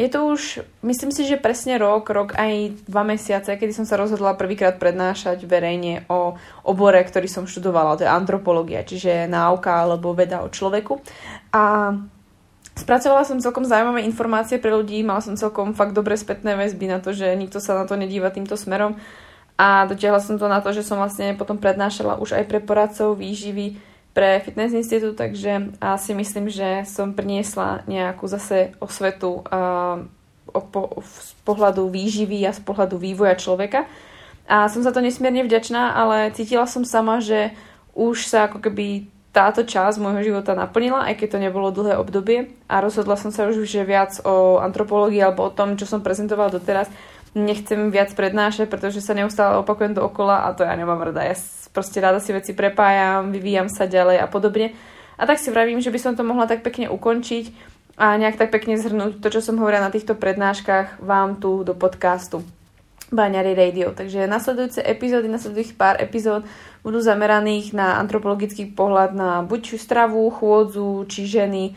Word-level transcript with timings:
Je 0.00 0.08
to 0.08 0.32
už, 0.32 0.64
myslím 0.80 1.12
si, 1.12 1.28
že 1.28 1.36
presne 1.36 1.76
rok, 1.76 2.08
rok 2.08 2.32
aj 2.32 2.72
dva 2.88 3.04
mesiace, 3.04 3.52
kedy 3.52 3.76
som 3.76 3.84
sa 3.84 4.00
rozhodla 4.00 4.32
prvýkrát 4.32 4.80
prednášať 4.80 5.44
verejne 5.44 6.08
o 6.08 6.40
obore, 6.64 7.04
ktorý 7.04 7.28
som 7.28 7.44
študovala, 7.44 8.00
to 8.00 8.08
je 8.08 8.10
antropológia, 8.10 8.80
čiže 8.80 9.28
náuka 9.28 9.84
alebo 9.84 10.16
veda 10.16 10.40
o 10.40 10.48
človeku. 10.48 11.04
A 11.52 11.92
Spracovala 12.70 13.28
som 13.28 13.42
celkom 13.42 13.68
zaujímavé 13.68 14.08
informácie 14.08 14.56
pre 14.56 14.72
ľudí, 14.72 15.04
mala 15.04 15.20
som 15.20 15.36
celkom 15.36 15.76
fakt 15.76 15.92
dobré 15.92 16.16
spätné 16.16 16.56
väzby 16.56 16.88
na 16.88 16.96
to, 16.96 17.12
že 17.12 17.28
nikto 17.36 17.60
sa 17.60 17.76
na 17.76 17.84
to 17.84 17.92
nedíva 17.92 18.32
týmto 18.32 18.56
smerom 18.56 18.96
a 19.60 19.84
dotiahla 19.84 20.22
som 20.24 20.40
to 20.40 20.48
na 20.48 20.64
to, 20.64 20.72
že 20.72 20.80
som 20.80 20.96
vlastne 20.96 21.36
potom 21.36 21.60
prednášala 21.60 22.16
už 22.16 22.40
aj 22.40 22.48
pre 22.48 22.64
poradcov 22.64 23.20
výživy 23.20 23.76
pre 24.10 24.42
Fitness 24.42 24.74
Institute, 24.74 25.14
takže 25.14 25.74
asi 25.78 26.14
myslím, 26.14 26.50
že 26.50 26.82
som 26.86 27.14
priniesla 27.14 27.86
nejakú 27.86 28.26
zase 28.26 28.74
osvetu 28.82 29.46
z 31.00 31.28
pohľadu 31.46 31.86
výživy 31.86 32.42
a 32.42 32.50
z 32.50 32.60
pohľadu 32.66 32.98
vývoja 32.98 33.38
človeka. 33.38 33.86
A 34.50 34.66
som 34.66 34.82
za 34.82 34.90
to 34.90 34.98
nesmierne 34.98 35.46
vďačná, 35.46 35.94
ale 35.94 36.34
cítila 36.34 36.66
som 36.66 36.82
sama, 36.82 37.22
že 37.22 37.54
už 37.94 38.26
sa 38.26 38.50
ako 38.50 38.58
keby 38.58 39.06
táto 39.30 39.62
časť 39.62 40.02
môjho 40.02 40.34
života 40.34 40.58
naplnila, 40.58 41.06
aj 41.06 41.22
keď 41.22 41.28
to 41.30 41.38
nebolo 41.38 41.70
dlhé 41.70 41.94
obdobie 41.94 42.50
a 42.66 42.82
rozhodla 42.82 43.14
som 43.14 43.30
sa 43.30 43.46
už, 43.46 43.62
že 43.62 43.86
viac 43.86 44.18
o 44.26 44.58
antropológii 44.58 45.22
alebo 45.22 45.46
o 45.46 45.54
tom, 45.54 45.78
čo 45.78 45.86
som 45.86 46.02
prezentovala 46.02 46.50
doteraz, 46.50 46.90
nechcem 47.34 47.94
viac 47.94 48.10
prednášať, 48.14 48.66
pretože 48.66 48.98
sa 49.02 49.14
neustále 49.14 49.58
opakujem 49.62 49.94
okola 49.98 50.46
a 50.46 50.54
to 50.54 50.66
ja 50.66 50.74
nemám 50.74 50.98
rada. 50.98 51.22
Ja 51.22 51.36
proste 51.70 52.02
rada 52.02 52.18
si 52.18 52.34
veci 52.34 52.52
prepájam, 52.54 53.30
vyvíjam 53.30 53.70
sa 53.70 53.86
ďalej 53.86 54.18
a 54.18 54.26
podobne. 54.26 54.74
A 55.20 55.28
tak 55.28 55.38
si 55.38 55.52
vravím, 55.52 55.78
že 55.78 55.92
by 55.92 55.98
som 56.00 56.12
to 56.16 56.26
mohla 56.26 56.48
tak 56.48 56.64
pekne 56.64 56.90
ukončiť 56.90 57.52
a 58.00 58.16
nejak 58.16 58.40
tak 58.40 58.50
pekne 58.50 58.80
zhrnúť 58.80 59.20
to, 59.20 59.28
čo 59.28 59.44
som 59.44 59.60
hovorila 59.60 59.86
na 59.86 59.94
týchto 59.94 60.16
prednáškach 60.16 61.04
vám 61.04 61.36
tu 61.38 61.60
do 61.62 61.76
podcastu 61.76 62.40
Baňary 63.12 63.52
Radio. 63.52 63.92
Takže 63.92 64.24
nasledujúce 64.24 64.80
epizódy, 64.80 65.28
nasledujúcich 65.28 65.76
pár 65.76 66.00
epizód 66.00 66.46
budú 66.80 67.02
zameraných 67.04 67.76
na 67.76 68.00
antropologický 68.00 68.72
pohľad 68.72 69.12
na 69.12 69.44
buď 69.44 69.76
stravu, 69.76 70.24
chôdzu, 70.32 71.04
či 71.10 71.28
ženy, 71.28 71.76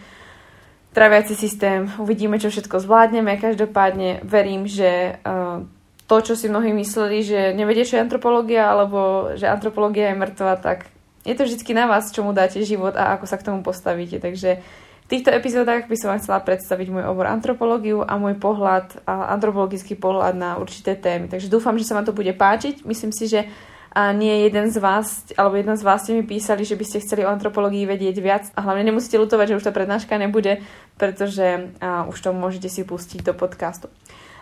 traviaci 0.93 1.33
systém. 1.33 1.89
Uvidíme, 1.97 2.37
čo 2.37 2.53
všetko 2.53 2.79
zvládneme. 2.79 3.41
Každopádne 3.41 4.21
verím, 4.21 4.69
že 4.69 5.17
uh, 5.25 5.65
to, 6.05 6.15
čo 6.21 6.33
si 6.37 6.47
mnohí 6.47 6.69
mysleli, 6.77 7.25
že 7.25 7.39
nevedie, 7.57 7.83
čo 7.83 7.97
je 7.97 8.05
antropológia, 8.05 8.69
alebo 8.69 9.33
že 9.33 9.49
antropológia 9.49 10.13
je 10.13 10.19
mŕtva, 10.21 10.61
tak 10.61 10.85
je 11.23 11.33
to 11.33 11.47
vždy 11.47 11.73
na 11.73 11.87
vás, 11.87 12.11
čomu 12.11 12.35
dáte 12.35 12.61
život 12.61 12.93
a 12.93 13.15
ako 13.17 13.25
sa 13.25 13.39
k 13.39 13.47
tomu 13.47 13.65
postavíte. 13.65 14.19
Takže 14.19 14.61
v 15.03 15.07
týchto 15.07 15.31
epizódach 15.31 15.87
by 15.87 15.95
som 15.99 16.13
vám 16.13 16.19
chcela 16.21 16.39
predstaviť 16.43 16.87
môj 16.91 17.05
obor 17.07 17.27
antropológiu 17.27 18.03
a 18.03 18.15
môj 18.19 18.39
pohľad, 18.39 19.03
a 19.07 19.31
antropologický 19.35 19.95
pohľad 19.95 20.35
na 20.35 20.55
určité 20.59 20.95
témy. 20.95 21.31
Takže 21.31 21.51
dúfam, 21.51 21.75
že 21.79 21.87
sa 21.87 21.95
vám 21.95 22.07
to 22.07 22.15
bude 22.15 22.31
páčiť. 22.35 22.83
Myslím 22.85 23.11
si, 23.11 23.27
že 23.31 23.47
a 23.93 24.09
nie 24.09 24.49
jeden 24.49 24.73
z 24.73 24.81
vás, 24.81 25.29
alebo 25.37 25.61
jedna 25.61 25.77
z 25.77 25.85
vás 25.85 26.01
ste 26.01 26.17
mi 26.17 26.25
písali, 26.25 26.65
že 26.65 26.73
by 26.73 26.81
ste 26.81 27.05
chceli 27.05 27.21
o 27.21 27.29
antropológii 27.29 27.85
vedieť 27.85 28.17
viac 28.17 28.49
a 28.57 28.65
hlavne 28.65 28.89
nemusíte 28.89 29.21
lutovať, 29.21 29.53
že 29.53 29.57
už 29.61 29.65
tá 29.69 29.71
prednáška 29.71 30.17
nebude, 30.17 30.65
pretože 30.97 31.69
a, 31.77 32.09
už 32.09 32.17
to 32.17 32.33
môžete 32.33 32.73
si 32.73 32.81
pustiť 32.81 33.21
do 33.21 33.37
podcastu. 33.37 33.93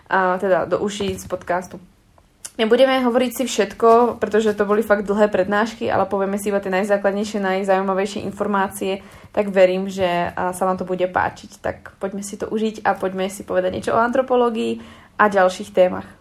A, 0.07 0.39
teda 0.39 0.71
do 0.71 0.79
uší 0.79 1.19
z 1.19 1.27
podcastu. 1.27 1.83
Nebudeme 2.59 2.99
hovoriť 3.03 3.31
si 3.31 3.43
všetko, 3.47 4.19
pretože 4.19 4.55
to 4.55 4.67
boli 4.67 4.83
fakt 4.83 5.07
dlhé 5.07 5.31
prednášky, 5.31 5.87
ale 5.87 6.03
povieme 6.03 6.35
si 6.35 6.51
iba 6.51 6.59
tie 6.59 6.71
najzákladnejšie, 6.71 7.39
najzaujímavejšie 7.39 8.27
informácie, 8.27 9.03
tak 9.31 9.51
verím, 9.55 9.87
že 9.87 10.35
sa 10.35 10.63
vám 10.67 10.75
to 10.75 10.83
bude 10.83 11.07
páčiť. 11.07 11.63
Tak 11.63 11.95
poďme 11.99 12.23
si 12.23 12.35
to 12.35 12.51
užiť 12.51 12.83
a 12.83 12.95
poďme 12.99 13.31
si 13.31 13.47
povedať 13.47 13.71
niečo 13.71 13.95
o 13.95 14.03
antropológii 14.03 14.83
a 15.15 15.31
ďalších 15.31 15.71
témach. 15.71 16.20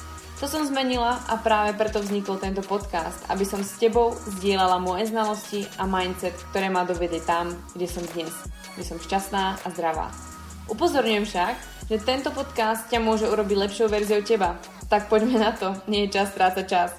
To 0.41 0.49
som 0.49 0.65
zmenila 0.65 1.21
a 1.29 1.37
práve 1.37 1.77
preto 1.77 2.01
vznikol 2.01 2.41
tento 2.41 2.65
podcast, 2.65 3.21
aby 3.29 3.45
som 3.45 3.61
s 3.61 3.77
tebou 3.77 4.17
zdieľala 4.41 4.81
moje 4.81 5.13
znalosti 5.13 5.69
a 5.77 5.85
mindset, 5.85 6.33
ktoré 6.49 6.65
ma 6.65 6.81
dovedie 6.81 7.21
tam, 7.21 7.53
kde 7.77 7.85
som 7.85 8.01
dnes, 8.17 8.33
kde 8.73 8.81
som 8.81 8.97
šťastná 8.97 9.61
a 9.61 9.67
zdravá. 9.69 10.09
Upozorňujem 10.65 11.29
však, 11.29 11.53
že 11.93 12.01
tento 12.01 12.33
podcast 12.33 12.89
ťa 12.89 13.05
môže 13.05 13.29
urobiť 13.29 13.69
lepšou 13.69 13.85
verziou 13.85 14.25
teba. 14.25 14.57
Tak 14.89 15.13
poďme 15.13 15.37
na 15.37 15.53
to, 15.53 15.77
nie 15.85 16.09
je 16.09 16.17
čas 16.17 16.33
strácať 16.33 16.65
čas. 16.65 16.89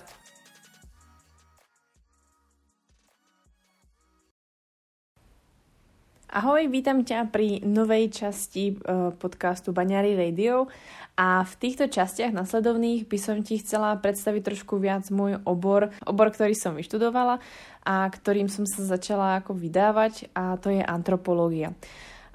Ahoj, 6.32 6.64
vítam 6.72 7.04
ťa 7.04 7.28
pri 7.28 7.60
novej 7.60 8.08
časti 8.08 8.72
uh, 8.72 9.12
podcastu 9.12 9.76
Baňary 9.76 10.16
Radio. 10.16 10.64
A 11.12 11.44
v 11.44 11.54
týchto 11.60 11.92
častiach 11.92 12.32
nasledovných 12.32 13.04
by 13.04 13.18
som 13.20 13.44
ti 13.44 13.60
chcela 13.60 13.92
predstaviť 14.00 14.42
trošku 14.48 14.80
viac 14.80 15.12
môj 15.12 15.44
obor, 15.44 15.92
obor, 16.08 16.32
ktorý 16.32 16.56
som 16.56 16.72
vyštudovala 16.72 17.36
a 17.84 17.94
ktorým 18.08 18.48
som 18.48 18.64
sa 18.64 18.80
začala 18.88 19.44
ako 19.44 19.52
vydávať 19.52 20.32
a 20.32 20.56
to 20.56 20.72
je 20.72 20.80
antropológia. 20.80 21.76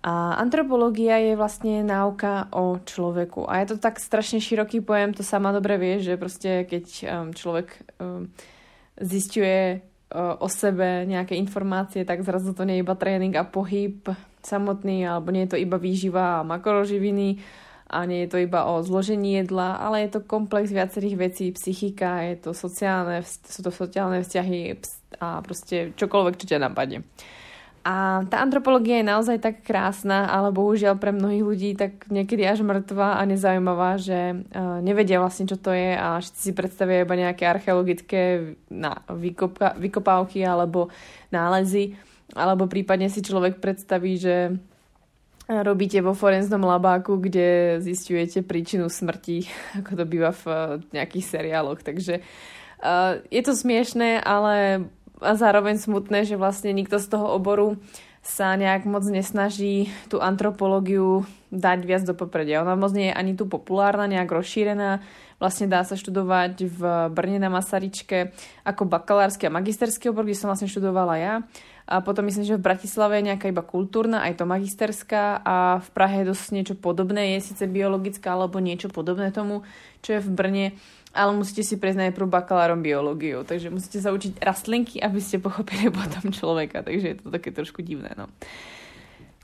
A 0.05 0.37
antropológia 0.37 1.17
je 1.17 1.33
vlastne 1.33 1.81
náuka 1.81 2.53
o 2.53 2.77
človeku. 2.77 3.49
A 3.49 3.65
je 3.65 3.73
to 3.73 3.77
tak 3.81 3.97
strašne 3.97 4.37
široký 4.37 4.85
pojem, 4.85 5.17
to 5.17 5.25
sama 5.25 5.49
dobre 5.49 5.81
vieš, 5.81 6.13
že 6.13 6.21
proste 6.21 6.51
keď 6.69 6.85
um, 6.85 7.07
človek 7.33 7.67
um, 7.97 8.29
zistuje 9.01 9.81
uh, 9.81 10.37
o 10.37 10.45
sebe 10.45 11.01
nejaké 11.09 11.33
informácie, 11.33 12.05
tak 12.05 12.21
zrazu 12.21 12.53
to 12.53 12.61
nie 12.61 12.77
je 12.77 12.83
iba 12.85 12.93
tréning 12.93 13.33
a 13.33 13.43
pohyb 13.43 14.05
samotný, 14.45 15.01
alebo 15.01 15.33
nie 15.33 15.49
je 15.49 15.57
to 15.57 15.61
iba 15.65 15.81
výživa 15.81 16.39
a 16.39 16.47
makroživiny, 16.47 17.41
a 17.87 18.03
nie 18.03 18.27
je 18.27 18.29
to 18.35 18.37
iba 18.43 18.67
o 18.67 18.83
zložení 18.83 19.39
jedla, 19.39 19.79
ale 19.79 20.03
je 20.03 20.19
to 20.19 20.27
komplex 20.27 20.71
viacerých 20.75 21.15
vecí, 21.15 21.45
psychika, 21.55 22.19
je 22.27 22.35
to 22.35 22.51
sociálne, 22.51 23.23
sú 23.23 23.63
to 23.63 23.71
sociálne 23.71 24.19
vzťahy 24.21 24.75
a 25.23 25.39
proste 25.39 25.95
čokoľvek, 25.95 26.35
čo 26.35 26.45
ťa 26.51 26.67
napadne. 26.67 27.07
A 27.87 28.27
tá 28.27 28.43
antropológia 28.43 28.99
je 28.99 29.07
naozaj 29.07 29.39
tak 29.39 29.63
krásna, 29.63 30.27
ale 30.27 30.51
bohužiaľ 30.51 30.99
pre 30.99 31.15
mnohých 31.15 31.43
ľudí 31.47 31.71
tak 31.79 32.03
niekedy 32.11 32.43
až 32.43 32.59
mŕtva 32.59 33.15
a 33.15 33.23
nezaujímavá, 33.23 33.95
že 33.95 34.43
uh, 34.43 34.83
nevedia 34.83 35.23
vlastne, 35.23 35.47
čo 35.47 35.55
to 35.55 35.71
je 35.71 35.95
a 35.95 36.19
všetci 36.19 36.41
si 36.41 36.51
predstavia 36.51 37.07
iba 37.07 37.15
nejaké 37.15 37.47
archeologické 37.47 38.59
na, 38.67 38.91
vykopávky 39.79 40.43
alebo 40.43 40.91
nálezy, 41.31 41.95
alebo 42.35 42.67
prípadne 42.67 43.07
si 43.07 43.23
človek 43.23 43.63
predstaví, 43.63 44.19
že 44.19 44.59
robíte 45.47 46.03
vo 46.03 46.11
forenznom 46.11 46.59
labáku, 46.59 47.17
kde 47.23 47.79
zistujete 47.79 48.43
príčinu 48.43 48.91
smrti, 48.91 49.47
ako 49.83 49.91
to 49.95 50.03
býva 50.03 50.31
v 50.35 50.43
eh, 50.47 50.57
nejakých 50.91 51.25
seriáloch. 51.25 51.79
Takže 51.81 52.19
uh, 52.19 53.23
je 53.31 53.41
to 53.43 53.53
smiešné, 53.55 54.19
ale 54.21 54.87
a 55.17 55.33
zároveň 55.33 55.81
smutné, 55.81 56.29
že 56.29 56.37
vlastne 56.37 56.69
nikto 56.73 57.01
z 57.01 57.09
toho 57.09 57.33
oboru 57.33 57.81
sa 58.21 58.59
nejak 58.59 58.83
moc 58.83 59.07
nesnaží 59.07 59.89
tú 60.11 60.19
antropológiu 60.19 61.23
dať 61.47 61.79
viac 61.87 62.03
do 62.03 62.11
popredia. 62.11 62.59
Ona 62.59 62.75
moc 62.75 62.91
nie 62.91 63.09
je 63.09 63.15
ani 63.15 63.33
tu 63.39 63.47
populárna, 63.47 64.03
nejak 64.05 64.27
rozšírená. 64.27 64.99
Vlastne 65.39 65.71
dá 65.71 65.85
sa 65.87 65.95
študovať 65.95 66.53
v 66.67 66.81
Brne 67.13 67.39
na 67.39 67.47
Masaričke 67.47 68.35
ako 68.67 68.83
bakalársky 68.83 69.47
a 69.47 69.53
magisterský 69.53 70.11
obor, 70.11 70.27
kde 70.27 70.35
som 70.35 70.51
vlastne 70.51 70.67
študovala 70.67 71.15
ja. 71.17 71.33
A 71.87 72.03
potom 72.03 72.27
myslím, 72.27 72.43
že 72.43 72.59
v 72.59 72.67
Bratislave 72.67 73.23
je 73.23 73.31
nejaká 73.31 73.47
iba 73.47 73.63
kultúrna, 73.63 74.19
aj 74.27 74.43
to 74.43 74.45
magisterská 74.45 75.39
a 75.39 75.79
v 75.79 75.89
Prahe 75.95 76.15
je 76.21 76.29
dosť 76.35 76.45
niečo 76.51 76.75
podobné, 76.75 77.39
je 77.39 77.47
síce 77.51 77.63
biologická 77.63 78.35
alebo 78.35 78.59
niečo 78.59 78.91
podobné 78.91 79.31
tomu, 79.31 79.63
čo 80.03 80.19
je 80.19 80.23
v 80.23 80.29
Brne, 80.35 80.65
ale 81.15 81.31
musíte 81.31 81.63
si 81.63 81.79
prejsť 81.79 82.11
najprv 82.11 82.27
bakalárom 82.27 82.83
biológiu, 82.83 83.47
takže 83.47 83.71
musíte 83.71 84.03
sa 84.03 84.11
učiť 84.11 84.43
rastlinky, 84.43 84.99
aby 84.99 85.19
ste 85.23 85.39
pochopili 85.39 85.87
potom 85.87 86.27
človeka, 86.29 86.83
takže 86.83 87.07
je 87.07 87.17
to 87.23 87.27
také 87.31 87.55
trošku 87.55 87.79
divné. 87.79 88.11
No. 88.19 88.27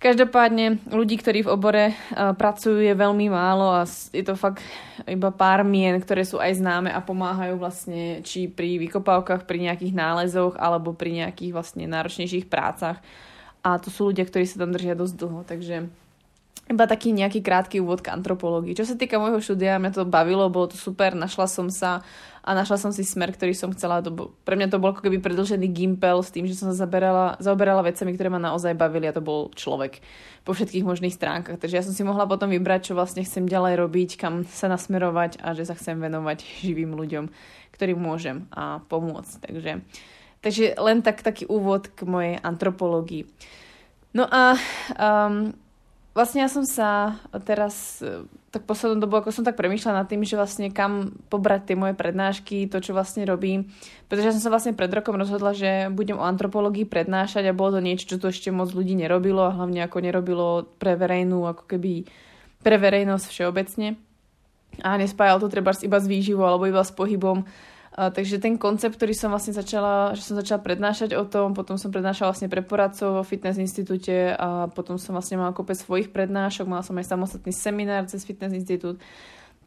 Každopádne 0.03 0.83
ľudí, 0.91 1.15
ktorí 1.15 1.47
v 1.47 1.53
obore 1.55 1.95
uh, 1.95 2.35
pracujú, 2.35 2.83
je 2.83 2.91
veľmi 2.91 3.31
málo 3.31 3.71
a 3.71 3.87
je 3.87 4.19
to 4.19 4.35
fakt 4.35 4.59
iba 5.07 5.31
pár 5.31 5.63
mien, 5.63 5.95
ktoré 5.95 6.27
sú 6.27 6.43
aj 6.43 6.59
známe 6.59 6.91
a 6.91 6.99
pomáhajú 6.99 7.55
vlastne 7.55 8.19
či 8.19 8.51
pri 8.51 8.83
vykopávkach, 8.83 9.47
pri 9.47 9.71
nejakých 9.71 9.95
nálezoch 9.95 10.59
alebo 10.59 10.91
pri 10.91 11.23
nejakých 11.23 11.55
vlastne 11.55 11.87
náročnejších 11.87 12.51
prácach. 12.51 12.99
A 13.63 13.79
to 13.79 13.87
sú 13.87 14.11
ľudia, 14.11 14.27
ktorí 14.27 14.43
sa 14.43 14.59
tam 14.59 14.75
držia 14.75 14.91
dosť 14.91 15.15
dlho, 15.15 15.39
takže 15.47 15.87
iba 16.63 16.87
taký 16.87 17.11
nejaký 17.11 17.43
krátky 17.43 17.83
úvod 17.83 17.99
k 17.99 18.15
antropológii. 18.15 18.71
Čo 18.71 18.87
sa 18.87 18.95
týka 18.95 19.19
môjho 19.19 19.43
štúdia, 19.43 19.75
mňa 19.83 19.91
to 19.99 20.03
bavilo, 20.07 20.47
bolo 20.47 20.71
to 20.71 20.79
super, 20.79 21.11
našla 21.11 21.51
som 21.51 21.67
sa 21.67 22.07
a 22.39 22.55
našla 22.55 22.79
som 22.79 22.91
si 22.95 23.03
smer, 23.03 23.35
ktorý 23.35 23.51
som 23.51 23.75
chcela. 23.75 23.99
To 23.99 24.31
pre 24.47 24.55
mňa 24.55 24.71
to 24.71 24.79
bol 24.79 24.95
ako 24.95 25.03
keby 25.03 25.19
predlžený 25.19 25.67
gimpel 25.75 26.23
s 26.23 26.31
tým, 26.31 26.47
že 26.47 26.55
som 26.55 26.71
sa 26.71 26.87
zaberala, 26.87 27.35
zaoberala 27.43 27.83
vecami, 27.83 28.15
ktoré 28.15 28.31
ma 28.31 28.39
naozaj 28.39 28.79
bavili 28.79 29.11
a 29.11 29.15
to 29.15 29.19
bol 29.19 29.51
človek 29.51 29.99
po 30.47 30.55
všetkých 30.55 30.87
možných 30.87 31.11
stránkach. 31.11 31.59
Takže 31.59 31.75
ja 31.75 31.83
som 31.83 31.91
si 31.91 32.03
mohla 32.07 32.23
potom 32.23 32.47
vybrať, 32.47 32.91
čo 32.91 32.93
vlastne 32.95 33.27
chcem 33.27 33.43
ďalej 33.43 33.83
robiť, 33.83 34.09
kam 34.15 34.47
sa 34.47 34.71
nasmerovať 34.71 35.43
a 35.43 35.51
že 35.51 35.67
sa 35.67 35.75
chcem 35.75 35.99
venovať 35.99 36.63
živým 36.63 36.95
ľuďom, 36.95 37.27
ktorým 37.75 37.99
môžem 37.99 38.47
a 38.55 38.79
pomôcť. 38.87 39.51
Takže, 39.51 39.71
takže 40.39 40.65
len 40.79 41.03
tak 41.03 41.27
taký 41.27 41.43
úvod 41.43 41.91
k 41.91 42.07
mojej 42.07 42.35
antropológii. 42.39 43.27
No 44.13 44.29
a 44.29 44.55
um, 44.99 45.57
Vlastne 46.13 46.45
ja 46.45 46.49
som 46.49 46.61
sa 46.61 47.17
teraz, 47.41 47.97
e, 48.05 48.29
tak 48.53 48.69
poslednú 48.69 49.01
dobu, 49.01 49.17
ako 49.17 49.33
som 49.33 49.41
tak 49.41 49.57
premýšľala 49.57 50.05
nad 50.05 50.09
tým, 50.09 50.21
že 50.21 50.37
vlastne 50.37 50.69
kam 50.69 51.17
pobrať 51.33 51.73
tie 51.73 51.75
moje 51.75 51.97
prednášky, 51.97 52.69
to, 52.69 52.77
čo 52.85 52.93
vlastne 52.93 53.25
robím. 53.25 53.73
Pretože 54.13 54.29
ja 54.29 54.35
som 54.37 54.45
sa 54.45 54.53
vlastne 54.53 54.77
pred 54.77 54.93
rokom 54.93 55.17
rozhodla, 55.17 55.57
že 55.57 55.89
budem 55.89 56.21
o 56.21 56.21
antropológii 56.21 56.85
prednášať 56.85 57.49
a 57.49 57.57
bolo 57.57 57.81
to 57.81 57.81
niečo, 57.81 58.05
čo 58.05 58.21
tu 58.21 58.29
ešte 58.29 58.53
moc 58.53 58.69
ľudí 58.69 58.93
nerobilo 58.93 59.41
a 59.49 59.57
hlavne 59.57 59.81
ako 59.81 59.97
nerobilo 60.05 60.69
pre 60.77 60.93
verejnú, 60.93 61.49
ako 61.49 61.65
keby 61.65 62.05
pre 62.61 62.77
verejnosť 62.77 63.25
všeobecne. 63.33 63.97
A 64.85 65.01
nespájal 65.01 65.41
to 65.41 65.49
treba 65.49 65.73
iba 65.81 65.97
s 65.97 66.05
výživou 66.05 66.45
alebo 66.45 66.69
iba 66.69 66.85
s 66.85 66.93
pohybom 66.93 67.41
takže 67.93 68.41
ten 68.41 68.57
koncept, 68.57 68.97
ktorý 68.97 69.13
som 69.13 69.29
vlastne 69.29 69.53
začala, 69.53 70.17
že 70.17 70.25
som 70.25 70.33
začala 70.33 70.65
prednášať 70.65 71.13
o 71.13 71.29
tom, 71.29 71.53
potom 71.53 71.77
som 71.77 71.93
prednášala 71.93 72.33
vlastne 72.33 72.49
pre 72.49 72.65
poradcov 72.65 73.21
vo 73.21 73.23
fitness 73.23 73.61
institúte 73.61 74.33
a 74.33 74.65
potom 74.73 74.97
som 74.97 75.13
vlastne 75.13 75.37
mala 75.37 75.53
kopec 75.53 75.77
svojich 75.77 76.09
prednášok, 76.09 76.65
mala 76.65 76.81
som 76.81 76.97
aj 76.97 77.05
samostatný 77.05 77.53
seminár 77.53 78.09
cez 78.09 78.25
fitness 78.25 78.57
institút, 78.57 78.97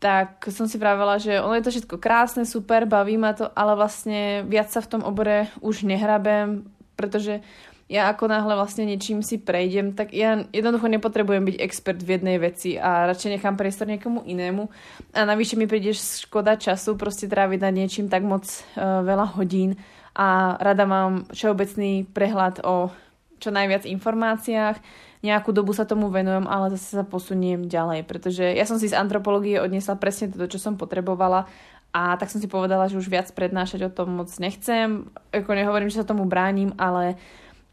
tak 0.02 0.42
som 0.50 0.66
si 0.66 0.76
vravela, 0.76 1.22
že 1.22 1.38
ono 1.38 1.54
je 1.54 1.64
to 1.64 1.72
všetko 1.72 1.96
krásne, 2.02 2.42
super, 2.44 2.84
baví 2.84 3.14
ma 3.14 3.32
to, 3.32 3.46
ale 3.54 3.78
vlastne 3.78 4.42
viac 4.44 4.74
sa 4.74 4.82
v 4.82 4.90
tom 4.98 5.02
obore 5.06 5.48
už 5.62 5.86
nehrabem, 5.86 6.66
pretože 6.98 7.46
ja 7.86 8.10
ako 8.10 8.26
náhle 8.26 8.58
vlastne 8.58 8.82
niečím 8.82 9.22
si 9.22 9.38
prejdem, 9.38 9.94
tak 9.94 10.10
ja 10.10 10.42
jednoducho 10.50 10.90
nepotrebujem 10.90 11.46
byť 11.46 11.56
expert 11.62 12.02
v 12.02 12.18
jednej 12.18 12.36
veci 12.42 12.74
a 12.74 13.06
radšej 13.06 13.38
nechám 13.38 13.54
priestor 13.54 13.86
niekomu 13.86 14.26
inému. 14.26 14.66
A 15.14 15.22
navyše 15.22 15.54
mi 15.54 15.70
príde 15.70 15.94
škoda 15.94 16.58
času 16.58 16.98
proste 16.98 17.30
tráviť 17.30 17.62
na 17.62 17.70
niečím 17.70 18.10
tak 18.10 18.26
moc 18.26 18.42
uh, 18.42 19.06
veľa 19.06 19.38
hodín 19.38 19.78
a 20.18 20.58
rada 20.58 20.82
mám 20.82 21.30
všeobecný 21.30 22.10
prehľad 22.10 22.66
o 22.66 22.90
čo 23.36 23.52
najviac 23.52 23.84
informáciách, 23.84 24.80
nejakú 25.20 25.52
dobu 25.52 25.76
sa 25.76 25.84
tomu 25.84 26.08
venujem, 26.08 26.48
ale 26.48 26.72
zase 26.74 26.96
sa 26.98 27.04
posuniem 27.04 27.68
ďalej, 27.68 28.08
pretože 28.08 28.42
ja 28.42 28.64
som 28.64 28.80
si 28.80 28.88
z 28.90 28.96
antropológie 28.96 29.60
odniesla 29.60 29.94
presne 30.00 30.32
to, 30.32 30.48
čo 30.48 30.58
som 30.58 30.80
potrebovala 30.80 31.44
a 31.92 32.16
tak 32.20 32.28
som 32.28 32.40
si 32.40 32.48
povedala, 32.48 32.88
že 32.88 32.98
už 33.00 33.08
viac 33.08 33.28
prednášať 33.32 33.88
o 33.88 33.94
tom 33.94 34.20
moc 34.20 34.28
nechcem. 34.36 35.08
Ako 35.32 35.52
nehovorím, 35.56 35.88
že 35.88 36.04
sa 36.04 36.08
tomu 36.08 36.28
bránim, 36.28 36.76
ale 36.76 37.16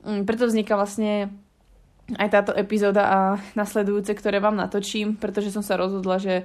preto 0.04 0.44
vzniká 0.46 0.76
vlastne 0.76 1.32
aj 2.20 2.30
táto 2.30 2.52
epizóda 2.52 3.04
a 3.08 3.20
nasledujúce, 3.56 4.12
ktoré 4.12 4.44
vám 4.44 4.60
natočím, 4.60 5.16
pretože 5.16 5.56
som 5.56 5.64
sa 5.64 5.80
rozhodla, 5.80 6.20
že 6.20 6.44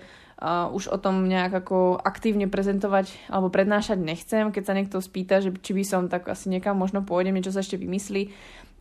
už 0.70 0.94
o 0.94 0.98
tom 1.02 1.26
nejak 1.26 1.50
ako 1.50 1.98
aktívne 1.98 2.46
prezentovať 2.46 3.10
alebo 3.26 3.50
prednášať 3.50 3.98
nechcem. 3.98 4.54
Keď 4.54 4.62
sa 4.62 4.76
niekto 4.78 5.02
spýta, 5.02 5.42
že 5.42 5.50
či 5.50 5.74
by 5.74 5.82
som, 5.82 6.02
tak 6.06 6.30
asi 6.30 6.46
niekam 6.46 6.78
možno 6.78 7.02
pôjdem, 7.02 7.34
niečo 7.34 7.50
sa 7.50 7.58
ešte 7.58 7.74
vymyslí. 7.74 8.30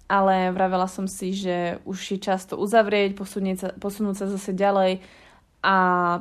Ale 0.05 0.53
vravela 0.53 0.85
som 0.85 1.09
si, 1.09 1.33
že 1.33 1.81
už 1.83 1.97
je 1.97 2.19
čas 2.21 2.45
to 2.45 2.61
uzavrieť, 2.61 3.17
posunúť 3.17 3.57
sa, 3.57 3.69
posunúť 3.73 4.15
sa 4.21 4.25
zase 4.29 4.53
ďalej 4.53 5.01
a 5.65 5.75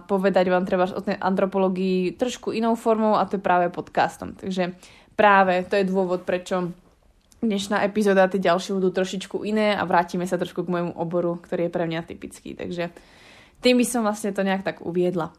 povedať 0.08 0.48
vám 0.48 0.64
treba 0.64 0.88
o 0.88 1.04
tej 1.04 1.20
antropológii 1.20 2.16
trošku 2.16 2.56
inou 2.56 2.72
formou 2.74 3.20
a 3.20 3.28
to 3.28 3.36
je 3.36 3.44
práve 3.44 3.68
podcastom. 3.68 4.32
Takže 4.34 4.72
práve 5.14 5.68
to 5.68 5.76
je 5.76 5.84
dôvod, 5.84 6.24
prečo 6.24 6.72
dnešná 7.40 7.84
epizóda, 7.84 8.30
tie 8.30 8.40
ďalšie 8.40 8.76
budú 8.76 8.92
trošičku 8.92 9.44
iné 9.44 9.76
a 9.76 9.82
vrátime 9.84 10.24
sa 10.24 10.40
trošku 10.40 10.64
k 10.64 10.72
môjmu 10.72 10.92
oboru, 10.96 11.36
ktorý 11.40 11.68
je 11.68 11.74
pre 11.74 11.84
mňa 11.84 12.00
typický. 12.06 12.56
Takže 12.56 12.92
tým 13.60 13.76
by 13.80 13.86
som 13.86 14.04
vlastne 14.04 14.32
to 14.32 14.44
nejak 14.44 14.64
tak 14.64 14.84
uviedla. 14.84 15.32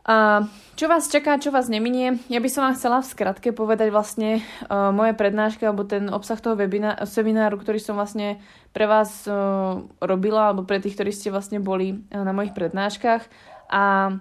A 0.00 0.48
čo 0.80 0.88
vás 0.88 1.12
čaká, 1.12 1.36
čo 1.36 1.52
vás 1.52 1.68
neminie? 1.68 2.16
Ja 2.32 2.40
by 2.40 2.48
som 2.48 2.64
vám 2.64 2.74
chcela 2.74 3.04
v 3.04 3.10
skratke 3.12 3.52
povedať 3.52 3.92
vlastne 3.92 4.40
uh, 4.40 4.88
moje 4.90 5.12
prednášky 5.12 5.68
alebo 5.68 5.84
ten 5.84 6.08
obsah 6.08 6.40
toho 6.40 6.56
webina- 6.56 7.04
semináru, 7.04 7.60
ktorý 7.60 7.76
som 7.76 8.00
vlastne 8.00 8.40
pre 8.72 8.88
vás 8.88 9.28
uh, 9.28 9.84
robila 10.00 10.50
alebo 10.50 10.64
pre 10.64 10.80
tých, 10.80 10.96
ktorí 10.96 11.12
ste 11.12 11.28
vlastne 11.28 11.60
boli 11.60 12.00
uh, 12.00 12.24
na 12.24 12.32
mojich 12.32 12.56
prednáškach. 12.56 13.28
A 13.70 14.16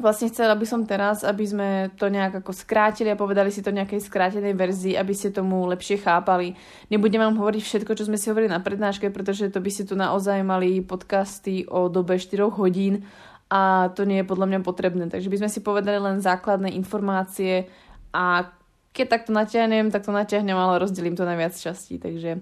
Vlastne 0.00 0.32
chcela 0.32 0.56
by 0.56 0.64
som 0.64 0.88
teraz, 0.88 1.20
aby 1.20 1.44
sme 1.44 1.68
to 2.00 2.08
nejak 2.08 2.40
ako 2.40 2.56
skrátili 2.56 3.12
a 3.12 3.20
povedali 3.20 3.52
si 3.52 3.60
to 3.60 3.68
nejakej 3.68 4.00
skrátenej 4.00 4.56
verzii, 4.56 4.96
aby 4.96 5.12
ste 5.12 5.28
tomu 5.28 5.68
lepšie 5.68 6.00
chápali. 6.00 6.56
Nebudem 6.88 7.20
vám 7.20 7.36
hovoriť 7.36 7.60
všetko, 7.60 7.92
čo 7.92 8.08
sme 8.08 8.16
si 8.16 8.32
hovorili 8.32 8.48
na 8.48 8.64
prednáške, 8.64 9.12
pretože 9.12 9.52
to 9.52 9.60
by 9.60 9.68
ste 9.68 9.84
tu 9.84 9.94
naozaj 9.94 10.40
mali 10.40 10.80
podcasty 10.80 11.68
o 11.68 11.92
dobe 11.92 12.16
4 12.16 12.48
hodín 12.56 13.04
a 13.52 13.92
to 13.92 14.08
nie 14.08 14.24
je 14.24 14.30
podľa 14.32 14.48
mňa 14.48 14.60
potrebné. 14.64 15.04
Takže 15.12 15.28
by 15.28 15.44
sme 15.44 15.50
si 15.52 15.60
povedali 15.60 16.00
len 16.00 16.24
základné 16.24 16.72
informácie 16.72 17.68
a 18.16 18.48
keď 18.96 19.06
takto 19.08 19.30
natiahnem, 19.36 19.92
tak 19.92 20.08
to 20.08 20.12
natiahnem, 20.12 20.56
ale 20.56 20.80
rozdelím 20.80 21.16
to 21.16 21.28
na 21.28 21.36
viac 21.36 21.52
častí. 21.52 22.00
Takže 22.00 22.40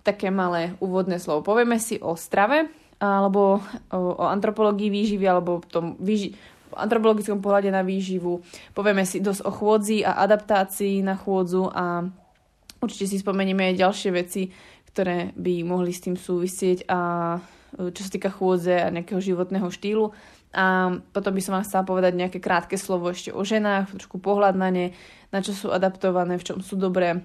také 0.00 0.32
malé 0.32 0.76
úvodné 0.80 1.20
slovo. 1.20 1.44
Povieme 1.44 1.76
si 1.76 2.00
o 2.00 2.16
strave, 2.16 2.72
alebo 2.96 3.60
o, 3.92 3.98
o 4.16 4.24
antropológii 4.24 4.88
výživy, 4.88 5.26
alebo 5.28 5.60
tom 5.68 6.00
výži- 6.00 6.32
antropologickom 6.76 7.40
pohľade 7.40 7.72
na 7.72 7.80
výživu. 7.80 8.44
Povieme 8.76 9.08
si 9.08 9.24
dosť 9.24 9.42
o 9.48 9.52
chôdzi 9.52 10.04
a 10.04 10.20
adaptácii 10.22 11.00
na 11.00 11.16
chôdzu 11.16 11.72
a 11.72 12.04
určite 12.80 13.08
si 13.08 13.16
spomenieme 13.18 13.72
aj 13.72 13.80
ďalšie 13.80 14.10
veci, 14.12 14.52
ktoré 14.92 15.36
by 15.36 15.64
mohli 15.64 15.92
s 15.92 16.04
tým 16.04 16.16
súvisieť 16.16 16.88
a 16.88 17.00
e, 17.76 17.92
čo 17.92 18.00
sa 18.00 18.10
týka 18.12 18.32
chôdze 18.32 18.72
a 18.72 18.88
nejakého 18.88 19.20
životného 19.20 19.68
štýlu. 19.68 20.12
A 20.56 20.96
potom 21.12 21.36
by 21.36 21.42
som 21.44 21.52
vám 21.52 21.68
chcela 21.68 21.84
povedať 21.84 22.16
nejaké 22.16 22.40
krátke 22.40 22.80
slovo 22.80 23.12
ešte 23.12 23.28
o 23.28 23.44
ženách, 23.44 23.92
trošku 23.92 24.16
pohľad 24.16 24.56
na 24.56 24.72
ne, 24.72 24.96
na 25.28 25.44
čo 25.44 25.52
sú 25.52 25.68
adaptované, 25.68 26.40
v 26.40 26.46
čom 26.48 26.64
sú 26.64 26.80
dobré, 26.80 27.20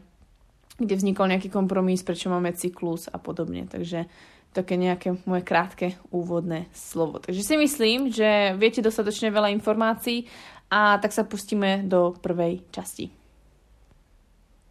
kde 0.75 0.99
vznikol 0.99 1.31
nejaký 1.31 1.47
kompromis, 1.47 2.03
prečo 2.03 2.27
máme 2.27 2.51
cyklus 2.51 3.07
a 3.07 3.15
podobne. 3.15 3.71
Takže 3.71 4.11
také 4.51 4.75
nejaké 4.75 5.15
moje 5.23 5.47
krátke 5.47 5.95
úvodné 6.11 6.67
slovo. 6.75 7.23
Takže 7.23 7.43
si 7.43 7.55
myslím, 7.55 8.11
že 8.11 8.55
viete 8.59 8.83
dostatočne 8.83 9.31
veľa 9.31 9.51
informácií 9.55 10.27
a 10.67 10.99
tak 10.99 11.15
sa 11.15 11.23
pustíme 11.23 11.87
do 11.87 12.15
prvej 12.19 12.63
časti. 12.71 13.11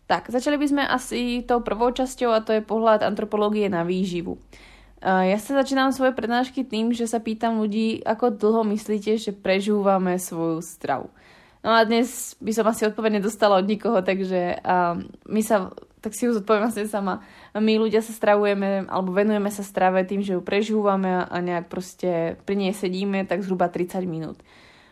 Tak, 0.05 0.29
začali 0.29 0.59
by 0.59 0.67
sme 0.67 0.83
asi 0.85 1.47
tou 1.47 1.63
prvou 1.63 1.95
časťou 1.95 2.35
a 2.35 2.45
to 2.45 2.53
je 2.57 2.67
pohľad 2.67 3.07
antropológie 3.07 3.71
na 3.71 3.87
výživu. 3.87 4.37
Ja 5.01 5.39
sa 5.41 5.57
začínam 5.57 5.97
svoje 5.97 6.13
prednášky 6.13 6.61
tým, 6.61 6.93
že 6.93 7.09
sa 7.09 7.23
pýtam 7.23 7.57
ľudí, 7.57 8.05
ako 8.05 8.37
dlho 8.37 8.69
myslíte, 8.69 9.17
že 9.17 9.33
prežúvame 9.33 10.21
svoju 10.21 10.61
stravu. 10.61 11.09
No 11.65 11.73
a 11.73 11.85
dnes 11.89 12.37
by 12.37 12.53
som 12.53 12.69
asi 12.69 12.85
odpovedne 12.85 13.21
dostala 13.21 13.61
od 13.61 13.69
nikoho, 13.69 14.05
takže 14.05 14.61
my 15.25 15.41
sa 15.41 15.73
tak 16.01 16.17
si 16.17 16.27
ju 16.27 16.33
zodpoviem 16.33 16.67
vlastne 16.67 16.89
sama. 16.89 17.21
My 17.53 17.77
ľudia 17.77 18.01
sa 18.01 18.11
stravujeme, 18.17 18.89
alebo 18.89 19.13
venujeme 19.13 19.53
sa 19.53 19.61
strave 19.61 20.03
tým, 20.09 20.25
že 20.25 20.35
ju 20.37 20.43
prežúvame 20.43 21.29
a 21.29 21.37
nejak 21.41 21.69
proste 21.69 22.41
pri 22.49 22.57
nej 22.57 22.73
sedíme 22.73 23.29
tak 23.29 23.45
zhruba 23.45 23.69
30 23.69 24.05
minút. 24.09 24.41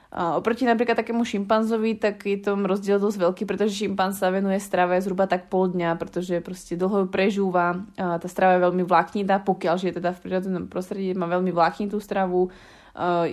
A 0.09 0.41
oproti 0.41 0.65
napríklad 0.65 0.97
takému 0.97 1.21
šimpanzovi, 1.21 2.00
tak 2.00 2.25
je 2.25 2.41
to 2.41 2.57
rozdiel 2.57 2.97
dosť 2.97 3.29
veľký, 3.29 3.43
pretože 3.45 3.77
šimpanz 3.77 4.25
sa 4.25 4.33
venuje 4.33 4.57
strave 4.57 4.97
zhruba 5.05 5.29
tak 5.29 5.53
pol 5.53 5.69
dňa, 5.69 6.00
pretože 6.00 6.41
proste 6.41 6.81
dlho 6.81 7.05
ju 7.05 7.09
prežúva. 7.12 7.85
A 8.00 8.17
tá 8.17 8.25
strava 8.25 8.57
je 8.57 8.65
veľmi 8.65 8.88
vláknitá, 8.88 9.45
pokiaľ 9.45 9.75
žije 9.77 10.00
teda 10.00 10.17
v 10.17 10.23
prírodnom 10.25 10.65
prostredí, 10.65 11.12
má 11.12 11.29
veľmi 11.29 11.53
vláknitú 11.53 12.00
stravu 12.00 12.49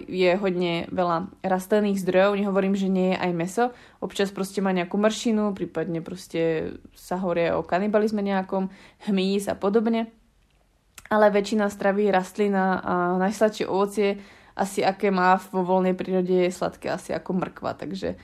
je 0.06 0.32
hodne 0.38 0.86
veľa 0.94 1.34
rastlinných 1.42 1.98
zdrojov, 1.98 2.38
nehovorím, 2.38 2.78
že 2.78 2.86
nie 2.86 3.18
je 3.18 3.22
aj 3.22 3.32
meso, 3.34 3.66
občas 3.98 4.30
proste 4.30 4.62
má 4.62 4.70
nejakú 4.70 4.94
mršinu, 5.02 5.58
prípadne 5.58 6.06
proste 6.06 6.74
sa 6.94 7.18
hovorí 7.18 7.50
o 7.50 7.66
kanibalizme 7.66 8.22
nejakom, 8.22 8.70
hmyz 9.10 9.50
a 9.50 9.58
podobne. 9.58 10.14
Ale 11.10 11.34
väčšina 11.34 11.70
stravy 11.70 12.14
rastlina 12.14 12.82
a 12.82 12.94
najsladšie 13.18 13.66
ovocie 13.66 14.22
asi 14.56 14.82
aké 14.86 15.12
má 15.12 15.38
vo 15.52 15.68
voľnej 15.68 15.94
prírode 15.98 16.48
je 16.48 16.54
sladké 16.54 16.88
asi 16.94 17.12
ako 17.12 17.44
mrkva, 17.44 17.76
takže 17.76 18.16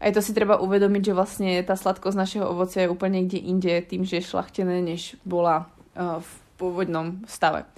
aj 0.00 0.10
to 0.16 0.20
si 0.24 0.32
treba 0.32 0.56
uvedomiť, 0.56 1.12
že 1.12 1.16
vlastne 1.16 1.50
tá 1.60 1.76
sladkosť 1.76 2.16
našeho 2.16 2.46
ovocia 2.48 2.88
je 2.88 2.92
úplne 2.92 3.20
niekde 3.20 3.42
inde 3.42 3.72
tým, 3.84 4.06
že 4.06 4.22
je 4.22 4.30
šlachtené, 4.32 4.80
než 4.80 5.20
bola 5.28 5.68
uh, 5.92 6.24
v 6.24 6.30
pôvodnom 6.56 7.20
stave. 7.28 7.68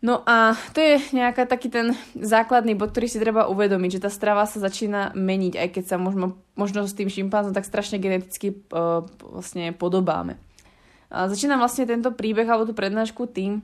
No 0.00 0.24
a 0.24 0.56
to 0.72 0.80
je 0.80 0.96
nejaká 1.12 1.44
taký 1.44 1.68
ten 1.68 1.92
základný 2.16 2.72
bod, 2.72 2.96
ktorý 2.96 3.04
si 3.04 3.20
treba 3.20 3.52
uvedomiť, 3.52 4.00
že 4.00 4.04
tá 4.08 4.08
strava 4.08 4.48
sa 4.48 4.56
začína 4.56 5.12
meniť, 5.12 5.60
aj 5.60 5.68
keď 5.76 5.84
sa 5.84 5.96
možno, 6.00 6.40
možno 6.56 6.88
s 6.88 6.96
tým 6.96 7.12
šimpanzom 7.12 7.52
tak 7.52 7.68
strašne 7.68 8.00
geneticky 8.00 8.56
uh, 8.72 9.04
vlastne 9.20 9.76
podobáme. 9.76 10.40
A 11.12 11.28
začínam 11.28 11.60
vlastne 11.60 11.84
tento 11.84 12.16
príbeh 12.16 12.48
alebo 12.48 12.64
tú 12.64 12.72
prednášku 12.72 13.28
tým, 13.28 13.60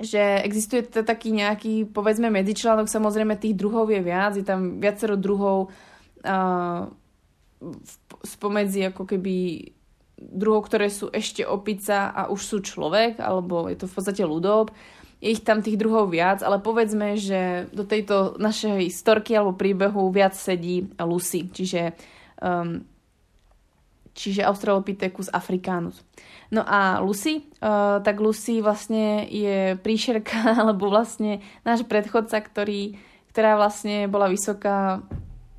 že 0.00 0.40
existuje 0.40 0.88
to 0.88 1.04
taký 1.04 1.36
nejaký, 1.36 1.84
povedzme, 1.84 2.32
medzičlánok, 2.32 2.88
samozrejme 2.88 3.36
tých 3.36 3.52
druhov 3.52 3.92
je 3.92 4.00
viac, 4.00 4.32
je 4.40 4.46
tam 4.48 4.80
viacero 4.80 5.20
druhov 5.20 5.68
uh, 5.68 6.88
spomedzi 8.24 8.88
ako 8.88 9.04
keby 9.04 9.68
druhov, 10.16 10.64
ktoré 10.64 10.88
sú 10.88 11.12
ešte 11.12 11.44
opica 11.44 12.08
a 12.08 12.32
už 12.32 12.40
sú 12.40 12.56
človek, 12.64 13.20
alebo 13.20 13.68
je 13.68 13.76
to 13.76 13.84
v 13.84 13.94
podstate 14.00 14.24
ľudob 14.24 14.72
je 15.22 15.30
ich 15.30 15.46
tam 15.46 15.62
tých 15.62 15.78
druhov 15.78 16.10
viac, 16.10 16.42
ale 16.42 16.58
povedzme, 16.58 17.14
že 17.14 17.70
do 17.70 17.86
tejto 17.86 18.34
našej 18.42 18.90
storky 18.90 19.38
alebo 19.38 19.54
príbehu 19.54 20.10
viac 20.10 20.34
sedí 20.34 20.90
Lucy, 20.98 21.46
čiže, 21.46 21.94
um, 22.42 22.82
čiže 24.18 24.42
Australopithecus 24.42 25.30
africanus. 25.30 26.02
No 26.50 26.66
a 26.66 26.98
Lucy, 26.98 27.38
uh, 27.62 28.02
tak 28.02 28.18
Lucy 28.18 28.58
vlastne 28.58 29.30
je 29.30 29.78
príšerka, 29.78 30.42
alebo 30.66 30.90
vlastne 30.90 31.38
náš 31.62 31.86
predchodca, 31.86 32.42
ktorý, 32.42 32.98
ktorá 33.30 33.54
vlastne 33.54 34.10
bola 34.10 34.26
vysoká 34.26 35.06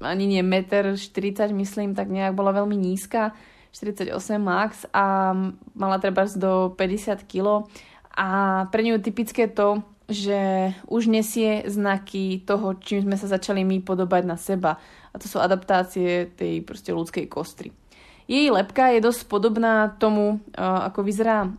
ani 0.04 0.28
nie 0.28 0.44
meter 0.44 1.00
40 1.00 1.56
myslím, 1.56 1.96
tak 1.96 2.12
nejak 2.12 2.36
bola 2.36 2.52
veľmi 2.52 2.76
nízka, 2.76 3.32
48 3.72 4.12
max 4.38 4.86
a 4.94 5.34
mala 5.74 5.98
treba 5.98 6.28
do 6.36 6.76
50 6.78 7.24
kg 7.26 7.66
a 8.14 8.30
pre 8.70 8.86
ňu 8.86 9.02
je 9.02 9.08
typické 9.10 9.50
to, 9.50 9.82
že 10.06 10.70
už 10.92 11.10
nesie 11.10 11.64
znaky 11.66 12.44
toho, 12.44 12.78
čím 12.78 13.08
sme 13.08 13.18
sa 13.18 13.26
začali 13.26 13.66
my 13.66 13.82
podobať 13.82 14.24
na 14.28 14.38
seba. 14.38 14.78
A 15.10 15.16
to 15.18 15.26
sú 15.32 15.40
adaptácie 15.40 16.30
tej 16.36 16.62
proste 16.62 16.94
ľudskej 16.94 17.26
kostry. 17.26 17.74
Jej 18.28 18.52
lepka 18.52 18.92
je 18.94 19.04
dosť 19.04 19.28
podobná 19.32 19.96
tomu, 19.98 20.44
ako 20.60 21.02
vyzerá 21.04 21.50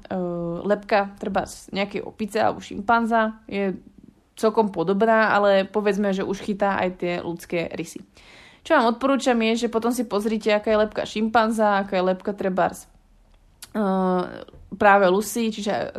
lepka 0.64 1.12
treba 1.18 1.48
z 1.48 1.72
nejakej 1.72 2.04
opice 2.04 2.38
alebo 2.40 2.62
šimpanza. 2.62 3.40
Je 3.48 3.76
celkom 4.38 4.70
podobná, 4.70 5.34
ale 5.34 5.64
povedzme, 5.64 6.12
že 6.12 6.22
už 6.22 6.44
chytá 6.44 6.78
aj 6.80 6.90
tie 7.00 7.12
ľudské 7.24 7.72
rysy. 7.74 8.04
Čo 8.64 8.80
vám 8.80 8.96
odporúčam 8.96 9.36
je, 9.40 9.66
že 9.66 9.72
potom 9.72 9.92
si 9.92 10.08
pozrite, 10.08 10.52
aká 10.52 10.72
je 10.72 10.82
lepka 10.84 11.02
šimpanza, 11.04 11.84
aká 11.84 12.00
je 12.00 12.08
lepka 12.12 12.32
trebárs 12.36 12.86
práve 14.74 15.06
Lucy, 15.10 15.50
čiže 15.50 15.94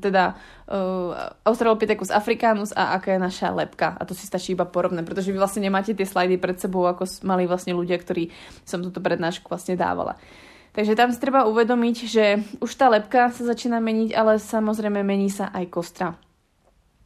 teda 0.00 0.34
uh, 0.34 1.32
Australopithecus 1.44 2.10
africanus 2.10 2.72
a 2.74 2.96
aká 2.96 3.16
je 3.16 3.20
naša 3.20 3.52
lepka. 3.52 3.94
A 3.96 4.02
to 4.04 4.12
si 4.12 4.26
stačí 4.26 4.52
iba 4.56 4.68
porovnať, 4.68 5.04
pretože 5.04 5.30
vy 5.30 5.38
vlastne 5.38 5.64
nemáte 5.64 5.92
tie 5.92 6.08
slajdy 6.08 6.36
pred 6.40 6.56
sebou, 6.58 6.84
ako 6.88 7.04
mali 7.24 7.44
vlastne 7.44 7.76
ľudia, 7.76 8.00
ktorí 8.00 8.32
som 8.64 8.80
túto 8.80 8.98
prednášku 8.98 9.46
vlastne 9.48 9.78
dávala. 9.78 10.16
Takže 10.74 10.98
tam 10.98 11.14
si 11.14 11.22
treba 11.22 11.46
uvedomiť, 11.46 11.96
že 12.10 12.42
už 12.58 12.70
tá 12.74 12.90
lepka 12.90 13.30
sa 13.30 13.46
začína 13.46 13.78
meniť, 13.78 14.10
ale 14.10 14.42
samozrejme 14.42 15.06
mení 15.06 15.30
sa 15.30 15.54
aj 15.54 15.64
kostra. 15.70 16.18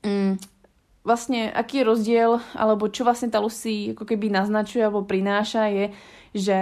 Mm, 0.01 0.41
vlastne 1.05 1.53
aký 1.53 1.85
je 1.85 1.89
rozdiel, 1.89 2.31
alebo 2.57 2.89
čo 2.89 3.05
vlastne 3.05 3.29
tá 3.29 3.41
Lucy 3.41 3.93
ako 3.93 4.09
keby 4.09 4.33
naznačuje 4.33 4.81
alebo 4.81 5.05
prináša 5.05 5.69
je, 5.69 5.87
že 6.33 6.57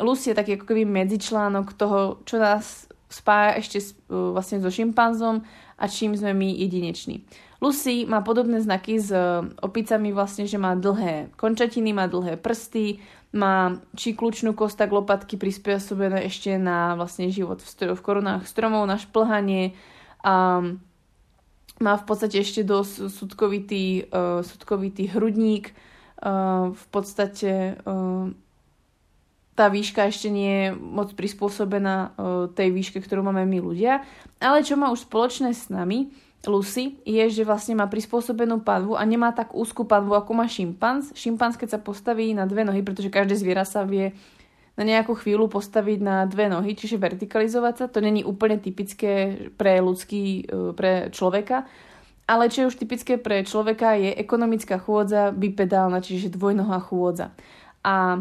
Lucy 0.00 0.32
je 0.32 0.38
taký 0.38 0.60
ako 0.60 0.64
keby 0.68 0.84
medzičlánok 0.84 1.72
toho, 1.76 2.20
čo 2.28 2.36
nás 2.36 2.88
spája 3.16 3.56
ešte 3.56 3.78
uh, 3.80 4.36
vlastne 4.36 4.60
so 4.60 4.68
šimpanzom 4.68 5.40
a 5.80 5.84
čím 5.88 6.12
sme 6.12 6.36
my 6.36 6.52
jedineční. 6.52 7.24
Lucy 7.56 8.04
má 8.04 8.20
podobné 8.20 8.60
znaky 8.60 9.00
s 9.00 9.08
uh, 9.08 9.48
opicami 9.64 10.12
vlastne, 10.12 10.44
že 10.44 10.60
má 10.60 10.76
dlhé 10.76 11.32
končatiny, 11.40 11.96
má 11.96 12.04
dlhé 12.04 12.36
prsty, 12.36 13.00
má 13.32 13.80
či 13.96 14.12
kľúčnú 14.12 14.52
kost, 14.52 14.76
tak 14.76 14.92
lopatky 14.92 15.40
prispôsobené 15.40 16.28
ešte 16.28 16.60
na 16.60 16.92
vlastne 16.96 17.32
život 17.32 17.64
v, 17.64 17.68
stro- 17.68 17.96
v 17.96 18.04
korunách 18.04 18.44
stromov, 18.44 18.84
na 18.84 19.00
šplhanie 19.00 19.72
a 20.20 20.60
má 21.76 21.94
v 22.00 22.04
podstate 22.08 22.40
ešte 22.40 22.64
dosť 22.64 23.12
sudkovitý, 23.12 24.08
uh, 24.08 24.40
sudkovitý 24.40 25.12
hrudník, 25.12 25.72
uh, 26.24 26.72
v 26.72 26.84
podstate 26.88 27.80
uh, 27.84 28.32
tá 29.56 29.72
výška 29.72 30.04
ešte 30.12 30.28
nie 30.28 30.52
je 30.52 30.66
moc 30.76 31.16
prispôsobená 31.16 31.96
uh, 31.96 32.46
tej 32.52 32.70
výške, 32.76 33.00
ktorú 33.00 33.24
máme 33.24 33.48
my 33.48 33.58
ľudia. 33.64 34.04
Ale 34.36 34.60
čo 34.60 34.76
má 34.76 34.92
už 34.92 35.08
spoločné 35.08 35.56
s 35.56 35.72
nami, 35.72 36.12
Lucy, 36.46 37.02
je, 37.02 37.26
že 37.26 37.42
vlastne 37.42 37.74
má 37.74 37.90
prispôsobenú 37.90 38.62
panvu 38.62 38.94
a 38.94 39.02
nemá 39.02 39.34
tak 39.34 39.50
úzkú 39.50 39.82
panvu, 39.82 40.14
ako 40.14 40.30
má 40.30 40.46
šimpanz. 40.46 41.10
Šimpanz, 41.18 41.58
keď 41.58 41.74
sa 41.74 41.80
postaví 41.82 42.30
na 42.36 42.46
dve 42.46 42.62
nohy, 42.62 42.86
pretože 42.86 43.10
každé 43.10 43.34
zviera 43.34 43.66
sa 43.66 43.82
vie 43.82 44.14
na 44.76 44.84
nejakú 44.84 45.16
chvíľu 45.16 45.48
postaviť 45.48 45.98
na 46.04 46.28
dve 46.28 46.52
nohy, 46.52 46.76
čiže 46.76 47.00
vertikalizovať 47.00 47.74
sa, 47.74 47.86
to 47.90 48.04
není 48.04 48.22
úplne 48.22 48.60
typické 48.60 49.48
pre 49.56 49.80
ľudský, 49.80 50.44
e, 50.44 50.76
pre 50.76 51.08
človeka, 51.10 51.64
ale 52.28 52.52
čo 52.52 52.66
je 52.66 52.68
už 52.68 52.76
typické 52.76 53.16
pre 53.16 53.40
človeka 53.42 53.96
je 53.96 54.12
ekonomická 54.12 54.76
chôdza 54.76 55.32
bipedálna, 55.32 56.04
čiže 56.04 56.36
dvojnohá 56.36 56.78
chôdza. 56.84 57.32
A 57.80 58.20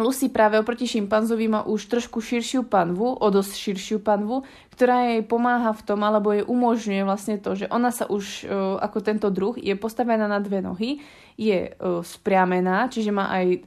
Lucy 0.00 0.32
práve 0.32 0.56
oproti 0.56 0.88
šimpanzovi 0.88 1.46
má 1.46 1.60
už 1.68 1.86
trošku 1.86 2.24
širšiu 2.24 2.64
panvu, 2.64 3.20
o 3.20 3.26
dosť 3.28 3.52
širšiu 3.52 3.98
panvu, 4.00 4.42
ktorá 4.72 5.12
jej 5.12 5.22
pomáha 5.22 5.76
v 5.76 5.84
tom, 5.84 6.00
alebo 6.00 6.32
jej 6.32 6.44
umožňuje 6.48 7.02
vlastne 7.04 7.36
to, 7.36 7.52
že 7.52 7.68
ona 7.68 7.92
sa 7.92 8.08
už 8.08 8.48
e, 8.48 8.50
ako 8.80 8.98
tento 9.04 9.28
druh 9.28 9.60
je 9.60 9.76
postavená 9.76 10.24
na 10.24 10.40
dve 10.40 10.64
nohy, 10.64 11.04
je 11.36 11.68
e, 11.68 11.72
spriamená, 12.00 12.88
čiže 12.88 13.12
má 13.12 13.28
aj 13.28 13.46
e, 13.46 13.58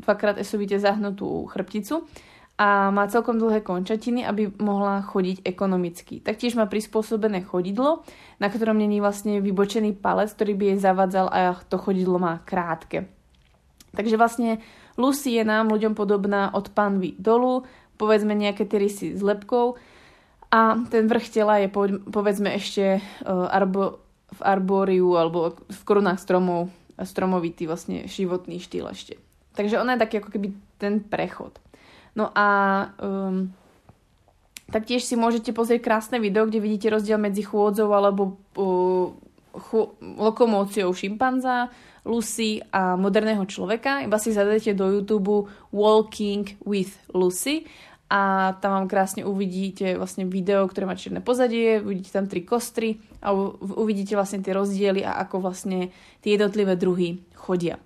dvakrát 0.00 0.40
esovite 0.40 0.80
zahnutú 0.80 1.44
chrbticu 1.52 2.08
a 2.56 2.88
má 2.88 3.04
celkom 3.12 3.36
dlhé 3.36 3.60
končatiny, 3.60 4.24
aby 4.24 4.48
mohla 4.64 5.04
chodiť 5.04 5.44
ekonomicky. 5.44 6.24
Taktiež 6.24 6.56
má 6.56 6.64
prispôsobené 6.64 7.44
chodidlo, 7.44 8.00
na 8.40 8.48
ktorom 8.48 8.80
není 8.80 8.96
vlastne 9.04 9.44
vybočený 9.44 10.00
palec, 10.00 10.32
ktorý 10.32 10.56
by 10.56 10.64
jej 10.72 10.78
zavadzal 10.80 11.28
a 11.28 11.60
to 11.68 11.76
chodidlo 11.76 12.16
má 12.16 12.40
krátke. 12.48 13.12
Takže 13.92 14.16
vlastne 14.16 14.60
Lucy 14.96 15.36
je 15.36 15.44
nám 15.44 15.68
ľuďom 15.68 15.92
podobná 15.92 16.52
od 16.52 16.72
panvy 16.72 17.16
dolu, 17.20 17.68
povedzme 18.00 18.32
nejaké 18.32 18.64
tie 18.64 18.80
rysy 18.80 19.16
s 19.16 19.22
lepkou 19.24 19.76
a 20.52 20.80
ten 20.88 21.04
vrch 21.08 21.32
tela 21.32 21.60
je 21.60 21.68
povedzme 22.08 22.52
ešte 22.56 23.00
uh, 23.00 23.48
arbo, 23.52 24.00
v 24.36 24.40
arbóriu 24.40 25.16
alebo 25.16 25.56
v 25.68 25.80
korunách 25.84 26.20
stromov 26.20 26.72
stromovitý 26.96 27.68
vlastne 27.68 28.08
životný 28.08 28.56
štýl 28.56 28.88
ešte. 28.88 29.20
Takže 29.52 29.76
ona 29.76 29.96
je 29.96 30.02
taký 30.04 30.14
ako 30.24 30.32
keby 30.32 30.48
ten 30.80 31.04
prechod. 31.04 31.60
No 32.16 32.32
a 32.32 32.48
um, 32.96 33.52
taktiež 34.72 35.04
si 35.04 35.12
môžete 35.12 35.52
pozrieť 35.52 35.84
krásne 35.84 36.16
video, 36.16 36.48
kde 36.48 36.64
vidíte 36.64 36.88
rozdiel 36.88 37.20
medzi 37.20 37.44
chôdzou 37.44 37.92
alebo 37.92 38.40
uh, 38.56 39.12
chu- 39.52 39.92
lokomóciou 40.00 40.88
šimpanza, 40.96 41.68
Lucy 42.06 42.62
a 42.70 42.94
moderného 42.94 43.42
človeka. 43.44 44.06
Iba 44.06 44.16
si 44.22 44.30
zadajte 44.30 44.72
do 44.78 44.88
YouTube 44.88 45.50
Walking 45.74 46.62
with 46.62 46.94
Lucy 47.10 47.66
a 48.06 48.54
tam 48.62 48.70
vám 48.78 48.86
krásne 48.86 49.26
uvidíte 49.26 49.98
vlastne 49.98 50.30
video, 50.30 50.62
ktoré 50.70 50.86
má 50.86 50.94
čierne 50.94 51.18
pozadie, 51.18 51.82
uvidíte 51.82 52.14
tam 52.14 52.30
tri 52.30 52.46
kostry 52.46 53.02
a 53.18 53.34
uvidíte 53.58 54.14
vlastne 54.14 54.38
tie 54.46 54.54
rozdiely 54.54 55.02
a 55.02 55.18
ako 55.26 55.42
vlastne 55.42 55.90
tie 56.22 56.38
jednotlivé 56.38 56.78
druhy 56.78 57.18
chodia. 57.34 57.82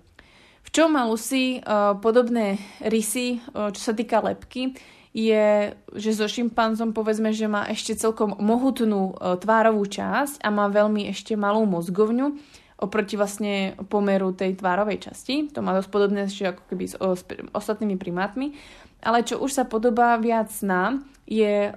V 0.61 0.69
čom 0.69 0.93
má 0.93 1.09
Lucy 1.09 1.57
uh, 1.57 1.97
podobné 1.97 2.61
rysy, 2.85 3.41
uh, 3.57 3.73
čo 3.73 3.81
sa 3.81 3.93
týka 3.97 4.21
lepky, 4.21 4.77
je, 5.11 5.75
že 5.97 6.11
so 6.15 6.29
šimpanzom 6.29 6.93
povedzme, 6.95 7.33
že 7.33 7.49
má 7.49 7.67
ešte 7.67 7.97
celkom 7.97 8.37
mohutnú 8.37 9.17
uh, 9.17 9.35
tvárovú 9.41 9.83
časť 9.89 10.39
a 10.39 10.53
má 10.53 10.69
veľmi 10.69 11.09
ešte 11.09 11.33
malú 11.33 11.65
mozgovňu, 11.65 12.37
oproti 12.81 13.13
vlastne 13.13 13.77
pomeru 13.85 14.33
tej 14.33 14.57
tvárovej 14.57 15.07
časti. 15.07 15.53
To 15.53 15.61
má 15.61 15.77
dosť 15.77 15.89
podobné 15.93 16.25
ako 16.25 16.63
keby 16.65 16.85
s, 16.89 16.97
s 16.97 17.21
ostatnými 17.53 17.95
primátmi. 17.95 18.57
Ale 19.05 19.21
čo 19.21 19.37
už 19.37 19.53
sa 19.53 19.65
podobá 19.69 20.17
viac 20.17 20.49
nám, 20.65 21.05
je 21.29 21.69
o, 21.69 21.75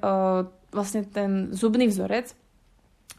vlastne 0.72 1.04
ten 1.04 1.52
zubný 1.52 1.88
vzorec. 1.92 2.32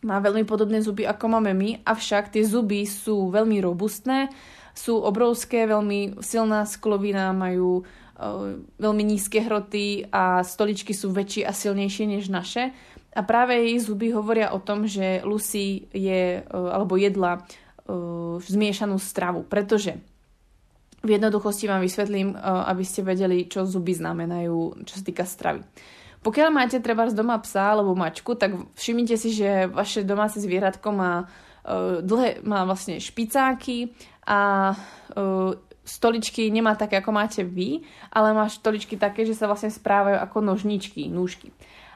Má 0.02 0.18
veľmi 0.22 0.46
podobné 0.46 0.82
zuby, 0.82 1.06
ako 1.06 1.38
máme 1.38 1.54
my, 1.54 1.70
avšak 1.86 2.34
tie 2.34 2.46
zuby 2.46 2.86
sú 2.86 3.34
veľmi 3.34 3.58
robustné, 3.62 4.30
sú 4.76 5.02
obrovské, 5.02 5.66
veľmi 5.66 6.22
silná 6.22 6.66
sklovina, 6.70 7.34
majú 7.34 7.82
o, 7.82 7.84
veľmi 8.78 9.04
nízke 9.06 9.42
hroty 9.42 10.10
a 10.10 10.42
stoličky 10.42 10.94
sú 10.94 11.14
väčšie 11.14 11.46
a 11.46 11.54
silnejšie 11.54 12.06
než 12.06 12.30
naše. 12.30 12.74
A 13.16 13.24
práve 13.24 13.56
jej 13.56 13.80
zuby 13.80 14.12
hovoria 14.12 14.52
o 14.52 14.60
tom, 14.60 14.86
že 14.86 15.24
Lucy 15.24 15.88
je, 15.96 16.44
alebo 16.52 17.00
jedla 17.00 17.48
uh, 17.88 18.42
zmiešanú 18.42 18.98
stravu, 18.98 19.46
pretože 19.46 19.98
v 21.06 21.10
jednoduchosti 21.16 21.70
vám 21.70 21.86
vysvetlím, 21.86 22.34
uh, 22.34 22.66
aby 22.70 22.84
ste 22.86 23.06
vedeli, 23.06 23.46
čo 23.46 23.66
zuby 23.66 23.94
znamenajú, 23.94 24.86
čo 24.86 24.94
sa 24.98 25.04
týka 25.06 25.26
stravy. 25.26 25.62
Pokiaľ 26.26 26.50
máte 26.50 26.82
treba 26.82 27.06
z 27.06 27.14
doma 27.14 27.38
psa 27.38 27.78
alebo 27.78 27.94
mačku, 27.94 28.34
tak 28.34 28.58
všimnite 28.74 29.14
si, 29.14 29.30
že 29.30 29.70
vaše 29.70 30.02
domáce 30.02 30.42
zvieratko 30.42 30.90
má 30.90 31.30
dlhé, 32.02 32.46
má 32.46 32.62
vlastne 32.66 33.02
špicáky 33.02 33.94
a 34.26 34.74
stoličky 35.86 36.50
nemá 36.50 36.74
také, 36.74 36.98
ako 36.98 37.10
máte 37.14 37.42
vy, 37.46 37.86
ale 38.10 38.34
má 38.34 38.50
stoličky 38.50 38.98
také, 38.98 39.26
že 39.26 39.38
sa 39.38 39.46
vlastne 39.46 39.70
správajú 39.70 40.18
ako 40.18 40.38
nožničky, 40.42 41.10
nůžky. 41.10 41.54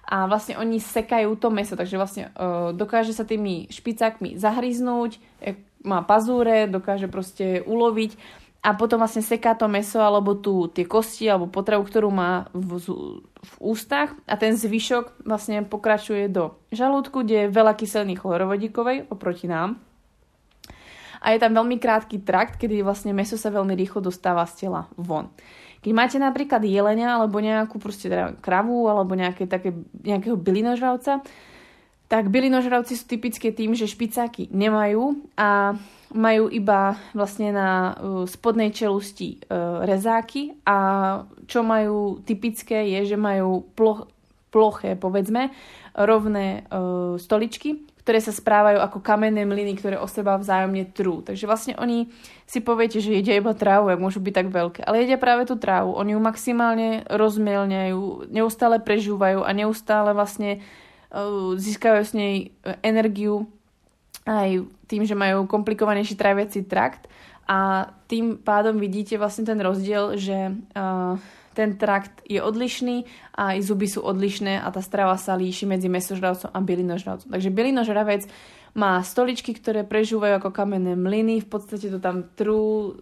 A 0.09 0.25
vlastne 0.25 0.57
oni 0.57 0.81
sekajú 0.81 1.37
to 1.37 1.53
meso, 1.53 1.77
takže 1.77 2.01
vlastne 2.01 2.23
uh, 2.33 2.73
dokáže 2.73 3.13
sa 3.13 3.29
tými 3.29 3.69
špicákmi 3.69 4.41
zahryznúť, 4.41 5.21
má 5.83 6.03
pazúre, 6.03 6.67
dokáže 6.67 7.07
proste 7.07 7.63
uloviť 7.63 8.19
a 8.59 8.75
potom 8.75 8.99
vlastne 8.99 9.23
seká 9.23 9.55
to 9.55 9.71
meso 9.71 10.03
alebo 10.03 10.35
tu 10.35 10.67
tie 10.67 10.83
kosti 10.83 11.31
alebo 11.31 11.47
potravu, 11.47 11.87
ktorú 11.87 12.11
má 12.11 12.51
v, 12.51 12.83
v 13.39 13.53
ústach 13.63 14.11
a 14.27 14.35
ten 14.35 14.51
zvyšok 14.59 15.23
vlastne 15.23 15.63
pokračuje 15.63 16.27
do 16.27 16.59
žalúdku, 16.75 17.23
kde 17.23 17.47
je 17.47 17.55
veľa 17.55 17.73
kyseliny 17.79 18.19
chlorovodíkovej 18.19 19.07
oproti 19.07 19.47
nám. 19.47 19.79
A 21.19 21.35
je 21.35 21.39
tam 21.39 21.55
veľmi 21.55 21.79
krátky 21.79 22.23
trakt, 22.23 22.59
kedy 22.59 22.79
vlastne 22.83 23.11
meso 23.11 23.35
sa 23.35 23.51
veľmi 23.51 23.75
rýchlo 23.75 23.99
dostáva 24.03 24.43
z 24.47 24.67
tela 24.67 24.87
von. 24.95 25.31
Keď 25.79 25.91
máte 25.95 26.17
napríklad 26.19 26.59
jelenia 26.63 27.15
alebo 27.15 27.39
nejakú 27.39 27.79
proste 27.79 28.11
teda 28.11 28.35
kravu 28.43 28.91
alebo 28.91 29.15
nejaké, 29.15 29.47
také, 29.47 29.71
nejakého 30.03 30.35
bylinožravca, 30.35 31.23
tak 32.09 32.33
bylinožravci 32.33 32.97
sú 32.97 33.05
typické 33.05 33.53
tým, 33.53 33.77
že 33.77 33.85
špicáky 33.85 34.49
nemajú 34.49 35.29
a 35.37 35.77
majú 36.09 36.49
iba 36.49 36.97
vlastne 37.13 37.53
na 37.53 37.93
uh, 37.93 38.25
spodnej 38.25 38.73
čelusti 38.73 39.37
uh, 39.45 39.85
rezáky 39.85 40.57
a 40.65 40.77
čo 41.45 41.61
majú 41.61 42.17
typické 42.25 42.97
je, 42.97 43.13
že 43.13 43.17
majú 43.17 43.61
ploch, 43.77 44.09
ploché, 44.49 44.97
povedzme, 44.97 45.53
rovné 45.93 46.65
uh, 46.73 47.13
stoličky, 47.21 47.85
ktoré 48.01 48.25
sa 48.25 48.33
správajú 48.33 48.81
ako 48.81 49.05
kamenné 49.05 49.45
mlyny, 49.45 49.77
ktoré 49.77 50.01
o 50.01 50.09
seba 50.09 50.33
vzájomne 50.41 50.89
trú. 50.97 51.21
Takže 51.21 51.45
vlastne 51.45 51.77
oni 51.77 52.09
si 52.49 52.57
poviete, 52.57 52.97
že 52.97 53.13
jedia 53.13 53.37
iba 53.37 53.53
trávu, 53.53 53.93
ak 53.93 54.01
môžu 54.01 54.17
byť 54.17 54.33
tak 54.33 54.49
veľké. 54.49 54.81
Ale 54.81 55.05
jedia 55.05 55.21
práve 55.21 55.45
tú 55.45 55.61
trávu. 55.61 55.93
Oni 55.93 56.17
ju 56.17 56.21
maximálne 56.21 57.05
rozmielňajú, 57.05 58.33
neustále 58.33 58.81
prežúvajú 58.81 59.45
a 59.45 59.53
neustále 59.53 60.17
vlastne 60.17 60.65
získajú 61.57 62.01
s 62.05 62.13
nej 62.13 62.53
energiu 62.85 63.49
aj 64.29 64.65
tým, 64.85 65.03
že 65.09 65.17
majú 65.17 65.49
komplikovanejší 65.49 66.13
tráviaci 66.13 66.69
trakt 66.69 67.09
a 67.49 67.89
tým 68.05 68.37
pádom 68.37 68.77
vidíte 68.77 69.17
vlastne 69.17 69.41
ten 69.41 69.57
rozdiel, 69.57 70.13
že 70.21 70.53
uh, 70.53 71.17
ten 71.57 71.81
trakt 71.81 72.21
je 72.29 72.37
odlišný 72.37 73.09
a 73.33 73.57
aj 73.57 73.65
zuby 73.65 73.89
sú 73.89 74.05
odlišné 74.05 74.61
a 74.61 74.69
tá 74.69 74.85
strava 74.85 75.17
sa 75.17 75.33
líši 75.33 75.65
medzi 75.65 75.89
mesožravcom 75.89 76.53
a 76.53 76.59
bylinožravcom. 76.61 77.33
Takže 77.33 77.49
bylinožravec 77.49 78.29
má 78.77 79.01
stoličky, 79.01 79.57
ktoré 79.57 79.81
prežúvajú 79.81 80.39
ako 80.39 80.53
kamenné 80.53 80.93
mlyny, 80.93 81.41
v 81.41 81.49
podstate 81.49 81.89
to 81.89 81.97
tam 81.97 82.29
trú, 82.37 82.93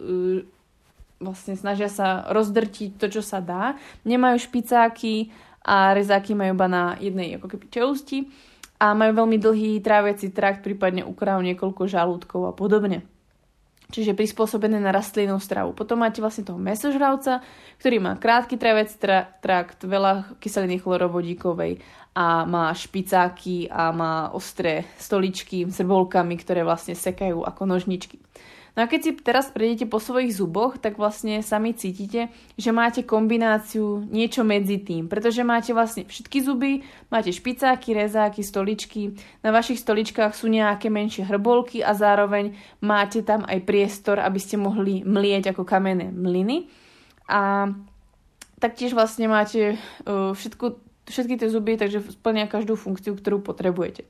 vlastne 1.19 1.59
snažia 1.59 1.91
sa 1.91 2.23
rozdrtiť 2.31 2.95
to, 2.95 3.11
čo 3.11 3.21
sa 3.21 3.43
dá. 3.43 3.75
Nemajú 4.07 4.47
špicáky 4.47 5.27
a 5.67 5.91
rezáky 5.91 6.31
majú 6.31 6.55
iba 6.55 6.67
na 6.71 6.83
jednej 6.97 7.35
ako 7.35 7.51
keby 7.51 7.65
čelusti 7.67 8.31
a 8.79 8.95
majú 8.95 9.25
veľmi 9.25 9.37
dlhý 9.41 9.71
tráviaci 9.83 10.31
trakt, 10.31 10.63
prípadne 10.63 11.03
ukrávajú 11.03 11.43
niekoľko 11.43 11.83
žalúdkov 11.91 12.41
a 12.47 12.53
podobne. 12.55 13.03
Čiže 13.87 14.19
prispôsobené 14.19 14.83
na 14.83 14.91
rastlinnú 14.91 15.39
stravu. 15.39 15.71
Potom 15.71 16.03
máte 16.03 16.19
vlastne 16.19 16.43
toho 16.43 16.59
mesožravca, 16.59 17.39
ktorý 17.79 18.03
má 18.03 18.19
krátky 18.19 18.59
tráviaci 18.59 18.95
tra- 18.99 19.31
trakt, 19.39 19.79
veľa 19.87 20.39
kyseliny 20.43 20.83
chlorovodíkovej 20.83 21.79
a 22.11 22.43
má 22.43 22.67
špicáky 22.75 23.71
a 23.71 23.95
má 23.95 24.27
ostré 24.35 24.83
stoličky 24.99 25.71
s 25.71 25.79
rbolkami, 25.79 26.35
ktoré 26.35 26.67
vlastne 26.67 26.99
sekajú 26.99 27.47
ako 27.47 27.63
nožničky. 27.63 28.19
No 28.77 28.85
a 28.85 28.89
keď 28.89 28.99
si 29.01 29.11
teraz 29.17 29.49
prejdete 29.49 29.89
po 29.89 29.97
svojich 29.97 30.37
zuboch, 30.37 30.77
tak 30.77 31.01
vlastne 31.01 31.41
sami 31.41 31.73
cítite, 31.73 32.29
že 32.61 32.69
máte 32.69 33.01
kombináciu 33.01 34.05
niečo 34.05 34.45
medzi 34.45 34.77
tým, 34.77 35.09
pretože 35.09 35.41
máte 35.41 35.73
vlastne 35.73 36.05
všetky 36.05 36.45
zuby, 36.45 36.85
máte 37.09 37.33
špicáky, 37.33 37.97
rezáky, 37.97 38.45
stoličky, 38.45 39.17
na 39.41 39.49
vašich 39.49 39.81
stoličkách 39.81 40.37
sú 40.37 40.45
nejaké 40.45 40.93
menšie 40.93 41.25
hrbolky 41.25 41.81
a 41.81 41.97
zároveň 41.97 42.53
máte 42.77 43.25
tam 43.25 43.49
aj 43.49 43.65
priestor, 43.65 44.21
aby 44.21 44.37
ste 44.37 44.61
mohli 44.61 45.01
mlieť 45.01 45.57
ako 45.57 45.65
kamenné 45.65 46.13
mlyny. 46.13 46.69
A 47.25 47.73
taktiež 48.61 48.93
vlastne 48.93 49.25
máte 49.25 49.81
uh, 50.05 50.37
všetku, 50.37 50.77
všetky 51.09 51.41
tie 51.41 51.49
zuby, 51.49 51.81
takže 51.81 52.13
splnia 52.13 52.45
každú 52.45 52.77
funkciu, 52.77 53.17
ktorú 53.17 53.41
potrebujete. 53.41 54.05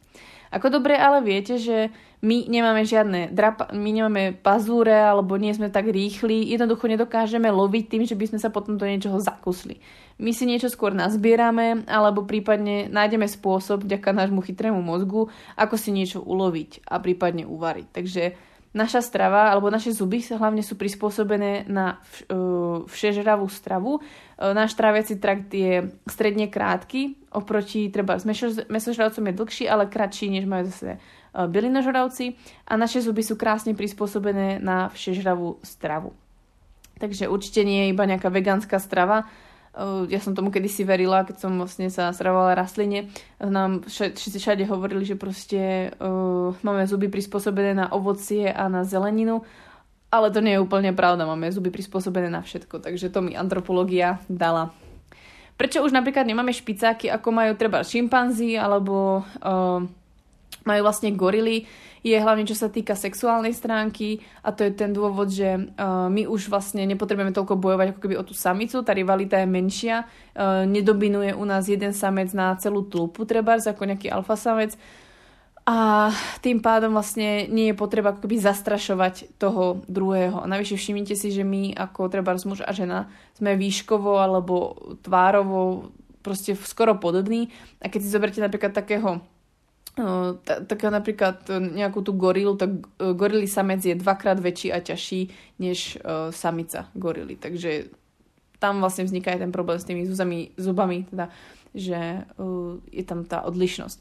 Ako 0.52 0.72
dobre 0.72 0.96
ale 0.96 1.20
viete, 1.24 1.60
že 1.60 1.92
my 2.26 2.50
nemáme 2.50 2.82
žiadne 2.82 3.30
drapa- 3.30 3.70
my 3.78 3.90
nemáme 3.94 4.34
pazúre 4.34 4.96
alebo 4.96 5.38
nie 5.38 5.54
sme 5.54 5.70
tak 5.70 5.86
rýchli, 5.86 6.50
jednoducho 6.50 6.90
nedokážeme 6.90 7.46
loviť 7.46 7.84
tým, 7.86 8.04
že 8.10 8.18
by 8.18 8.26
sme 8.34 8.40
sa 8.42 8.50
potom 8.50 8.74
do 8.74 8.90
niečoho 8.90 9.22
zakusli. 9.22 9.78
My 10.18 10.34
si 10.34 10.50
niečo 10.50 10.74
skôr 10.74 10.98
nazbierame 10.98 11.86
alebo 11.86 12.26
prípadne 12.26 12.90
nájdeme 12.90 13.30
spôsob 13.30 13.86
vďaka 13.86 14.18
nášmu 14.18 14.42
chytrému 14.42 14.82
mozgu, 14.82 15.30
ako 15.54 15.76
si 15.78 15.94
niečo 15.94 16.26
uloviť 16.26 16.90
a 16.90 16.98
prípadne 16.98 17.46
uvariť. 17.46 17.88
Takže 17.94 18.24
naša 18.76 19.00
strava 19.04 19.52
alebo 19.52 19.72
naše 19.72 19.96
zuby 19.96 20.20
hlavne 20.24 20.64
sú 20.64 20.76
prispôsobené 20.76 21.68
na 21.68 21.98
uh, 21.98 22.84
všežravú 22.88 23.48
stravu. 23.48 24.00
Uh, 24.00 24.52
náš 24.52 24.76
tráviaci 24.76 25.20
trakt 25.20 25.54
je 25.54 25.92
stredne 26.08 26.52
krátky, 26.52 27.32
oproti 27.32 27.88
treba 27.92 28.20
s 28.20 28.28
mesožravcom 28.68 29.24
je 29.28 29.34
dlhší, 29.34 29.66
ale 29.70 29.88
kratší, 29.88 30.32
než 30.34 30.46
majú 30.46 30.68
zase 30.68 30.98
uh, 30.98 31.48
bylinožravci 31.48 32.38
a 32.68 32.74
naše 32.76 33.04
zuby 33.04 33.24
sú 33.24 33.40
krásne 33.40 33.72
prispôsobené 33.78 34.60
na 34.60 34.92
všežravú 34.92 35.64
stravu. 35.64 36.12
Takže 36.98 37.30
určite 37.30 37.62
nie 37.62 37.88
je 37.88 37.92
iba 37.94 38.10
nejaká 38.10 38.34
vegánska 38.34 38.82
strava, 38.82 39.30
ja 40.10 40.20
som 40.20 40.34
tomu 40.34 40.50
kedysi 40.50 40.82
verila, 40.82 41.22
keď 41.22 41.38
som 41.38 41.52
vlastne 41.58 41.94
sa 41.94 42.10
stravovala 42.10 42.58
rastline. 42.58 43.14
Nám 43.38 43.86
všetci 43.86 44.38
všade 44.42 44.64
hovorili, 44.66 45.06
že 45.06 45.20
proste 45.20 45.94
uh, 46.02 46.54
máme 46.66 46.90
zuby 46.90 47.08
prispôsobené 47.14 47.78
na 47.78 47.86
ovocie 47.94 48.50
a 48.50 48.66
na 48.68 48.82
zeleninu, 48.82 49.46
ale 50.10 50.34
to 50.34 50.42
nie 50.42 50.58
je 50.58 50.64
úplne 50.64 50.98
pravda. 50.98 51.30
Máme 51.30 51.54
zuby 51.54 51.70
prispôsobené 51.70 52.32
na 52.32 52.42
všetko, 52.42 52.82
takže 52.82 53.14
to 53.14 53.22
mi 53.22 53.38
antropológia 53.38 54.18
dala. 54.26 54.74
Prečo 55.58 55.82
už 55.82 55.94
napríklad 55.94 56.26
nemáme 56.30 56.54
špicáky, 56.54 57.10
ako 57.10 57.34
majú 57.34 57.52
treba 57.58 57.82
šimpanzi 57.82 58.58
alebo 58.58 59.26
uh, 59.42 59.82
majú 60.68 60.84
vlastne 60.84 61.16
gorily? 61.16 61.64
je 62.06 62.18
hlavne 62.18 62.48
čo 62.48 62.56
sa 62.56 62.72
týka 62.72 62.96
sexuálnej 62.96 63.52
stránky 63.52 64.24
a 64.40 64.56
to 64.56 64.64
je 64.64 64.72
ten 64.72 64.96
dôvod, 64.96 65.28
že 65.28 65.60
uh, 65.76 66.08
my 66.08 66.30
už 66.30 66.48
vlastne 66.48 66.86
nepotrebujeme 66.88 67.36
toľko 67.36 67.60
bojovať 67.60 67.88
ako 67.94 68.00
keby 68.00 68.16
o 68.16 68.24
tú 68.24 68.32
samicu, 68.38 68.80
tá 68.86 68.96
rivalita 68.96 69.42
je 69.42 69.48
menšia, 69.50 70.06
uh, 70.06 70.64
nedobinuje 70.64 71.36
u 71.36 71.44
nás 71.44 71.68
jeden 71.68 71.92
samec 71.92 72.32
na 72.32 72.56
celú 72.56 72.86
tulpu 72.88 73.28
trebárs 73.28 73.68
ako 73.68 73.84
nejaký 73.84 74.08
alfa 74.08 74.40
samec 74.40 74.78
a 75.68 76.08
tým 76.40 76.64
pádom 76.64 76.96
vlastne 76.96 77.44
nie 77.52 77.76
je 77.76 77.76
potreba 77.76 78.16
ako 78.16 78.24
keby 78.24 78.40
zastrašovať 78.40 79.36
toho 79.36 79.84
druhého. 79.92 80.40
A 80.40 80.48
navyše 80.48 80.80
všimnite 80.80 81.12
si, 81.12 81.28
že 81.28 81.44
my 81.44 81.76
ako 81.76 82.08
treba 82.08 82.40
muž 82.48 82.64
a 82.64 82.72
žena 82.72 83.12
sme 83.36 83.60
výškovo 83.60 84.16
alebo 84.16 84.80
tvárovo 85.04 85.92
proste 86.24 86.56
skoro 86.56 86.96
podobní. 86.96 87.52
A 87.84 87.92
keď 87.92 88.00
si 88.00 88.16
zoberte 88.16 88.40
napríklad 88.40 88.72
takého 88.72 89.20
taká 90.46 90.94
napríklad 90.94 91.50
e, 91.50 91.58
nejakú 91.58 92.06
tú 92.06 92.14
gorilu, 92.14 92.54
tak 92.54 92.70
e, 92.70 93.18
gorily 93.18 93.50
samec 93.50 93.82
je 93.82 93.98
dvakrát 93.98 94.38
väčší 94.38 94.70
a 94.70 94.78
ťažší 94.78 95.34
než 95.58 95.98
uh, 95.98 96.30
samica 96.30 96.86
gorily. 96.94 97.34
Takže 97.34 97.90
tam 98.62 98.78
vlastne 98.78 99.10
vzniká 99.10 99.34
aj 99.34 99.42
ten 99.42 99.50
problém 99.50 99.82
s 99.82 99.90
tými 99.90 100.06
zubami, 100.06 100.54
zubami 100.54 101.10
teda, 101.10 101.34
že 101.74 102.30
je 102.94 103.04
tam 103.06 103.26
tá 103.26 103.42
odlišnosť. 103.42 103.98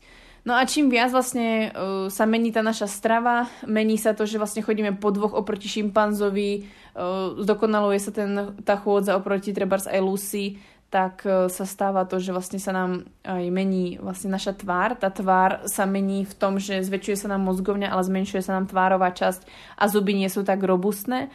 No 0.46 0.54
a 0.54 0.62
čím 0.62 0.92
viac 0.92 1.10
vlastne 1.10 1.72
uh, 1.72 2.06
sa 2.12 2.28
mení 2.28 2.52
tá 2.52 2.60
naša 2.60 2.86
strava, 2.86 3.50
mení 3.66 3.96
sa 3.96 4.12
to, 4.12 4.28
že 4.28 4.38
vlastne 4.38 4.62
chodíme 4.62 4.94
po 5.00 5.10
dvoch 5.10 5.34
oproti 5.34 5.66
šimpanzovi, 5.66 6.62
uh, 6.94 7.40
zdokonaluje 7.40 7.98
sa 7.98 8.12
ten, 8.12 8.54
tá 8.62 8.78
chôdza 8.78 9.16
oproti 9.16 9.50
trebárs 9.56 9.90
aj 9.90 9.98
Lucy, 10.04 10.60
tak 10.90 11.26
e, 11.26 11.50
sa 11.50 11.64
stáva 11.66 12.06
to, 12.06 12.22
že 12.22 12.30
vlastne 12.30 12.62
sa 12.62 12.70
nám 12.70 13.10
aj 13.26 13.44
mení 13.50 13.98
vlastne 13.98 14.30
naša 14.30 14.54
tvár. 14.54 14.94
Tá 14.94 15.10
tvár 15.10 15.66
sa 15.66 15.84
mení 15.84 16.22
v 16.22 16.34
tom, 16.34 16.62
že 16.62 16.82
zväčšuje 16.82 17.26
sa 17.26 17.28
nám 17.34 17.42
mozgovňa, 17.44 17.90
ale 17.90 18.06
zmenšuje 18.06 18.42
sa 18.42 18.54
nám 18.54 18.70
tvárová 18.70 19.10
časť 19.10 19.44
a 19.76 19.84
zuby 19.90 20.14
nie 20.14 20.30
sú 20.30 20.46
tak 20.46 20.62
robustné. 20.62 21.28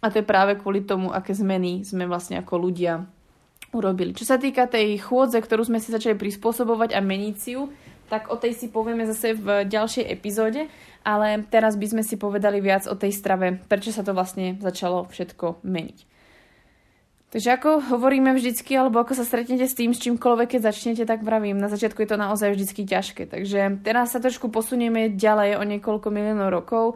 A 0.00 0.12
to 0.12 0.20
je 0.20 0.26
práve 0.26 0.60
kvôli 0.60 0.84
tomu, 0.84 1.12
aké 1.12 1.32
zmeny 1.32 1.84
sme 1.84 2.04
vlastne 2.04 2.40
ako 2.40 2.60
ľudia 2.60 3.08
urobili. 3.72 4.12
Čo 4.12 4.24
sa 4.24 4.36
týka 4.36 4.68
tej 4.68 5.00
chôdze, 5.00 5.40
ktorú 5.40 5.66
sme 5.66 5.80
si 5.80 5.90
začali 5.90 6.14
prispôsobovať 6.14 6.92
a 6.94 7.00
meniť 7.00 7.36
si 7.36 7.56
ju, 7.56 7.72
tak 8.12 8.28
o 8.28 8.36
tej 8.36 8.52
si 8.52 8.68
povieme 8.68 9.08
zase 9.08 9.32
v 9.34 9.64
ďalšej 9.64 10.04
epizóde, 10.06 10.68
ale 11.02 11.42
teraz 11.48 11.74
by 11.74 11.86
sme 11.88 12.02
si 12.04 12.20
povedali 12.20 12.60
viac 12.60 12.84
o 12.84 12.94
tej 12.94 13.12
strave, 13.16 13.58
prečo 13.66 13.90
sa 13.90 14.04
to 14.04 14.12
vlastne 14.12 14.60
začalo 14.60 15.08
všetko 15.08 15.64
meniť. 15.64 16.13
Takže 17.34 17.50
ako 17.50 17.98
hovoríme 17.98 18.30
vždycky, 18.30 18.78
alebo 18.78 19.02
ako 19.02 19.18
sa 19.18 19.26
stretnete 19.26 19.66
s 19.66 19.74
tým, 19.74 19.90
s 19.90 19.98
čímkoľvek, 20.06 20.54
keď 20.54 20.70
začnete, 20.70 21.02
tak 21.02 21.26
vravím, 21.26 21.58
na 21.58 21.66
začiatku 21.66 21.98
je 21.98 22.14
to 22.14 22.14
naozaj 22.14 22.54
vždycky 22.54 22.86
ťažké. 22.86 23.26
Takže 23.26 23.82
teraz 23.82 24.14
sa 24.14 24.22
trošku 24.22 24.54
posunieme 24.54 25.10
ďalej 25.10 25.58
o 25.58 25.66
niekoľko 25.66 26.14
miliónov 26.14 26.54
rokov 26.54 26.94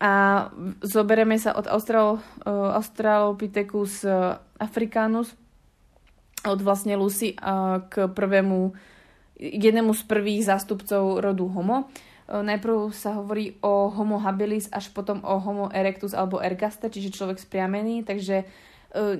a 0.00 0.48
zoberieme 0.80 1.36
sa 1.36 1.52
od 1.52 1.68
Austral, 1.68 2.16
uh, 2.16 2.72
Australopithecus 2.80 4.00
africanus, 4.56 5.36
od 6.48 6.60
vlastne 6.64 6.96
Lucy 6.96 7.36
uh, 7.36 7.84
k 7.84 8.08
prvému, 8.08 8.72
jednému 9.36 9.92
z 9.92 10.02
prvých 10.08 10.56
zástupcov 10.56 11.20
rodu 11.20 11.44
Homo. 11.52 11.92
Najprv 12.32 12.96
sa 12.96 13.20
hovorí 13.20 13.60
o 13.60 13.92
Homo 13.92 14.24
habilis, 14.24 14.72
až 14.72 14.88
potom 14.96 15.20
o 15.20 15.36
Homo 15.36 15.68
erectus 15.68 16.16
alebo 16.16 16.40
ergaster, 16.40 16.88
čiže 16.88 17.12
človek 17.12 17.36
spriamený, 17.36 18.08
takže 18.08 18.42
E, 18.42 18.65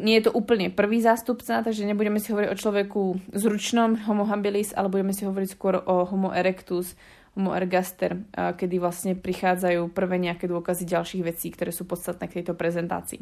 nie 0.01 0.17
je 0.19 0.31
to 0.31 0.33
úplne 0.33 0.73
prvý 0.73 1.05
zástupca, 1.05 1.61
takže 1.61 1.85
nebudeme 1.85 2.17
si 2.17 2.33
hovoriť 2.33 2.51
o 2.53 2.61
človeku 2.61 3.03
zručnom 3.37 4.09
homo 4.09 4.25
habilis, 4.25 4.73
ale 4.73 4.89
budeme 4.89 5.13
si 5.13 5.29
hovoriť 5.29 5.49
skôr 5.53 5.81
o 5.85 6.09
homo 6.09 6.33
erectus, 6.33 6.97
homo 7.37 7.53
ergaster, 7.53 8.25
kedy 8.33 8.81
vlastne 8.81 9.13
prichádzajú 9.13 9.93
prvé 9.93 10.17
nejaké 10.17 10.49
dôkazy 10.49 10.89
ďalších 10.89 11.23
vecí, 11.23 11.53
ktoré 11.53 11.69
sú 11.69 11.85
podstatné 11.85 12.33
k 12.33 12.41
tejto 12.41 12.57
prezentácii. 12.57 13.21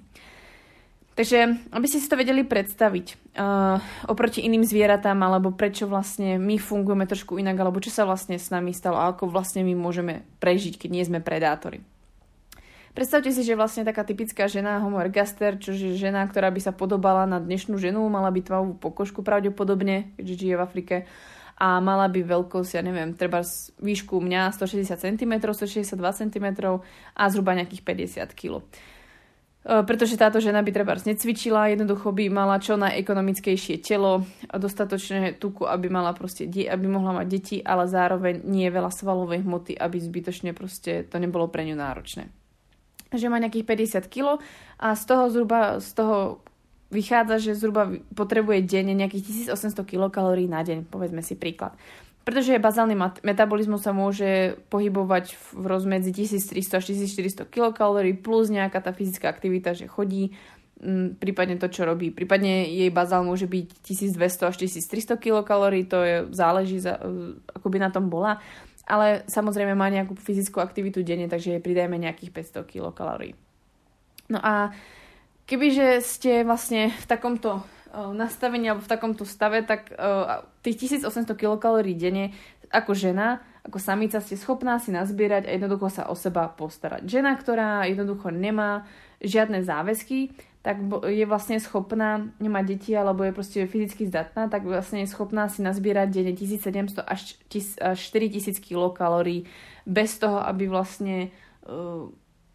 Takže, 1.15 1.71
aby 1.71 1.87
ste 1.87 2.03
si 2.03 2.11
to 2.11 2.19
vedeli 2.19 2.43
predstaviť 2.43 3.39
uh, 3.39 3.79
oproti 4.11 4.43
iným 4.43 4.67
zvieratám, 4.67 5.15
alebo 5.23 5.55
prečo 5.55 5.87
vlastne 5.87 6.43
my 6.43 6.59
fungujeme 6.59 7.07
trošku 7.07 7.39
inak, 7.39 7.55
alebo 7.55 7.79
čo 7.79 7.95
sa 7.95 8.03
vlastne 8.03 8.35
s 8.35 8.51
nami 8.51 8.75
stalo, 8.75 8.99
a 8.99 9.15
ako 9.15 9.31
vlastne 9.31 9.63
my 9.63 9.79
môžeme 9.79 10.27
prežiť, 10.43 10.75
keď 10.75 10.91
nie 10.91 11.07
sme 11.07 11.23
predátori. 11.23 11.87
Predstavte 12.95 13.35
si, 13.35 13.43
že 13.43 13.59
vlastne 13.59 13.83
taká 13.83 14.07
typická 14.07 14.47
žena 14.47 14.79
homo 14.79 15.03
ergaster, 15.03 15.59
čo 15.59 15.75
je 15.75 15.99
žena, 15.99 16.23
ktorá 16.31 16.47
by 16.55 16.63
sa 16.63 16.71
podobala 16.71 17.27
na 17.27 17.43
dnešnú 17.43 17.75
ženu, 17.75 18.07
mala 18.07 18.31
by 18.31 18.39
tmavú 18.47 18.79
pokožku 18.79 19.27
pravdepodobne, 19.27 20.15
keďže 20.15 20.35
žije 20.39 20.55
v 20.55 20.63
Afrike 20.63 20.97
a 21.59 21.83
mala 21.83 22.07
by 22.07 22.23
veľkosť, 22.23 22.79
ja 22.79 22.83
neviem, 22.87 23.19
treba 23.19 23.43
výšku 23.83 24.23
mňa 24.23 24.55
160 24.55 24.95
cm, 25.11 25.33
162 25.43 25.91
cm 25.99 26.47
a 27.19 27.23
zhruba 27.35 27.59
nejakých 27.59 27.83
50 27.83 28.31
kg. 28.39 28.63
Pretože 29.65 30.15
táto 30.15 30.39
žena 30.39 30.63
by 30.63 30.71
treba 30.71 30.95
necvičila, 30.95 31.75
jednoducho 31.75 32.15
by 32.15 32.31
mala 32.31 32.63
čo 32.63 32.79
najekonomickejšie 32.79 33.83
telo, 33.83 34.23
dostatočné 34.55 35.43
tuku, 35.43 35.67
aby 35.67 35.91
mala 35.91 36.15
proste, 36.15 36.47
aby 36.47 36.87
mohla 36.87 37.11
mať 37.23 37.27
deti, 37.27 37.57
ale 37.59 37.91
zároveň 37.91 38.47
nie 38.47 38.71
veľa 38.71 38.95
svalovej 38.95 39.43
hmoty, 39.43 39.75
aby 39.75 39.99
zbytočne 39.99 40.55
proste 40.55 41.03
to 41.11 41.19
nebolo 41.19 41.51
pre 41.51 41.67
ňu 41.67 41.75
náročné 41.75 42.44
že 43.17 43.31
má 43.31 43.39
nejakých 43.39 43.67
50 44.03 44.13
kg 44.13 44.39
a 44.79 44.95
z 44.95 45.03
toho 45.07 45.31
zhruba, 45.31 45.79
z 45.81 45.91
toho 45.95 46.45
vychádza, 46.95 47.43
že 47.43 47.59
zhruba 47.59 47.91
potrebuje 48.15 48.63
denne 48.67 48.95
nejakých 48.95 49.51
1800 49.51 49.83
kcal 49.83 50.39
na 50.47 50.63
deň, 50.63 50.87
povedzme 50.87 51.21
si 51.27 51.35
príklad. 51.35 51.75
Pretože 52.25 52.57
bazálny 52.57 52.97
metabolizmus 53.21 53.85
sa 53.85 53.93
môže 53.93 54.57
pohybovať 54.73 55.37
v 55.37 55.65
rozmedzi 55.69 56.25
1300 56.25 56.81
až 56.81 56.85
1400 56.97 57.45
kcal 57.53 58.01
plus 58.17 58.49
nejaká 58.49 58.81
tá 58.81 58.97
fyzická 58.97 59.29
aktivita, 59.29 59.77
že 59.77 59.85
chodí, 59.85 60.33
m, 60.81 61.13
prípadne 61.21 61.61
to, 61.61 61.69
čo 61.69 61.85
robí. 61.85 62.09
Prípadne 62.09 62.65
jej 62.65 62.89
bazál 62.89 63.29
môže 63.29 63.45
byť 63.45 63.69
1200 64.17 64.41
až 64.49 64.57
1300 64.57 65.21
kcal, 65.21 65.69
to 65.85 65.99
je, 66.01 66.17
záleží, 66.33 66.81
za, 66.81 66.97
ako 67.53 67.67
by 67.69 67.77
na 67.77 67.93
tom 67.93 68.09
bola 68.09 68.41
ale 68.85 69.25
samozrejme 69.27 69.73
má 69.73 69.89
nejakú 69.89 70.17
fyzickú 70.17 70.61
aktivitu 70.61 71.01
denne, 71.01 71.29
takže 71.29 71.57
jej 71.57 71.63
pridajme 71.63 71.97
nejakých 71.97 72.31
500 72.65 72.69
kcal. 72.69 73.21
No 74.29 74.39
a 74.41 74.73
kebyže 75.45 76.01
ste 76.01 76.45
vlastne 76.45 76.93
v 76.93 77.07
takomto 77.09 77.61
uh, 77.61 78.13
nastavení 78.13 78.69
alebo 78.73 78.85
v 78.85 78.93
takomto 78.93 79.25
stave, 79.29 79.65
tak 79.65 79.93
uh, 79.97 80.45
tých 80.65 81.01
1800 81.01 81.33
kcal 81.37 81.81
denne 81.97 82.33
ako 82.73 82.93
žena, 82.97 83.45
ako 83.63 83.79
samica 83.79 84.19
ste 84.19 84.35
schopná 84.37 84.77
si 84.83 84.91
nazbierať 84.91 85.47
a 85.47 85.55
jednoducho 85.55 85.89
sa 85.89 86.11
o 86.11 86.15
seba 86.19 86.51
postarať. 86.51 87.07
Žena, 87.07 87.39
ktorá 87.39 87.87
jednoducho 87.87 88.35
nemá 88.35 88.85
žiadne 89.23 89.63
záväzky, 89.63 90.35
tak 90.65 90.81
je 91.05 91.29
vlastne 91.29 91.61
schopná 91.61 92.33
nemať 92.41 92.65
deti 92.65 92.97
alebo 92.97 93.21
je 93.21 93.37
proste 93.37 93.69
fyzicky 93.69 94.09
zdatná, 94.09 94.49
tak 94.49 94.65
vlastne 94.65 95.05
je 95.05 95.13
schopná 95.13 95.45
si 95.53 95.61
nazbierať 95.61 96.09
denne 96.09 96.33
1700 96.33 97.05
až 97.05 97.37
4000 97.93 98.65
kilokalórií 98.65 99.45
bez 99.85 100.17
toho, 100.17 100.41
aby 100.41 100.65
vlastne 100.65 101.29
uh, 101.69 102.09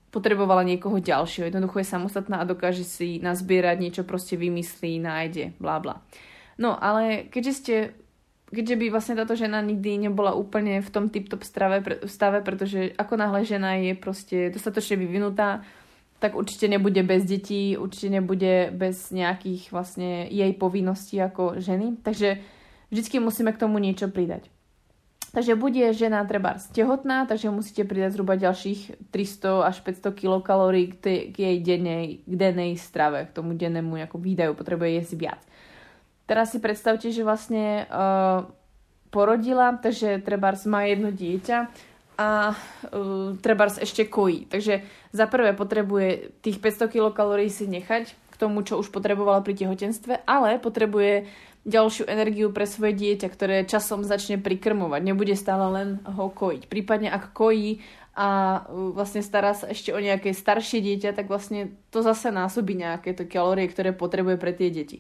potrebovala 0.10 0.66
niekoho 0.66 0.98
ďalšieho. 0.98 1.54
Jednoducho 1.54 1.86
je 1.86 1.92
samostatná 1.94 2.42
a 2.42 2.50
dokáže 2.50 2.82
si 2.82 3.22
nazbierať 3.22 3.78
niečo, 3.78 4.02
proste 4.02 4.34
vymyslí, 4.42 4.98
nájde, 4.98 5.54
bla 5.62 5.78
bla. 5.78 6.02
No 6.58 6.82
ale 6.82 7.30
keďže 7.30 7.54
ste 7.54 7.76
keďže 8.50 8.76
by 8.82 8.86
vlastne 8.90 9.14
táto 9.14 9.38
žena 9.38 9.62
nikdy 9.62 10.10
nebola 10.10 10.34
úplne 10.34 10.82
v 10.82 10.90
tom 10.90 11.06
tip-top 11.14 11.46
stave, 11.46 11.86
stave, 12.10 12.42
pretože 12.42 12.98
ako 12.98 13.14
náhle 13.22 13.46
žena 13.46 13.78
je 13.78 13.94
proste 13.94 14.50
dostatočne 14.50 14.98
vyvinutá, 14.98 15.62
tak 16.20 16.36
určite 16.36 16.68
nebude 16.68 17.00
bez 17.04 17.24
detí, 17.24 17.80
určite 17.80 18.20
nebude 18.20 18.70
bez 18.76 19.12
nejakých 19.16 19.72
vlastne 19.72 20.28
jej 20.28 20.52
povinností 20.54 21.16
ako 21.20 21.64
ženy. 21.64 22.00
Takže 22.04 22.44
vždycky 22.92 23.24
musíme 23.24 23.56
k 23.56 23.62
tomu 23.64 23.80
niečo 23.80 24.12
pridať. 24.12 24.52
Takže 25.30 25.54
bude 25.54 25.94
žena 25.94 26.26
treba 26.26 26.58
tehotná, 26.74 27.30
takže 27.30 27.54
musíte 27.54 27.86
pridať 27.86 28.18
zhruba 28.18 28.34
ďalších 28.34 29.14
300 29.14 29.70
až 29.70 29.78
500 29.86 30.22
kilokalórií 30.26 30.98
k, 30.98 31.30
k 31.30 31.36
jej 31.38 31.58
dennej, 31.62 32.26
k 32.26 32.34
dennej 32.34 32.74
strave, 32.82 33.30
k 33.30 33.36
tomu 33.38 33.54
dennému 33.54 33.94
výdaju, 34.10 34.58
potrebuje 34.58 34.90
jesť 34.98 35.14
viac. 35.22 35.42
Teraz 36.26 36.50
si 36.50 36.58
predstavte, 36.58 37.14
že 37.14 37.22
vlastne 37.22 37.86
uh, 37.90 38.50
porodila, 39.14 39.78
takže 39.78 40.22
treba 40.26 40.54
má 40.66 40.86
jedno 40.90 41.14
dieťa, 41.14 41.58
a 42.20 42.52
uh, 42.52 43.40
trebárs 43.40 43.80
ešte 43.80 44.04
kojí. 44.04 44.52
Takže 44.52 44.84
za 45.16 45.26
prvé 45.32 45.56
potrebuje 45.56 46.36
tých 46.44 46.60
500 46.60 46.92
kilokalórií 46.92 47.48
si 47.48 47.64
nechať 47.64 48.12
k 48.12 48.36
tomu, 48.36 48.68
čo 48.68 48.76
už 48.76 48.92
potrebovala 48.92 49.40
pri 49.40 49.56
tehotenstve, 49.56 50.28
ale 50.28 50.60
potrebuje 50.60 51.32
ďalšiu 51.64 52.12
energiu 52.12 52.52
pre 52.52 52.68
svoje 52.68 52.96
dieťa, 53.00 53.28
ktoré 53.32 53.56
časom 53.64 54.04
začne 54.04 54.36
prikrmovať. 54.36 55.02
Nebude 55.04 55.36
stále 55.40 55.66
len 55.72 55.90
ho 56.04 56.28
kojiť. 56.28 56.68
Prípadne 56.68 57.08
ak 57.08 57.32
kojí 57.32 57.80
a 58.20 58.64
vlastne 58.68 59.24
stará 59.24 59.56
sa 59.56 59.72
ešte 59.72 59.96
o 59.96 60.00
nejaké 60.00 60.36
staršie 60.36 60.84
dieťa, 60.84 61.16
tak 61.16 61.32
vlastne 61.32 61.72
to 61.88 62.04
zase 62.04 62.36
násobí 62.36 62.76
nejaké 62.76 63.16
to 63.16 63.24
kalórie, 63.24 63.72
ktoré 63.72 63.96
potrebuje 63.96 64.36
pre 64.36 64.52
tie 64.52 64.68
deti. 64.68 65.00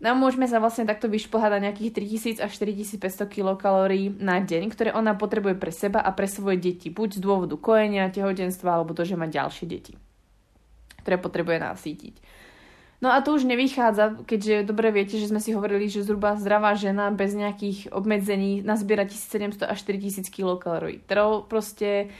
No 0.00 0.16
môžeme 0.16 0.48
sa 0.48 0.56
vlastne 0.64 0.88
takto 0.88 1.12
vyšplhať 1.12 1.60
na 1.60 1.68
nejakých 1.68 1.92
3000 2.40 2.40
až 2.40 2.50
4500 2.56 3.28
kilokalórií 3.28 4.08
na 4.16 4.40
deň, 4.40 4.72
ktoré 4.72 4.90
ona 4.96 5.12
potrebuje 5.12 5.60
pre 5.60 5.68
seba 5.68 6.00
a 6.00 6.08
pre 6.16 6.24
svoje 6.24 6.56
deti, 6.56 6.88
buď 6.88 7.20
z 7.20 7.20
dôvodu 7.20 7.60
kojenia, 7.60 8.08
tehotenstva 8.08 8.80
alebo 8.80 8.96
to, 8.96 9.04
že 9.04 9.20
má 9.20 9.28
ďalšie 9.28 9.68
deti, 9.68 10.00
ktoré 11.04 11.20
potrebuje 11.20 11.60
nasýtiť. 11.60 12.14
No 13.00 13.12
a 13.12 13.20
to 13.24 13.36
už 13.36 13.48
nevychádza, 13.48 14.24
keďže 14.28 14.68
dobre 14.68 14.92
viete, 14.92 15.16
že 15.16 15.28
sme 15.28 15.40
si 15.40 15.56
hovorili, 15.56 15.88
že 15.88 16.04
zhruba 16.04 16.36
zdravá 16.36 16.76
žena 16.76 17.08
bez 17.08 17.32
nejakých 17.32 17.92
obmedzení 17.92 18.60
nazbiera 18.60 19.04
1700 19.04 19.68
až 19.68 19.78
4000 19.84 20.28
kilokalórií. 20.28 21.00
To 21.08 21.44
proste 21.44 22.12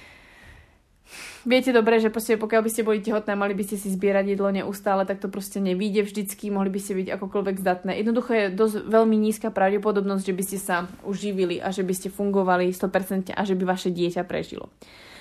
Viete 1.49 1.73
dobre, 1.73 1.99
že 1.99 2.13
proste 2.13 2.37
pokiaľ 2.37 2.63
by 2.63 2.71
ste 2.71 2.87
boli 2.87 3.01
tehotné, 3.01 3.33
mali 3.33 3.57
by 3.57 3.65
ste 3.65 3.81
si 3.81 3.89
zbierať 3.89 4.37
jedlo 4.37 4.53
neustále, 4.53 5.09
tak 5.09 5.25
to 5.25 5.33
proste 5.33 5.57
nevíde 5.57 6.05
vždycky, 6.05 6.53
mohli 6.53 6.69
by 6.69 6.81
ste 6.81 6.93
byť 7.01 7.09
akokoľvek 7.17 7.57
zdatné. 7.57 7.97
Jednoducho 7.97 8.31
je 8.37 8.45
dosť 8.53 8.77
veľmi 8.87 9.17
nízka 9.17 9.49
pravdepodobnosť, 9.49 10.25
že 10.25 10.37
by 10.37 10.43
ste 10.45 10.59
sa 10.61 10.77
uživili 11.03 11.59
a 11.59 11.73
že 11.73 11.83
by 11.83 11.95
ste 11.97 12.09
fungovali 12.13 12.71
100% 12.71 13.33
a 13.33 13.43
že 13.43 13.55
by 13.57 13.65
vaše 13.65 13.89
dieťa 13.89 14.23
prežilo. 14.29 14.69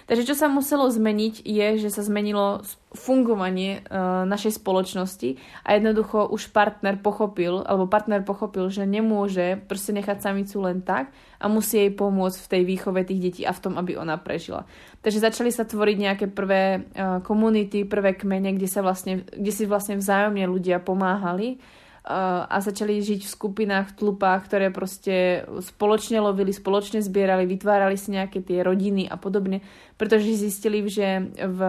Takže 0.09 0.25
čo 0.25 0.33
sa 0.33 0.49
muselo 0.49 0.89
zmeniť 0.89 1.45
je, 1.45 1.67
že 1.85 1.93
sa 1.93 2.01
zmenilo 2.01 2.65
fungovanie 2.97 3.85
uh, 3.85 4.25
našej 4.25 4.57
spoločnosti 4.57 5.37
a 5.61 5.77
jednoducho 5.77 6.25
už 6.33 6.49
partner 6.49 6.97
pochopil, 6.97 7.61
alebo 7.61 7.85
partner 7.85 8.25
pochopil, 8.25 8.73
že 8.73 8.89
nemôže 8.89 9.61
proste 9.69 9.93
nechať 9.93 10.17
samicu 10.25 10.65
len 10.65 10.81
tak 10.81 11.13
a 11.37 11.45
musí 11.45 11.85
jej 11.85 11.91
pomôcť 11.93 12.41
v 12.41 12.51
tej 12.57 12.61
výchove 12.65 13.05
tých 13.05 13.21
detí 13.21 13.41
a 13.45 13.53
v 13.53 13.61
tom, 13.61 13.77
aby 13.77 14.01
ona 14.01 14.17
prežila. 14.17 14.65
Takže 15.05 15.21
začali 15.21 15.53
sa 15.53 15.69
tvoriť 15.69 15.97
nejaké 16.01 16.25
prvé 16.25 16.89
uh, 16.89 17.21
komunity, 17.21 17.85
prvé 17.85 18.17
kmene, 18.17 18.57
kde, 18.57 18.65
sa 18.65 18.81
vlastne, 18.81 19.29
kde 19.29 19.53
si 19.53 19.69
vlastne 19.69 20.01
vzájomne 20.01 20.49
ľudia 20.49 20.81
pomáhali 20.81 21.61
a 22.09 22.57
začali 22.57 23.05
žiť 23.05 23.21
v 23.21 23.33
skupinách, 23.37 23.93
v 23.93 23.97
tlupách, 24.01 24.49
ktoré 24.49 24.73
proste 24.73 25.45
spoločne 25.61 26.17
lovili, 26.17 26.49
spoločne 26.49 27.05
zbierali, 27.05 27.45
vytvárali 27.45 27.93
si 28.01 28.17
nejaké 28.17 28.41
tie 28.41 28.65
rodiny 28.65 29.05
a 29.05 29.13
podobne, 29.13 29.61
pretože 29.93 30.33
zistili, 30.33 30.81
že 30.89 31.29
v, 31.37 31.59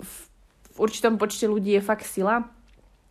v, 0.00 0.12
v 0.72 0.76
určitom 0.80 1.20
počte 1.20 1.44
ľudí 1.44 1.76
je 1.76 1.84
fakt 1.84 2.08
sila 2.08 2.48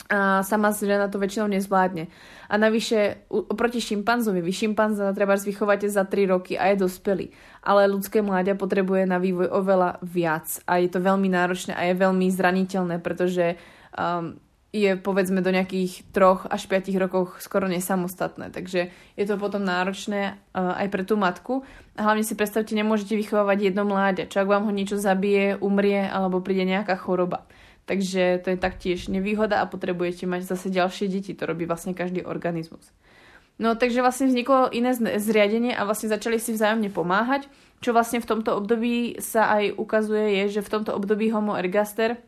a 0.05 0.45
sama 0.45 0.69
žena 0.69 1.09
to 1.09 1.17
väčšinou 1.17 1.49
nezvládne. 1.49 2.05
A 2.45 2.53
navyše, 2.61 3.25
oproti 3.29 3.81
šimpanzovi, 3.81 4.37
vy 4.37 4.53
šimpanza 4.53 5.09
treba 5.17 5.33
vychovať 5.33 5.89
za 5.89 6.05
3 6.05 6.29
roky 6.29 6.53
a 6.53 6.69
je 6.69 6.85
dospelý. 6.85 7.33
Ale 7.65 7.89
ľudské 7.89 8.21
mláďa 8.21 8.53
potrebuje 8.53 9.09
na 9.09 9.17
vývoj 9.17 9.49
oveľa 9.49 9.97
viac 10.05 10.45
a 10.69 10.77
je 10.77 10.93
to 10.93 11.01
veľmi 11.01 11.25
náročné 11.25 11.73
a 11.73 11.89
je 11.89 11.97
veľmi 11.97 12.29
zraniteľné, 12.29 13.01
pretože 13.01 13.57
um, 13.97 14.37
je 14.75 14.99
povedzme 14.99 15.39
do 15.39 15.55
nejakých 15.55 16.03
troch 16.11 16.43
až 16.51 16.67
5 16.67 16.91
rokov 16.99 17.39
skoro 17.39 17.71
nesamostatné. 17.71 18.51
Takže 18.51 18.91
je 18.91 19.25
to 19.25 19.39
potom 19.39 19.63
náročné 19.63 20.35
uh, 20.51 20.75
aj 20.75 20.87
pre 20.91 21.07
tú 21.07 21.15
matku. 21.15 21.63
A 21.95 22.11
hlavne 22.11 22.27
si 22.27 22.35
predstavte, 22.35 22.75
nemôžete 22.75 23.15
vychovávať 23.15 23.71
jedno 23.71 23.87
mláďa. 23.87 24.27
Čo 24.27 24.43
ak 24.43 24.51
vám 24.51 24.67
ho 24.67 24.75
niečo 24.75 24.99
zabije, 24.99 25.55
umrie 25.63 26.03
alebo 26.03 26.43
príde 26.43 26.67
nejaká 26.67 26.99
choroba. 26.99 27.47
Takže 27.87 28.43
to 28.43 28.51
je 28.51 28.57
taktiež 28.59 29.07
nevýhoda 29.07 29.63
a 29.63 29.69
potrebujete 29.69 30.27
mať 30.27 30.43
zase 30.43 30.67
ďalšie 30.67 31.07
deti. 31.07 31.31
To 31.31 31.47
robí 31.47 31.63
vlastne 31.63 31.95
každý 31.95 32.27
organizmus. 32.27 32.91
No 33.55 33.79
takže 33.79 34.03
vlastne 34.03 34.27
vzniklo 34.27 34.67
iné 34.75 34.91
zriadenie 34.99 35.71
a 35.71 35.87
vlastne 35.87 36.11
začali 36.11 36.35
si 36.43 36.51
vzájomne 36.51 36.91
pomáhať, 36.91 37.47
čo 37.79 37.95
vlastne 37.95 38.19
v 38.19 38.27
tomto 38.27 38.51
období 38.51 39.23
sa 39.23 39.55
aj 39.55 39.79
ukazuje 39.79 40.43
je, 40.43 40.59
že 40.59 40.65
v 40.65 40.71
tomto 40.75 40.91
období 40.91 41.31
Homo 41.31 41.55
ergaster 41.55 42.19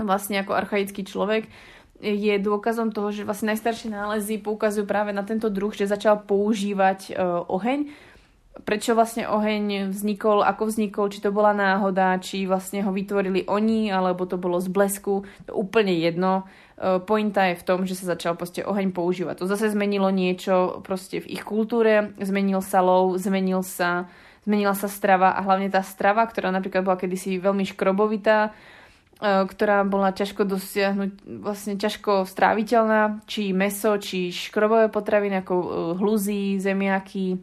vlastne 0.00 0.40
ako 0.40 0.52
archaický 0.56 1.04
človek, 1.04 1.48
je 2.02 2.34
dôkazom 2.42 2.90
toho, 2.90 3.14
že 3.14 3.22
vlastne 3.22 3.54
najstaršie 3.54 3.94
nálezy 3.94 4.42
poukazujú 4.42 4.84
práve 4.84 5.14
na 5.14 5.22
tento 5.22 5.46
druh, 5.46 5.70
že 5.70 5.86
začal 5.86 6.26
používať 6.26 7.00
e, 7.08 7.22
oheň. 7.46 8.10
Prečo 8.66 8.92
vlastne 8.92 9.24
oheň 9.24 9.94
vznikol, 9.94 10.44
ako 10.44 10.68
vznikol, 10.68 11.08
či 11.08 11.22
to 11.24 11.32
bola 11.32 11.56
náhoda, 11.56 12.20
či 12.20 12.44
vlastne 12.44 12.84
ho 12.84 12.92
vytvorili 12.92 13.48
oni, 13.48 13.88
alebo 13.88 14.28
to 14.28 14.36
bolo 14.36 14.60
z 14.60 14.68
blesku, 14.68 15.24
to 15.46 15.54
úplne 15.54 15.94
jedno. 15.94 16.42
E, 16.74 16.98
pointa 16.98 17.46
je 17.54 17.62
v 17.62 17.66
tom, 17.70 17.86
že 17.86 17.94
sa 17.94 18.18
začal 18.18 18.34
proste 18.34 18.66
oheň 18.66 18.90
používať. 18.90 19.38
To 19.38 19.46
zase 19.46 19.70
zmenilo 19.70 20.10
niečo 20.10 20.82
proste 20.82 21.22
v 21.22 21.38
ich 21.38 21.46
kultúre, 21.46 22.18
zmenil 22.18 22.66
sa 22.66 22.82
lov, 22.82 23.14
zmenil 23.22 23.62
sa, 23.62 24.10
zmenila 24.42 24.74
sa 24.74 24.90
strava 24.90 25.38
a 25.38 25.40
hlavne 25.46 25.70
tá 25.70 25.86
strava, 25.86 26.26
ktorá 26.26 26.50
napríklad 26.50 26.82
bola 26.82 26.98
kedysi 26.98 27.38
veľmi 27.38 27.62
škrobovitá, 27.62 28.50
ktorá 29.22 29.86
bola 29.86 30.10
ťažko 30.10 30.42
dosiahnuť, 30.42 31.10
vlastne 31.46 31.78
ťažko 31.78 32.26
stráviteľná, 32.26 33.22
či 33.30 33.54
meso, 33.54 33.94
či 34.02 34.34
škrobové 34.34 34.90
potraviny 34.90 35.46
ako 35.46 35.54
e, 35.54 35.66
hluzy, 36.02 36.58
zemiaky, 36.58 37.38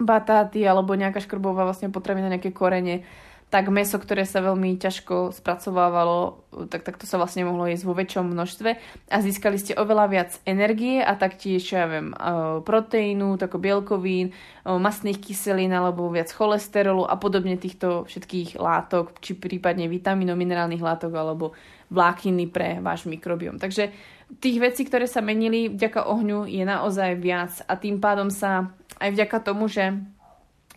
batáty 0.00 0.64
alebo 0.64 0.96
nejaká 0.96 1.20
škrobová 1.20 1.68
vlastne 1.68 1.92
potravina, 1.92 2.32
nejaké 2.32 2.50
korene 2.50 3.04
tak 3.52 3.68
meso, 3.68 4.00
ktoré 4.00 4.24
sa 4.24 4.40
veľmi 4.40 4.80
ťažko 4.80 5.36
spracovávalo, 5.36 6.40
tak, 6.72 6.88
tak 6.88 6.96
to 6.96 7.04
sa 7.04 7.20
vlastne 7.20 7.44
mohlo 7.44 7.68
jesť 7.68 7.84
vo 7.84 7.92
väčšom 7.92 8.32
množstve 8.32 8.70
a 9.12 9.16
získali 9.20 9.60
ste 9.60 9.76
oveľa 9.76 10.06
viac 10.08 10.30
energie 10.48 11.04
a 11.04 11.12
taktiež, 11.20 11.60
ja 11.68 11.84
viem, 11.84 12.16
eh, 12.16 12.64
proteínu, 12.64 13.36
tako 13.36 13.60
bielkovín, 13.60 14.32
eh, 14.32 14.72
masných 14.72 15.20
kyselín 15.20 15.68
alebo 15.76 16.08
viac 16.08 16.32
cholesterolu 16.32 17.04
a 17.04 17.20
podobne 17.20 17.60
týchto 17.60 18.08
všetkých 18.08 18.56
látok, 18.56 19.20
či 19.20 19.36
prípadne 19.36 19.84
vitamínov, 19.84 20.40
minerálnych 20.40 20.80
látok 20.80 21.12
alebo 21.12 21.52
vlákniny 21.92 22.48
pre 22.48 22.80
váš 22.80 23.04
mikrobiom. 23.04 23.60
Takže 23.60 23.92
tých 24.40 24.64
vecí, 24.64 24.88
ktoré 24.88 25.04
sa 25.04 25.20
menili 25.20 25.68
vďaka 25.68 26.08
ohňu 26.08 26.48
je 26.48 26.64
naozaj 26.64 27.20
viac 27.20 27.52
a 27.68 27.76
tým 27.76 28.00
pádom 28.00 28.32
sa 28.32 28.72
aj 28.96 29.12
vďaka 29.12 29.38
tomu, 29.44 29.68
že 29.68 29.92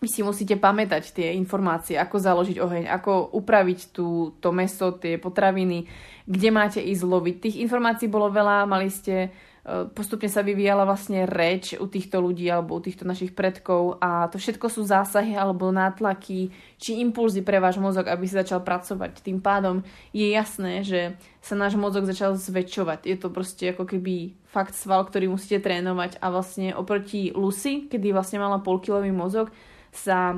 vy 0.03 0.07
si 0.11 0.21
musíte 0.27 0.59
pamätať 0.59 1.15
tie 1.15 1.27
informácie, 1.39 1.95
ako 1.95 2.19
založiť 2.19 2.57
oheň, 2.59 2.83
ako 2.91 3.31
upraviť 3.31 3.95
tú, 3.95 4.35
to 4.43 4.51
meso, 4.51 4.91
tie 4.99 5.15
potraviny, 5.15 5.87
kde 6.27 6.49
máte 6.51 6.79
ísť 6.83 7.03
loviť. 7.07 7.35
Tých 7.39 7.61
informácií 7.63 8.11
bolo 8.11 8.27
veľa, 8.27 8.67
mali 8.67 8.91
ste, 8.91 9.31
e, 9.63 9.87
postupne 9.95 10.27
sa 10.27 10.43
vyvíjala 10.43 10.83
vlastne 10.83 11.23
reč 11.23 11.79
u 11.79 11.87
týchto 11.87 12.19
ľudí 12.19 12.43
alebo 12.51 12.75
u 12.75 12.83
týchto 12.83 13.07
našich 13.07 13.31
predkov 13.31 13.95
a 14.03 14.27
to 14.27 14.35
všetko 14.35 14.67
sú 14.67 14.83
zásahy 14.83 15.31
alebo 15.31 15.71
nátlaky 15.71 16.51
či 16.75 16.99
impulzy 16.99 17.39
pre 17.39 17.63
váš 17.63 17.79
mozog, 17.79 18.11
aby 18.11 18.27
si 18.27 18.35
začal 18.35 18.67
pracovať. 18.67 19.23
Tým 19.23 19.39
pádom 19.39 19.79
je 20.11 20.27
jasné, 20.27 20.83
že 20.83 21.15
sa 21.39 21.55
náš 21.55 21.79
mozog 21.79 22.03
začal 22.03 22.35
zväčšovať. 22.35 23.07
Je 23.07 23.15
to 23.15 23.31
proste 23.31 23.71
ako 23.71 23.87
keby 23.87 24.35
fakt 24.51 24.75
sval, 24.75 25.07
ktorý 25.07 25.31
musíte 25.31 25.63
trénovať 25.63 26.19
a 26.19 26.27
vlastne 26.35 26.75
oproti 26.75 27.31
Lucy, 27.31 27.87
kedy 27.87 28.11
vlastne 28.11 28.43
mala 28.43 28.59
polkilový 28.59 29.15
mozog, 29.15 29.55
sa 29.95 30.35
e, 30.35 30.37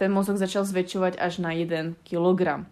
ten 0.00 0.10
mozog 0.10 0.40
začal 0.40 0.64
zväčšovať 0.64 1.20
až 1.20 1.44
na 1.44 1.52
1 1.52 2.00
kg. 2.02 2.64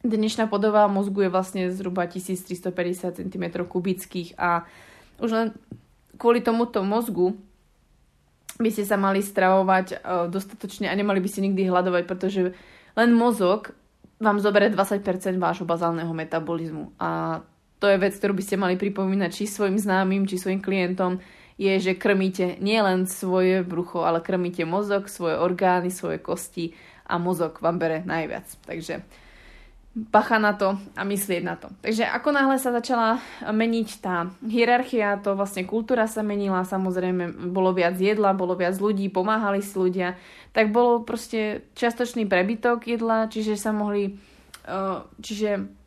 Dnešná 0.00 0.48
podoba 0.48 0.88
mozgu 0.88 1.28
je 1.28 1.34
vlastne 1.34 1.62
zhruba 1.68 2.08
1350 2.08 3.20
cm 3.20 3.44
kubických 3.68 4.38
a 4.40 4.64
už 5.20 5.30
len 5.30 5.48
kvôli 6.16 6.40
tomuto 6.40 6.80
mozgu 6.80 7.36
by 8.60 8.68
ste 8.72 8.84
sa 8.88 8.96
mali 8.96 9.20
stravovať 9.20 9.86
e, 9.92 9.96
dostatočne 10.32 10.88
a 10.88 10.94
nemali 10.96 11.20
by 11.20 11.28
ste 11.28 11.44
nikdy 11.44 11.68
hľadovať, 11.68 12.04
pretože 12.08 12.56
len 12.96 13.10
mozog 13.12 13.76
vám 14.20 14.36
zoberie 14.36 14.68
20% 14.68 15.00
vášho 15.40 15.64
bazálneho 15.64 16.12
metabolizmu. 16.12 16.92
A 17.00 17.40
to 17.80 17.88
je 17.88 17.96
vec, 17.96 18.12
ktorú 18.12 18.36
by 18.36 18.44
ste 18.44 18.60
mali 18.60 18.76
pripomínať 18.76 19.30
či 19.32 19.44
svojim 19.48 19.80
známym, 19.80 20.28
či 20.28 20.36
svojim 20.36 20.60
klientom, 20.60 21.24
je, 21.60 21.76
že 21.76 21.92
krmíte 21.92 22.56
nielen 22.64 23.04
svoje 23.04 23.60
brucho, 23.60 24.00
ale 24.00 24.24
krmíte 24.24 24.64
mozog, 24.64 25.12
svoje 25.12 25.36
orgány, 25.36 25.92
svoje 25.92 26.16
kosti 26.16 26.72
a 27.04 27.20
mozog 27.20 27.60
vám 27.60 27.76
bere 27.76 28.00
najviac. 28.08 28.48
Takže 28.64 29.04
bacha 29.90 30.38
na 30.38 30.54
to 30.54 30.78
a 30.96 31.02
myslieť 31.04 31.42
na 31.42 31.58
to. 31.58 31.68
Takže 31.82 32.06
ako 32.06 32.30
náhle 32.30 32.56
sa 32.62 32.70
začala 32.72 33.18
meniť 33.42 33.88
tá 33.98 34.30
hierarchia, 34.46 35.18
to 35.18 35.34
vlastne 35.34 35.66
kultúra 35.66 36.06
sa 36.06 36.22
menila, 36.22 36.62
samozrejme 36.62 37.50
bolo 37.50 37.74
viac 37.74 37.98
jedla, 37.98 38.32
bolo 38.32 38.54
viac 38.54 38.78
ľudí, 38.78 39.10
pomáhali 39.10 39.60
si 39.60 39.74
ľudia, 39.74 40.14
tak 40.54 40.70
bolo 40.70 41.02
proste 41.02 41.66
čiastočný 41.74 42.24
prebytok 42.24 42.86
jedla, 42.86 43.26
čiže 43.28 43.58
sa 43.58 43.74
mohli, 43.74 44.14
čiže 45.20 45.79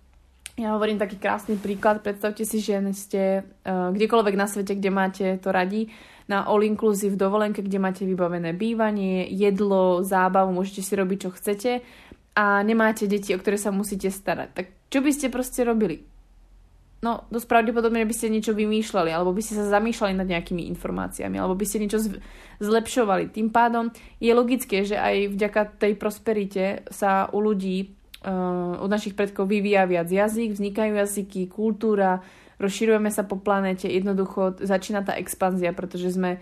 ja 0.54 0.78
hovorím 0.78 1.02
taký 1.02 1.18
krásny 1.18 1.58
príklad. 1.58 2.06
Predstavte 2.06 2.46
si, 2.46 2.62
že 2.62 2.78
ste 2.94 3.42
uh, 3.42 3.90
kdekoľvek 3.90 4.36
na 4.38 4.46
svete, 4.46 4.78
kde 4.78 4.92
máte 4.94 5.26
to 5.42 5.50
radi, 5.50 5.90
na 6.28 6.48
all-inclusive 6.48 7.20
dovolenke, 7.20 7.60
kde 7.60 7.84
máte 7.84 8.04
vybavené 8.08 8.56
bývanie, 8.56 9.28
jedlo, 9.28 10.08
zábavu, 10.08 10.56
môžete 10.56 10.80
si 10.80 10.94
robiť, 10.96 11.18
čo 11.20 11.30
chcete 11.36 11.72
a 12.34 12.64
nemáte 12.64 13.06
deti, 13.12 13.36
o 13.36 13.42
ktoré 13.42 13.60
sa 13.60 13.76
musíte 13.76 14.08
starať. 14.08 14.50
Tak 14.56 14.66
čo 14.88 15.04
by 15.04 15.12
ste 15.12 15.28
proste 15.28 15.68
robili? 15.68 16.08
No, 17.04 17.28
dosť 17.28 17.52
pravdepodobne 17.52 18.08
by 18.08 18.16
ste 18.16 18.32
niečo 18.32 18.56
vymýšľali, 18.56 19.12
alebo 19.12 19.36
by 19.36 19.44
ste 19.44 19.60
sa 19.60 19.68
zamýšľali 19.68 20.16
nad 20.16 20.24
nejakými 20.24 20.72
informáciami, 20.72 21.36
alebo 21.36 21.60
by 21.60 21.66
ste 21.68 21.84
niečo 21.84 22.00
zlepšovali. 22.64 23.28
Tým 23.28 23.52
pádom 23.52 23.92
je 24.24 24.32
logické, 24.32 24.88
že 24.88 24.96
aj 24.96 25.36
vďaka 25.36 25.62
tej 25.84 26.00
prosperite 26.00 26.88
sa 26.88 27.28
u 27.36 27.44
ľudí 27.44 27.92
od 28.80 28.90
našich 28.90 29.20
predkov 29.20 29.52
vyvíja 29.52 29.84
viac 29.84 30.08
jazyk, 30.08 30.56
vznikajú 30.56 30.96
jazyky, 30.96 31.52
kultúra, 31.52 32.24
rozširujeme 32.58 33.12
sa 33.12 33.28
po 33.28 33.36
planete, 33.36 33.92
jednoducho 33.92 34.64
začína 34.64 35.04
tá 35.04 35.20
expanzia, 35.20 35.76
pretože 35.76 36.16
sme 36.16 36.40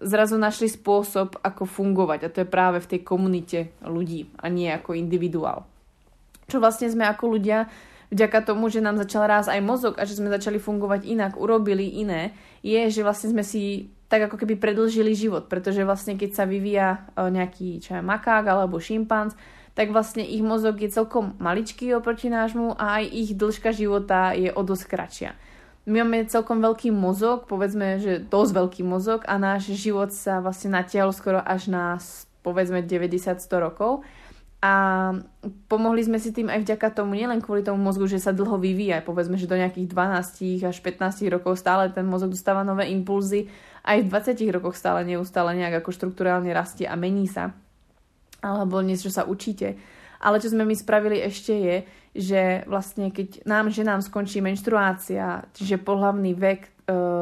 zrazu 0.00 0.40
našli 0.40 0.66
spôsob, 0.66 1.38
ako 1.44 1.68
fungovať 1.68 2.20
a 2.26 2.32
to 2.32 2.42
je 2.42 2.48
práve 2.48 2.80
v 2.80 2.90
tej 2.96 3.00
komunite 3.04 3.58
ľudí 3.84 4.32
a 4.40 4.48
nie 4.48 4.66
ako 4.72 4.96
individuál. 4.96 5.68
Čo 6.50 6.58
vlastne 6.58 6.90
sme 6.90 7.06
ako 7.06 7.38
ľudia 7.38 7.70
vďaka 8.10 8.42
tomu, 8.42 8.66
že 8.72 8.82
nám 8.82 8.98
začal 8.98 9.30
rásť 9.30 9.54
aj 9.54 9.60
mozog 9.62 9.94
a 10.00 10.08
že 10.08 10.18
sme 10.18 10.32
začali 10.32 10.58
fungovať 10.58 11.06
inak, 11.06 11.38
urobili 11.38 12.02
iné, 12.02 12.34
je, 12.64 12.80
že 12.90 13.06
vlastne 13.06 13.30
sme 13.30 13.46
si 13.46 13.92
tak 14.10 14.26
ako 14.26 14.42
keby 14.42 14.58
predlžili 14.58 15.14
život, 15.14 15.46
pretože 15.46 15.86
vlastne 15.86 16.18
keď 16.18 16.30
sa 16.34 16.42
vyvíja 16.42 17.06
e, 17.14 17.30
nejaký 17.30 17.78
čo 17.78 17.94
je, 17.94 18.02
makák 18.02 18.42
alebo 18.42 18.82
šimpanz, 18.82 19.38
tak 19.74 19.94
vlastne 19.94 20.26
ich 20.26 20.42
mozog 20.42 20.78
je 20.82 20.90
celkom 20.90 21.38
maličký 21.38 21.94
oproti 21.94 22.26
nášmu 22.28 22.74
a 22.74 23.02
aj 23.02 23.04
ich 23.10 23.30
dĺžka 23.38 23.70
života 23.70 24.34
je 24.34 24.50
o 24.50 24.62
dosť 24.62 24.84
kratšia. 24.90 25.30
My 25.88 26.04
máme 26.04 26.28
celkom 26.28 26.60
veľký 26.60 26.92
mozog, 26.92 27.48
povedzme, 27.48 27.98
že 27.98 28.20
dosť 28.20 28.52
veľký 28.52 28.82
mozog 28.84 29.24
a 29.24 29.40
náš 29.40 29.72
život 29.72 30.12
sa 30.12 30.44
vlastne 30.44 30.76
natiahol 30.76 31.10
skoro 31.16 31.40
až 31.40 31.72
na 31.72 31.96
povedzme 32.44 32.84
90-100 32.84 33.40
rokov. 33.56 34.04
A 34.60 35.16
pomohli 35.72 36.04
sme 36.04 36.20
si 36.20 36.36
tým 36.36 36.52
aj 36.52 36.68
vďaka 36.68 36.92
tomu, 36.92 37.16
nielen 37.16 37.40
kvôli 37.40 37.64
tomu 37.64 37.80
mozgu, 37.80 38.04
že 38.04 38.20
sa 38.20 38.36
dlho 38.36 38.60
vyvíja, 38.60 39.00
povedzme, 39.00 39.40
že 39.40 39.48
do 39.48 39.56
nejakých 39.56 39.88
12 39.88 40.68
až 40.68 40.76
15 40.84 41.32
rokov 41.32 41.56
stále 41.56 41.88
ten 41.88 42.04
mozog 42.04 42.28
dostáva 42.28 42.60
nové 42.60 42.92
impulzy, 42.92 43.48
aj 43.80 44.04
v 44.04 44.12
20 44.12 44.36
rokoch 44.52 44.76
stále 44.76 45.00
neustále 45.08 45.56
nejak 45.56 45.80
ako 45.80 45.96
štruktúrálne 45.96 46.52
rastie 46.52 46.84
a 46.84 46.92
mení 46.92 47.24
sa 47.24 47.56
alebo 48.40 48.80
niečo 48.84 49.12
sa 49.12 49.24
učíte. 49.24 49.76
Ale 50.20 50.36
čo 50.36 50.52
sme 50.52 50.68
my 50.68 50.76
spravili 50.76 51.24
ešte 51.24 51.54
je, 51.56 51.76
že 52.12 52.42
vlastne 52.66 53.08
keď 53.08 53.46
nám 53.48 53.72
ženám 53.72 54.04
skončí 54.04 54.42
menštruácia, 54.44 55.48
čiže 55.56 55.80
pohlavný 55.80 56.36
vek 56.36 56.60
e, 56.66 56.70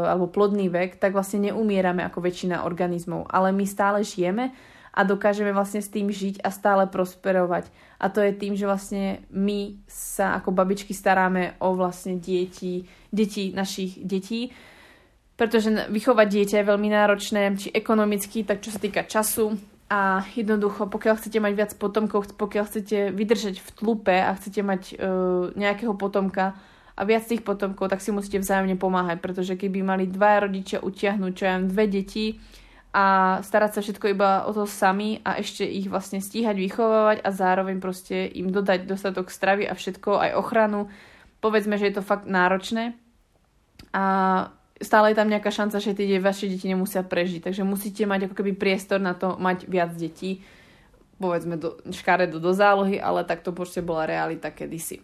alebo 0.08 0.26
plodný 0.26 0.66
vek, 0.66 0.98
tak 0.98 1.14
vlastne 1.14 1.52
neumierame 1.52 2.02
ako 2.02 2.24
väčšina 2.24 2.64
organizmov, 2.66 3.28
ale 3.30 3.54
my 3.54 3.64
stále 3.68 4.02
žijeme 4.02 4.50
a 4.98 5.00
dokážeme 5.06 5.54
vlastne 5.54 5.78
s 5.78 5.92
tým 5.92 6.10
žiť 6.10 6.42
a 6.42 6.50
stále 6.50 6.90
prosperovať. 6.90 7.70
A 8.02 8.10
to 8.10 8.18
je 8.18 8.34
tým, 8.34 8.58
že 8.58 8.66
vlastne 8.66 9.22
my 9.30 9.78
sa 9.86 10.40
ako 10.42 10.50
babičky 10.50 10.90
staráme 10.90 11.54
o 11.62 11.78
vlastne 11.78 12.18
deti, 12.18 12.82
deti 13.14 13.54
našich 13.54 14.02
detí, 14.02 14.50
pretože 15.38 15.70
vychovať 15.70 16.26
dieťa 16.26 16.56
je 16.58 16.66
veľmi 16.66 16.88
náročné, 16.90 17.40
či 17.54 17.70
ekonomicky, 17.70 18.42
tak 18.42 18.58
čo 18.58 18.74
sa 18.74 18.82
týka 18.82 19.06
času, 19.06 19.54
a 19.88 20.20
jednoducho, 20.36 20.84
pokiaľ 20.88 21.16
chcete 21.16 21.40
mať 21.40 21.52
viac 21.56 21.72
potomkov, 21.80 22.36
pokiaľ 22.36 22.64
chcete 22.68 23.12
vydržať 23.16 23.64
v 23.64 23.68
tlupe 23.72 24.12
a 24.12 24.36
chcete 24.36 24.60
mať 24.60 24.82
uh, 24.94 25.48
nejakého 25.56 25.96
potomka, 25.96 26.56
a 26.98 27.06
viac 27.06 27.30
tých 27.30 27.46
potomkov, 27.46 27.94
tak 27.94 28.02
si 28.02 28.10
musíte 28.10 28.42
vzájomne 28.42 28.74
pomáhať, 28.74 29.22
pretože 29.22 29.54
keby 29.54 29.86
mali 29.86 30.10
dva 30.10 30.42
rodičia 30.42 30.82
utiahnuť, 30.82 31.30
čo 31.30 31.44
ja 31.46 31.62
dve 31.62 31.86
deti 31.86 32.42
a 32.90 33.38
starať 33.38 33.78
sa 33.78 33.80
všetko 33.86 34.06
iba 34.10 34.42
o 34.48 34.50
to 34.50 34.66
sami 34.66 35.22
a 35.22 35.38
ešte 35.38 35.62
ich 35.62 35.86
vlastne 35.86 36.18
stíhať, 36.18 36.58
vychovávať 36.58 37.18
a 37.22 37.30
zároveň 37.30 37.78
proste 37.78 38.26
im 38.26 38.50
dodať 38.50 38.90
dostatok 38.90 39.30
stravy 39.30 39.70
a 39.70 39.78
všetko, 39.78 40.18
aj 40.18 40.30
ochranu, 40.34 40.90
povedzme, 41.38 41.78
že 41.78 41.86
je 41.86 41.94
to 41.94 42.02
fakt 42.02 42.26
náročné. 42.26 42.98
A 43.94 44.04
stále 44.78 45.10
je 45.10 45.18
tam 45.18 45.28
nejaká 45.30 45.50
šanca, 45.50 45.82
že 45.82 45.94
tie 45.94 46.18
vaše 46.22 46.46
deti 46.46 46.70
nemusia 46.70 47.02
prežiť, 47.02 47.50
takže 47.50 47.66
musíte 47.66 48.06
mať 48.06 48.30
ako 48.30 48.34
keby 48.38 48.52
priestor 48.54 49.02
na 49.02 49.14
to 49.14 49.34
mať 49.38 49.66
viac 49.66 49.94
detí, 49.94 50.42
povedzme 51.18 51.58
do, 51.58 51.78
škaredo 51.90 52.38
do 52.38 52.54
zálohy, 52.54 53.02
ale 53.02 53.26
tak 53.26 53.42
to 53.42 53.50
proste 53.50 53.82
bola 53.82 54.06
realita 54.06 54.54
kedysi. 54.54 55.02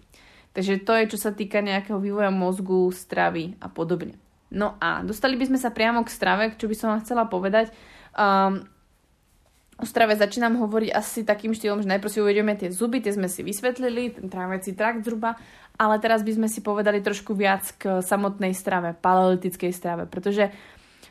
Takže 0.55 0.87
to 0.87 0.95
je, 0.95 1.05
čo 1.11 1.19
sa 1.19 1.35
týka 1.35 1.59
nejakého 1.59 1.99
vývoja 1.99 2.31
mozgu, 2.31 2.87
stravy 2.95 3.59
a 3.59 3.67
podobne. 3.67 4.15
No 4.55 4.79
a 4.79 5.03
dostali 5.03 5.35
by 5.35 5.51
sme 5.51 5.59
sa 5.59 5.75
priamo 5.75 6.07
k 6.07 6.15
strave, 6.15 6.55
čo 6.55 6.71
by 6.71 6.75
som 6.79 6.95
vám 6.95 7.03
chcela 7.03 7.27
povedať. 7.27 7.75
Um, 8.15 8.63
o 9.79 9.85
strave 9.87 10.15
začínam 10.15 10.55
hovoriť 10.59 10.91
asi 10.95 11.27
takým 11.27 11.51
štýlom, 11.51 11.83
že 11.83 11.91
najprv 11.91 12.11
si 12.13 12.23
uvedeme 12.23 12.53
tie 12.55 12.71
zuby, 12.71 13.03
tie 13.03 13.15
sme 13.15 13.27
si 13.27 13.43
vysvetlili, 13.43 14.15
ten 14.15 14.27
trávací 14.31 14.75
trakt 14.75 15.03
zhruba, 15.03 15.35
ale 15.75 15.99
teraz 15.99 16.23
by 16.23 16.33
sme 16.39 16.49
si 16.51 16.63
povedali 16.63 17.03
trošku 17.03 17.35
viac 17.35 17.67
k 17.79 17.99
samotnej 17.99 18.55
strave, 18.55 18.95
paleolitickej 18.95 19.73
strave, 19.75 20.05
pretože 20.07 20.51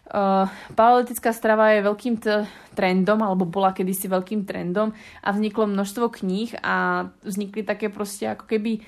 Uh, 0.03 0.51
paleolitická 0.75 1.31
strava 1.31 1.71
je 1.71 1.87
veľkým 1.87 2.19
t- 2.19 2.43
trendom, 2.75 3.23
alebo 3.23 3.47
bola 3.47 3.71
kedysi 3.71 4.11
veľkým 4.11 4.43
trendom 4.43 4.91
a 5.23 5.29
vzniklo 5.31 5.63
množstvo 5.63 6.11
kníh 6.19 6.51
a 6.59 7.07
vznikli 7.23 7.63
také 7.63 7.87
proste 7.87 8.27
ako 8.27 8.43
keby 8.43 8.83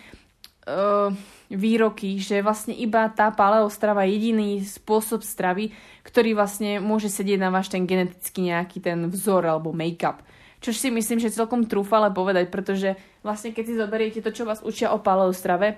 uh, 0.67 1.15
výroky, 1.49 2.17
že 2.17 2.41
vlastne 2.41 2.73
iba 2.73 3.05
tá 3.13 3.29
paleostrava 3.29 4.05
je 4.05 4.17
jediný 4.17 4.49
spôsob 4.65 5.21
stravy, 5.21 5.73
ktorý 6.01 6.33
vlastne 6.33 6.81
môže 6.81 7.09
sedieť 7.09 7.39
na 7.41 7.53
váš 7.53 7.69
ten 7.69 7.85
genetický 7.85 8.49
nejaký 8.49 8.81
ten 8.81 9.09
vzor 9.09 9.45
alebo 9.45 9.75
make-up. 9.75 10.25
Čo 10.63 10.73
si 10.73 10.89
myslím, 10.89 11.21
že 11.21 11.35
celkom 11.35 11.69
trúfale 11.69 12.09
povedať, 12.09 12.49
pretože 12.49 12.97
vlastne 13.21 13.53
keď 13.53 13.63
si 13.69 13.77
zoberiete 13.77 14.19
to, 14.25 14.33
čo 14.33 14.49
vás 14.49 14.65
učia 14.65 14.89
o 14.89 14.97
paleostrave, 14.97 15.77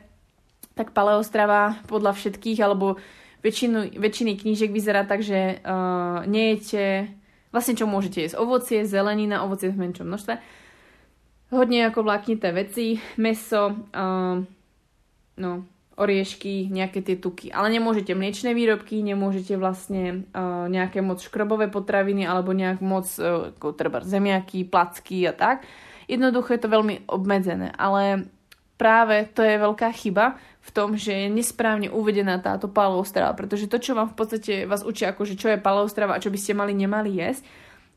tak 0.77 0.95
paleostrava 0.95 1.81
podľa 1.89 2.15
všetkých 2.15 2.59
alebo 2.63 2.95
väčšinu, 3.43 3.99
väčšiny 3.99 4.31
knížek 4.39 4.71
vyzerá 4.71 5.03
tak, 5.03 5.25
že 5.25 5.59
uh, 5.59 6.23
nejete, 6.23 7.11
vlastne 7.51 7.75
čo 7.75 7.89
môžete 7.89 8.23
jesť, 8.23 8.39
ovocie, 8.39 8.87
zelenina, 8.87 9.43
ovocie 9.43 9.73
v 9.73 9.81
menšom 9.81 10.07
množstve, 10.07 10.33
hodne 11.51 11.87
ako 11.89 12.07
vláknité 12.07 12.55
veci, 12.55 13.01
meso, 13.19 13.73
uh, 13.91 14.39
no, 15.37 15.65
oriešky, 15.97 16.69
nejaké 16.69 17.01
tie 17.01 17.17
tuky. 17.17 17.49
Ale 17.49 17.73
nemôžete 17.73 18.13
mliečne 18.13 18.53
výrobky, 18.53 19.01
nemôžete 19.01 19.57
vlastne 19.57 20.29
uh, 20.29 20.69
nejaké 20.69 21.01
moc 21.01 21.17
škrobové 21.17 21.73
potraviny 21.73 22.21
alebo 22.29 22.53
nejak 22.53 22.85
moc, 22.85 23.09
uh, 23.17 23.49
ako 23.57 23.73
treba 23.73 24.05
zemiaky, 24.05 24.69
placky 24.69 25.25
a 25.25 25.33
tak. 25.33 25.65
Jednoducho 26.05 26.53
je 26.53 26.61
to 26.61 26.69
veľmi 26.69 26.95
obmedzené, 27.09 27.73
ale 27.75 28.29
práve 28.77 29.25
to 29.33 29.41
je 29.41 29.57
veľká 29.57 29.89
chyba 29.97 30.37
v 30.37 30.69
tom, 30.71 30.93
že 30.95 31.11
je 31.11 31.27
nesprávne 31.33 31.89
uvedená 31.89 32.37
táto 32.39 32.69
paleostrava, 32.69 33.33
pretože 33.33 33.67
to, 33.67 33.81
čo 33.81 33.97
vám 33.97 34.13
v 34.13 34.15
podstate 34.15 34.53
vás 34.69 34.85
učia, 34.85 35.11
akože 35.11 35.35
čo 35.35 35.49
je 35.51 35.59
paleostrava 35.59 36.15
a 36.15 36.21
čo 36.21 36.29
by 36.29 36.39
ste 36.39 36.53
mali 36.53 36.77
nemali 36.77 37.11
jesť, 37.17 37.43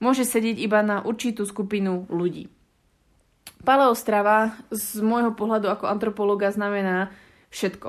môže 0.01 0.25
sedieť 0.25 0.57
iba 0.57 0.81
na 0.81 1.05
určitú 1.05 1.45
skupinu 1.45 2.09
ľudí. 2.09 2.49
Paleostrava 3.61 4.57
z 4.73 5.05
môjho 5.05 5.37
pohľadu 5.37 5.69
ako 5.69 5.85
antropologa 5.85 6.49
znamená 6.49 7.13
všetko. 7.51 7.89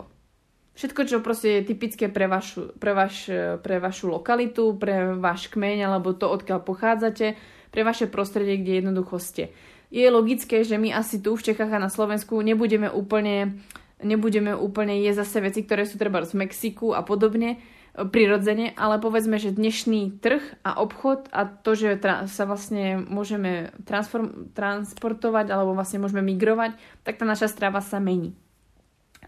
Všetko, 0.71 1.01
čo 1.05 1.17
proste 1.19 1.61
je 1.61 1.67
typické 1.67 2.07
pre 2.07 2.25
vašu, 2.25 2.73
pre, 2.79 2.95
vaš, 2.95 3.29
pre 3.61 3.77
vašu 3.77 4.09
lokalitu, 4.09 4.77
pre 4.77 5.13
váš 5.19 5.51
kmeň 5.51 5.89
alebo 5.89 6.15
to, 6.15 6.31
odkiaľ 6.31 6.63
pochádzate, 6.63 7.35
pre 7.69 7.81
vaše 7.83 8.07
prostredie, 8.07 8.59
kde 8.59 8.81
jednoducho 8.81 9.19
ste 9.19 9.53
je 9.91 10.07
logické, 10.07 10.63
že 10.63 10.79
my 10.79 10.95
asi 10.95 11.19
tu 11.19 11.35
v 11.35 11.43
Čechách 11.43 11.75
a 11.75 11.83
na 11.83 11.91
Slovensku 11.91 12.39
nebudeme 12.39 12.87
úplne, 12.87 13.59
nebudeme 13.99 14.55
úplne 14.55 15.03
jesť 15.03 15.27
zase 15.27 15.37
veci, 15.43 15.59
ktoré 15.67 15.83
sú 15.83 15.99
treba 15.99 16.23
z 16.23 16.31
Mexiku 16.31 16.95
a 16.95 17.03
podobne, 17.03 17.59
e, 17.59 18.07
prirodzene, 18.07 18.71
ale 18.79 19.03
povedzme, 19.03 19.35
že 19.35 19.51
dnešný 19.51 20.23
trh 20.23 20.63
a 20.63 20.79
obchod 20.79 21.27
a 21.35 21.43
to, 21.43 21.75
že 21.75 21.99
tra- 21.99 22.23
sa 22.31 22.47
vlastne 22.47 23.03
môžeme 23.03 23.75
transform- 23.83 24.47
transportovať 24.55 25.51
alebo 25.51 25.75
vlastne 25.75 25.99
môžeme 25.99 26.23
migrovať, 26.23 26.79
tak 27.03 27.19
tá 27.19 27.27
naša 27.27 27.51
strava 27.51 27.83
sa 27.83 27.99
mení 27.99 28.31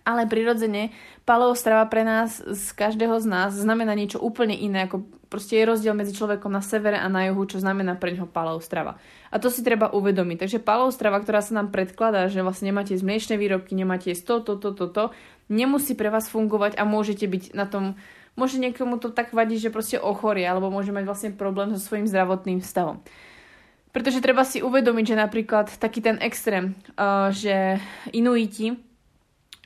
ale 0.04 0.28
prirodzene 0.28 0.92
paleostrava 1.24 1.88
pre 1.88 2.04
nás, 2.04 2.39
z 2.39 2.66
každého 2.76 3.20
z 3.24 3.28
nás, 3.28 3.52
znamená 3.56 3.96
niečo 3.96 4.20
úplne 4.20 4.56
iné, 4.56 4.88
ako 4.88 5.08
proste 5.32 5.58
je 5.58 5.66
rozdiel 5.66 5.98
medzi 5.98 6.13
človekom 6.13 6.52
na 6.54 6.62
severe 6.62 7.00
a 7.00 7.10
na 7.10 7.26
juhu, 7.26 7.50
čo 7.50 7.58
znamená 7.58 7.98
pre 7.98 8.13
neho 8.13 8.30
paleostrava. 8.30 9.02
A 9.34 9.42
to 9.42 9.50
si 9.50 9.66
treba 9.66 9.89
uvedomiť. 9.89 10.46
Takže 10.46 10.62
paleostrava, 10.62 11.18
ktorá 11.24 11.42
sa 11.42 11.58
nám 11.58 11.74
predkladá, 11.74 12.30
že 12.30 12.46
vlastne 12.46 12.70
nemáte 12.70 12.94
z 12.94 13.02
mliečne 13.02 13.42
výrobky, 13.42 13.74
nemáte 13.74 14.13
z 14.13 14.22
to, 14.22 14.46
to, 14.46 14.62
to, 14.62 14.78
to, 14.78 14.86
to, 14.94 15.04
nemusí 15.50 15.98
pre 15.98 16.13
vás 16.13 16.30
fungovať 16.30 16.78
a 16.78 16.86
môžete 16.86 17.26
byť 17.26 17.58
na 17.58 17.66
tom 17.66 17.98
môže 18.34 18.58
niekomu 18.58 18.98
to 18.98 19.13
tak 19.13 19.34
vadiť, 19.34 19.70
že 19.70 19.74
proste 19.74 19.98
ochorie, 20.02 20.46
alebo 20.46 20.74
môže 20.74 20.89
mať 20.89 21.06
vlastne 21.06 21.32
problém 21.34 21.74
so 21.74 21.82
svojím 21.82 22.10
zdravotným 22.10 22.66
stavom. 22.66 23.02
Pretože 23.94 24.26
treba 24.26 24.42
si 24.42 24.66
uvedomiť, 24.66 25.13
že 25.13 25.22
napríklad 25.22 25.70
taký 25.78 26.02
ten 26.02 26.18
extrém, 26.18 26.74
uh, 26.98 27.30
že 27.30 27.78
Inuiti 28.10 28.74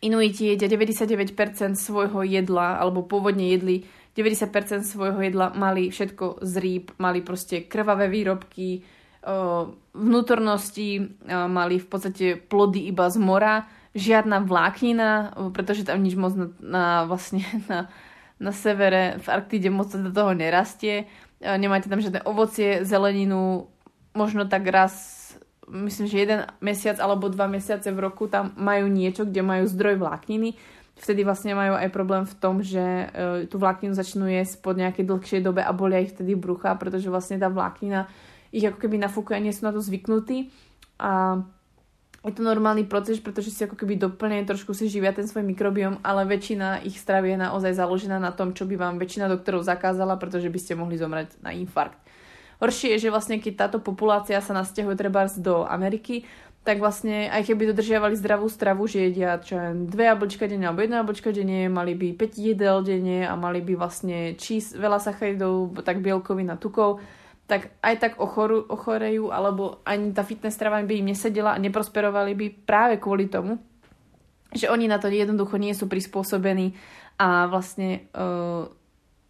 Inuiti 0.01 0.53
jedia 0.53 0.69
99% 0.69 1.33
svojho 1.73 2.21
jedla, 2.21 2.77
alebo 2.77 3.01
pôvodne 3.01 3.49
jedli 3.49 3.81
90% 4.17 4.81
svojho 4.81 5.21
jedla, 5.21 5.53
mali 5.53 5.93
všetko 5.93 6.41
z 6.41 6.53
rýb, 6.57 6.85
mali 6.97 7.21
proste 7.21 7.69
krvavé 7.69 8.09
výrobky, 8.09 8.81
vnútornosti, 9.93 11.17
mali 11.29 11.77
v 11.77 11.87
podstate 11.87 12.25
plody 12.37 12.89
iba 12.89 13.09
z 13.13 13.17
mora, 13.21 13.55
žiadna 13.97 14.45
vláknina, 14.45 15.37
pretože 15.53 15.85
tam 15.85 16.01
nič 16.01 16.13
moc 16.17 16.33
na, 16.33 16.47
na 16.61 16.85
vlastne 17.05 17.45
na, 17.69 17.89
na 18.41 18.51
severe, 18.53 19.21
v 19.21 19.27
Arktide 19.29 19.69
moc 19.69 19.89
do 19.93 20.09
toho 20.09 20.33
nerastie. 20.33 21.05
Nemáte 21.41 21.89
tam 21.89 22.01
žiadne 22.01 22.25
ovocie, 22.25 22.85
zeleninu, 22.85 23.69
možno 24.17 24.49
tak 24.49 24.65
raz 24.69 25.26
myslím, 25.67 26.07
že 26.07 26.17
jeden 26.17 26.39
mesiac 26.63 26.97
alebo 26.99 27.27
dva 27.27 27.47
mesiace 27.51 27.91
v 27.91 27.99
roku 27.99 28.31
tam 28.31 28.55
majú 28.55 28.87
niečo, 28.87 29.27
kde 29.27 29.43
majú 29.43 29.67
zdroj 29.67 29.99
vlákniny. 29.99 30.55
Vtedy 30.97 31.21
vlastne 31.21 31.53
majú 31.53 31.77
aj 31.77 31.93
problém 31.93 32.25
v 32.25 32.35
tom, 32.41 32.65
že 32.65 32.81
e, 32.81 33.05
tú 33.45 33.61
vlákninu 33.61 33.93
začnú 33.93 34.25
jesť 34.25 34.65
po 34.65 34.73
nejakej 34.73 35.05
dlhšej 35.05 35.41
dobe 35.45 35.61
a 35.61 35.69
bolia 35.69 36.01
ich 36.01 36.15
vtedy 36.15 36.33
brucha, 36.33 36.73
pretože 36.73 37.05
vlastne 37.11 37.37
tá 37.37 37.53
vláknina 37.53 38.09
ich 38.49 38.65
ako 38.65 38.81
keby 38.81 38.97
nafúkuje 39.05 39.37
a 39.37 39.43
nie 39.43 39.53
sú 39.53 39.69
na 39.69 39.75
to 39.75 39.83
zvyknutí. 39.83 40.49
A 40.97 41.43
je 42.25 42.33
to 42.33 42.41
normálny 42.41 42.89
proces, 42.89 43.21
pretože 43.21 43.53
si 43.53 43.61
ako 43.61 43.77
keby 43.77 43.95
doplne, 43.95 44.41
trošku 44.41 44.73
si 44.73 44.89
živia 44.89 45.13
ten 45.13 45.29
svoj 45.29 45.45
mikrobiom, 45.45 46.01
ale 46.01 46.25
väčšina 46.25 46.81
ich 46.81 46.97
stravy 46.97 47.37
je 47.37 47.43
naozaj 47.45 47.77
založená 47.77 48.17
na 48.17 48.33
tom, 48.33 48.57
čo 48.57 48.65
by 48.65 48.73
vám 48.73 48.97
väčšina 48.97 49.29
doktorov 49.29 49.61
zakázala, 49.63 50.17
pretože 50.17 50.49
by 50.49 50.59
ste 50.59 50.73
mohli 50.73 50.97
zomrieť 50.97 51.37
na 51.45 51.53
infarkt. 51.53 52.01
Horšie 52.57 52.97
je, 52.97 53.07
že 53.07 53.13
vlastne 53.13 53.37
keď 53.37 53.53
táto 53.67 53.77
populácia 53.77 54.41
sa 54.41 54.53
nasťahuje 54.57 54.97
treba 54.97 55.29
do 55.37 55.65
Ameriky, 55.69 56.25
tak 56.67 56.83
vlastne 56.83 57.31
aj 57.31 57.47
keby 57.47 57.71
dodržiavali 57.71 58.19
zdravú 58.19 58.51
stravu, 58.51 58.91
že 58.91 59.07
jedia 59.07 59.39
čo 59.39 59.55
jen 59.55 59.87
dve 59.87 60.11
jablčka 60.11 60.51
denne 60.51 60.67
alebo 60.67 60.83
jedna 60.83 60.99
jablčka 60.99 61.31
denne, 61.31 61.71
mali 61.71 61.95
by 61.95 62.19
5 62.19 62.35
jedel 62.35 62.83
denne 62.83 63.23
a 63.23 63.39
mali 63.39 63.63
by 63.63 63.79
vlastne 63.79 64.35
čís, 64.35 64.75
veľa 64.75 64.99
sacharidov, 64.99 65.79
tak 65.79 66.03
bielkovín 66.03 66.51
a 66.51 66.59
tukov, 66.59 66.99
tak 67.47 67.71
aj 67.79 67.95
tak 68.03 68.13
ochoru, 68.19 68.67
ochorejú, 68.67 69.31
alebo 69.31 69.79
ani 69.87 70.11
tá 70.11 70.27
fitness 70.27 70.59
strava 70.59 70.83
by 70.83 70.99
im 70.99 71.15
nesedela 71.15 71.55
a 71.55 71.63
neprosperovali 71.63 72.35
by 72.35 72.47
práve 72.67 72.99
kvôli 72.99 73.31
tomu, 73.31 73.63
že 74.51 74.67
oni 74.67 74.91
na 74.91 74.99
to 74.99 75.07
jednoducho 75.07 75.55
nie 75.55 75.71
sú 75.71 75.87
prispôsobení 75.87 76.75
a 77.15 77.47
vlastne 77.47 78.11
uh, 78.11 78.67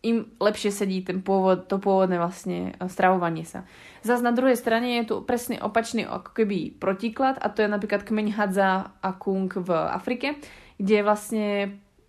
im 0.08 0.32
lepšie 0.40 0.72
sedí 0.72 1.04
ten 1.04 1.20
pôvod, 1.20 1.68
to 1.68 1.84
pôvodné 1.84 2.16
vlastne 2.16 2.72
e, 2.80 2.88
stravovanie 2.88 3.44
sa. 3.44 3.68
Zas 4.08 4.24
na 4.24 4.32
druhej 4.32 4.56
strane 4.56 5.04
je 5.04 5.12
tu 5.12 5.16
presne 5.28 5.60
opačný 5.60 6.08
ako 6.08 6.32
keby 6.32 6.72
protiklad 6.80 7.36
a 7.44 7.52
to 7.52 7.68
je 7.68 7.70
napríklad 7.70 8.08
kmeň 8.08 8.28
Hadza 8.32 8.96
a 9.04 9.10
Kung 9.20 9.52
v 9.52 9.70
Afrike, 9.76 10.40
kde 10.80 11.04
vlastne 11.04 11.46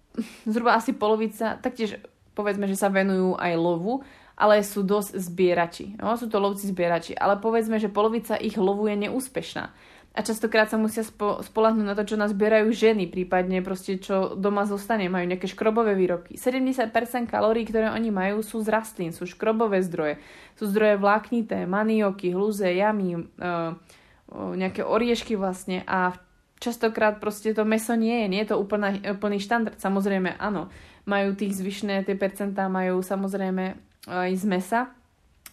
zhruba 0.52 0.78
asi 0.78 0.94
polovica, 0.94 1.58
taktiež 1.58 1.98
povedzme, 2.38 2.70
že 2.70 2.78
sa 2.78 2.86
venujú 2.86 3.34
aj 3.34 3.52
lovu, 3.58 4.06
ale 4.38 4.62
sú 4.62 4.86
dosť 4.86 5.18
zbierači. 5.18 5.86
No, 5.98 6.14
sú 6.14 6.30
to 6.30 6.38
lovci 6.38 6.70
zbierači, 6.70 7.18
ale 7.18 7.42
povedzme, 7.42 7.82
že 7.82 7.90
polovica 7.90 8.38
ich 8.38 8.54
lovu 8.54 8.86
je 8.86 8.94
neúspešná 8.94 9.74
a 10.16 10.20
častokrát 10.24 10.66
sa 10.66 10.80
musia 10.80 11.06
spo, 11.06 11.44
spolahnúť 11.44 11.86
na 11.86 11.94
to, 11.94 12.02
čo 12.02 12.16
nás 12.18 12.34
zbierajú 12.34 12.74
ženy, 12.74 13.06
prípadne 13.06 13.62
proste 13.62 14.00
čo 14.02 14.34
doma 14.34 14.66
zostane, 14.66 15.06
majú 15.06 15.28
nejaké 15.28 15.46
škrobové 15.46 15.94
výrobky. 15.94 16.34
70% 16.34 16.90
kalórií, 17.30 17.68
ktoré 17.68 17.92
oni 17.94 18.10
majú, 18.10 18.42
sú 18.42 18.58
z 18.64 18.72
rastlín, 18.72 19.14
sú 19.14 19.28
škrobové 19.28 19.78
zdroje, 19.84 20.18
sú 20.58 20.66
zdroje 20.66 20.98
vláknité, 20.98 21.68
manioky, 21.70 22.34
hluze, 22.34 22.66
jamy, 22.66 23.14
uh, 23.14 23.22
uh, 23.38 24.52
nejaké 24.58 24.82
oriešky 24.82 25.38
vlastne 25.38 25.86
a 25.86 26.18
častokrát 26.58 27.22
proste 27.22 27.54
to 27.54 27.62
meso 27.62 27.94
nie 27.94 28.24
je, 28.24 28.26
nie 28.26 28.40
je 28.42 28.50
to 28.50 28.56
úplná, 28.58 28.98
úplný 29.14 29.38
štandard. 29.38 29.78
Samozrejme, 29.78 30.34
áno, 30.42 30.66
majú 31.06 31.38
tých 31.38 31.54
zvyšné, 31.54 32.02
tie 32.02 32.18
percentá 32.18 32.66
majú 32.66 33.06
samozrejme 33.06 33.78
aj 34.10 34.30
z 34.34 34.44
mesa, 34.50 34.80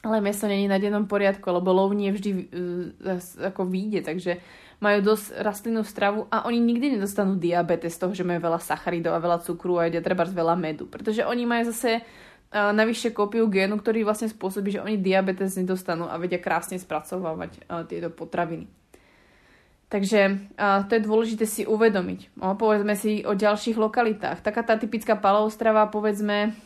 ale 0.05 0.21
meso 0.21 0.45
není 0.45 0.69
na 0.69 0.77
dennom 0.77 1.09
poriadku, 1.09 1.49
lebo 1.49 1.73
lov 1.73 1.97
nie 1.97 2.13
vždy 2.13 2.31
uh, 3.01 3.49
ako 3.49 3.65
vyjde, 3.65 4.05
takže 4.05 4.37
majú 4.77 5.01
dosť 5.01 5.41
rastlinnú 5.41 5.81
stravu 5.81 6.29
a 6.29 6.45
oni 6.45 6.61
nikdy 6.61 7.01
nedostanú 7.01 7.41
diabetes 7.41 7.97
z 7.97 8.05
toho, 8.05 8.13
že 8.13 8.21
majú 8.21 8.37
veľa 8.37 8.61
sacharidov 8.61 9.17
a 9.17 9.23
veľa 9.23 9.41
cukru 9.41 9.81
a 9.81 9.89
jedia 9.89 10.05
treba 10.05 10.21
veľa 10.29 10.53
medu, 10.53 10.85
pretože 10.85 11.25
oni 11.25 11.49
majú 11.49 11.73
zase 11.73 12.05
uh, 12.05 12.69
navyše 12.69 13.09
kópiu 13.09 13.49
génu, 13.49 13.81
ktorý 13.81 14.05
vlastne 14.05 14.29
spôsobí, 14.29 14.77
že 14.77 14.85
oni 14.85 15.01
diabetes 15.01 15.57
nedostanú 15.57 16.05
a 16.05 16.21
vedia 16.21 16.37
krásne 16.37 16.77
spracovávať 16.77 17.65
uh, 17.65 17.81
tieto 17.89 18.13
potraviny. 18.13 18.69
Takže 19.85 20.49
to 20.89 20.91
je 20.97 21.05
dôležité 21.05 21.45
si 21.45 21.61
uvedomiť. 21.61 22.41
No, 22.41 22.57
povedzme 22.57 22.97
si 22.97 23.21
o 23.21 23.37
ďalších 23.37 23.77
lokalitách. 23.77 24.41
Taká 24.41 24.65
tá 24.65 24.81
typická 24.81 25.13
palovstrava, 25.13 25.85
povedzme, 25.93 26.57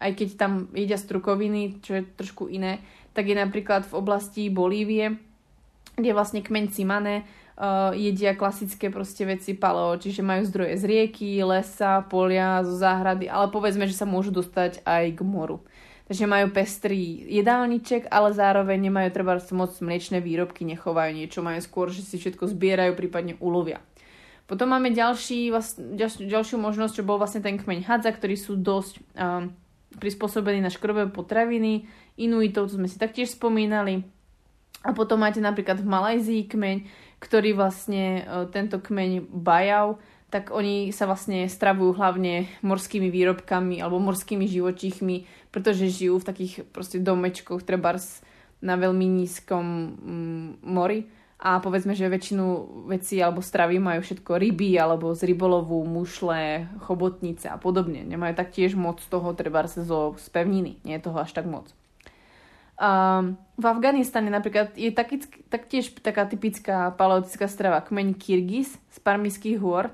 aj 0.00 0.12
keď 0.16 0.28
tam 0.36 0.52
jedia 0.76 1.00
strukoviny, 1.00 1.80
čo 1.80 2.00
je 2.00 2.02
trošku 2.04 2.48
iné, 2.52 2.84
tak 3.16 3.32
je 3.32 3.36
napríklad 3.36 3.88
v 3.88 3.96
oblasti 3.96 4.52
Bolívie, 4.52 5.16
kde 5.96 6.12
vlastne 6.12 6.44
kmeň 6.44 6.64
Cimane 6.68 7.24
uh, 7.24 7.96
jedia 7.96 8.36
klasické 8.36 8.92
proste 8.92 9.24
veci 9.24 9.56
paleo, 9.56 9.96
čiže 9.96 10.20
majú 10.20 10.44
zdroje 10.44 10.76
z 10.76 10.84
rieky, 10.84 11.40
lesa, 11.40 12.04
polia, 12.04 12.60
zo 12.60 12.76
záhrady, 12.76 13.32
ale 13.32 13.48
povedzme, 13.48 13.88
že 13.88 13.96
sa 13.96 14.04
môžu 14.04 14.30
dostať 14.36 14.84
aj 14.84 15.16
k 15.16 15.20
moru. 15.24 15.64
Takže 16.06 16.30
majú 16.30 16.54
pestrý 16.54 17.26
jedálniček, 17.34 18.14
ale 18.14 18.30
zároveň 18.30 18.78
nemajú 18.78 19.10
treba 19.10 19.42
moc 19.58 19.74
mliečne 19.82 20.22
výrobky, 20.22 20.62
nechovajú 20.62 21.10
niečo, 21.10 21.42
majú 21.42 21.58
skôr, 21.58 21.90
že 21.90 22.06
si 22.06 22.22
všetko 22.22 22.46
zbierajú, 22.46 22.94
prípadne 22.94 23.34
ulovia. 23.42 23.82
Potom 24.46 24.70
máme 24.70 24.94
ďalší, 24.94 25.50
vlastne, 25.50 25.98
ďalšiu, 25.98 26.62
možnosť, 26.62 27.02
čo 27.02 27.08
bol 27.08 27.18
vlastne 27.18 27.42
ten 27.42 27.58
kmeň 27.58 27.90
hadza, 27.90 28.14
ktorí 28.14 28.38
sú 28.38 28.54
dosť 28.54 29.02
um, 29.18 29.50
prispôsobení 29.96 30.58
na 30.60 30.72
škrové 30.72 31.08
potraviny. 31.08 31.86
Inuitov, 32.18 32.68
to 32.68 32.80
sme 32.80 32.90
si 32.90 32.98
taktiež 32.98 33.32
spomínali. 33.34 34.02
A 34.86 34.94
potom 34.94 35.22
máte 35.22 35.42
napríklad 35.42 35.82
v 35.82 35.90
Malajzii 35.90 36.42
kmeň, 36.46 36.76
ktorý 37.18 37.56
vlastne 37.56 38.22
uh, 38.22 38.46
tento 38.46 38.78
kmeň 38.78 39.26
Bajau, 39.32 39.98
tak 40.30 40.50
oni 40.50 40.90
sa 40.90 41.06
vlastne 41.06 41.46
stravujú 41.46 41.96
hlavne 41.96 42.50
morskými 42.60 43.08
výrobkami 43.08 43.78
alebo 43.78 44.02
morskými 44.02 44.44
živočíchmi, 44.50 45.48
pretože 45.54 45.90
žijú 45.90 46.18
v 46.18 46.28
takých 46.28 46.54
proste 46.70 46.98
domečkoch, 46.98 47.62
trebárs 47.62 48.20
na 48.58 48.74
veľmi 48.74 49.06
nízkom 49.06 49.64
mm, 49.64 50.48
mori 50.66 51.06
a 51.36 51.60
povedzme, 51.60 51.92
že 51.92 52.08
väčšinu 52.08 52.44
vecí 52.88 53.20
alebo 53.20 53.44
stravy 53.44 53.76
majú 53.76 54.00
všetko 54.00 54.40
ryby 54.40 54.80
alebo 54.80 55.12
z 55.12 55.28
rybolovu, 55.28 55.84
mušle, 55.84 56.64
chobotnice 56.88 57.52
a 57.52 57.60
podobne. 57.60 58.08
Nemajú 58.08 58.32
taktiež 58.32 58.72
moc 58.72 59.04
toho 59.04 59.36
trebárs 59.36 59.76
zo 59.76 60.16
spevniny. 60.16 60.80
Nie 60.88 60.96
je 60.96 61.12
toho 61.12 61.20
až 61.20 61.36
tak 61.36 61.44
moc. 61.44 61.68
Um, 62.76 63.40
v 63.56 63.64
Afganistane 63.68 64.28
napríklad 64.28 64.76
je 64.76 64.92
taký, 64.92 65.24
taktiež 65.48 65.96
taká 66.00 66.28
typická 66.28 66.92
paleotická 66.92 67.48
strava 67.48 67.80
kmeň 67.80 68.16
Kyrgyz 68.16 68.76
z 68.92 68.98
Parmyských 69.00 69.56
hôr, 69.60 69.92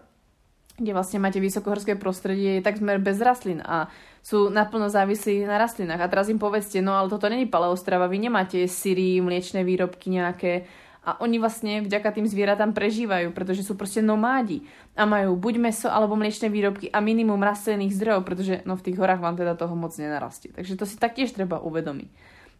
kde 0.78 0.90
vlastne 0.90 1.22
máte 1.22 1.38
vysokohorské 1.38 1.94
prostredie, 1.94 2.58
je 2.58 2.66
takmer 2.66 2.98
bez 2.98 3.22
rastlín 3.22 3.62
a 3.62 3.86
sú 4.22 4.50
naplno 4.50 4.90
závislí 4.90 5.46
na 5.46 5.58
rastlinách. 5.62 6.02
A 6.02 6.10
teraz 6.10 6.26
im 6.26 6.42
povedzte, 6.42 6.82
no 6.82 6.94
ale 6.94 7.06
toto 7.06 7.30
není 7.30 7.46
paleostrava, 7.46 8.10
vy 8.10 8.30
nemáte 8.30 8.58
syry, 8.66 9.22
mliečne 9.22 9.62
výrobky 9.62 10.10
nejaké 10.10 10.66
a 11.02 11.18
oni 11.18 11.42
vlastne 11.42 11.82
vďaka 11.82 12.14
tým 12.14 12.30
zvieratám 12.30 12.70
prežívajú, 12.70 13.34
pretože 13.34 13.66
sú 13.66 13.74
proste 13.74 13.98
nomádi 13.98 14.62
a 14.94 15.02
majú 15.02 15.34
buď 15.34 15.54
meso 15.58 15.88
alebo 15.90 16.14
mliečne 16.14 16.46
výrobky 16.46 16.94
a 16.94 17.02
minimum 17.02 17.42
rastlinných 17.42 17.90
zdrojov, 17.90 18.22
pretože 18.22 18.54
no 18.62 18.78
v 18.78 18.84
tých 18.86 19.02
horách 19.02 19.18
vám 19.18 19.34
teda 19.34 19.58
toho 19.58 19.74
moc 19.74 19.90
nenarastie. 19.98 20.54
Takže 20.54 20.78
to 20.78 20.86
si 20.86 20.94
taktiež 20.94 21.34
treba 21.34 21.58
uvedomiť. 21.58 22.10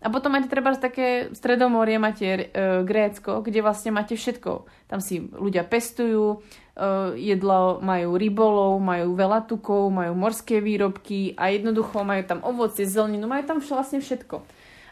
A 0.03 0.11
potom 0.11 0.35
máte 0.35 0.51
treba 0.51 0.75
také 0.75 1.31
stredomorie, 1.31 1.95
máte 1.95 2.27
e, 2.27 2.43
Grécko, 2.83 3.39
kde 3.39 3.63
vlastne 3.63 3.95
máte 3.95 4.19
všetko. 4.19 4.67
Tam 4.91 4.99
si 4.99 5.23
ľudia 5.31 5.63
pestujú, 5.63 6.43
e, 6.75 7.17
jedlo 7.23 7.79
majú 7.79 8.19
rybolov, 8.19 8.83
majú 8.83 9.15
veľa 9.15 9.47
tukov, 9.47 9.95
majú 9.95 10.19
morské 10.19 10.59
výrobky 10.59 11.39
a 11.39 11.55
jednoducho 11.55 12.03
majú 12.03 12.27
tam 12.27 12.43
ovocie, 12.43 12.83
zeleninu, 12.83 13.31
majú 13.31 13.47
tam 13.47 13.59
vlastne 13.63 14.03
všetko. 14.03 14.43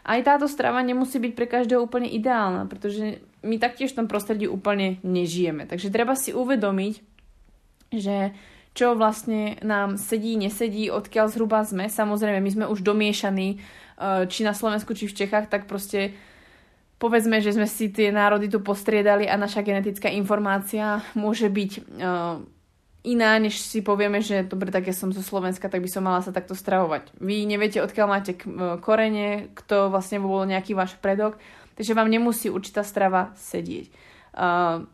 Aj 0.01 0.19
táto 0.25 0.49
strava 0.49 0.81
nemusí 0.81 1.21
byť 1.21 1.33
pre 1.37 1.45
každého 1.45 1.81
úplne 1.85 2.09
ideálna, 2.09 2.65
pretože 2.65 3.21
my 3.45 3.61
taktiež 3.61 3.93
v 3.93 4.03
tom 4.03 4.07
prostredí 4.09 4.49
úplne 4.49 4.97
nežijeme. 5.05 5.69
Takže 5.69 5.93
treba 5.93 6.17
si 6.17 6.33
uvedomiť, 6.33 6.93
že 7.93 8.33
čo 8.71 8.95
vlastne 8.95 9.59
nám 9.61 9.99
sedí, 9.99 10.39
nesedí, 10.39 10.87
odkiaľ 10.87 11.27
zhruba 11.27 11.59
sme. 11.67 11.91
Samozrejme, 11.91 12.39
my 12.39 12.51
sme 12.51 12.65
už 12.71 12.81
domiešaní 12.81 13.59
Eh, 14.01 14.25
či 14.25 14.41
na 14.41 14.57
Slovensku, 14.57 14.97
či 14.97 15.05
v 15.05 15.13
Čechách, 15.13 15.45
tak 15.45 15.69
proste 15.69 16.17
povedzme, 16.97 17.37
že 17.37 17.53
sme 17.53 17.69
si 17.69 17.93
tie 17.93 18.09
národy 18.09 18.49
tu 18.49 18.57
postriedali 18.57 19.29
a 19.29 19.37
naša 19.37 19.61
genetická 19.61 20.09
informácia 20.09 21.05
môže 21.13 21.49
byť 21.49 21.71
uh, 21.77 22.37
iná, 23.01 23.37
než 23.41 23.57
si 23.57 23.81
povieme, 23.81 24.21
že 24.21 24.45
dobre, 24.45 24.69
tak 24.69 24.85
ja 24.85 24.93
som 24.93 25.09
zo 25.09 25.25
Slovenska, 25.25 25.69
tak 25.69 25.81
by 25.81 25.89
som 25.89 26.05
mala 26.05 26.21
sa 26.21 26.29
takto 26.29 26.53
stravovať. 26.53 27.17
Vy 27.17 27.49
neviete, 27.49 27.81
odkiaľ 27.81 28.07
máte 28.07 28.37
korene, 28.85 29.49
kto 29.57 29.89
vlastne 29.89 30.21
bol 30.21 30.45
nejaký 30.45 30.77
váš 30.77 30.93
predok, 31.01 31.41
takže 31.75 31.97
vám 31.97 32.13
nemusí 32.13 32.53
určitá 32.53 32.85
strava 32.85 33.33
sedieť. 33.41 33.89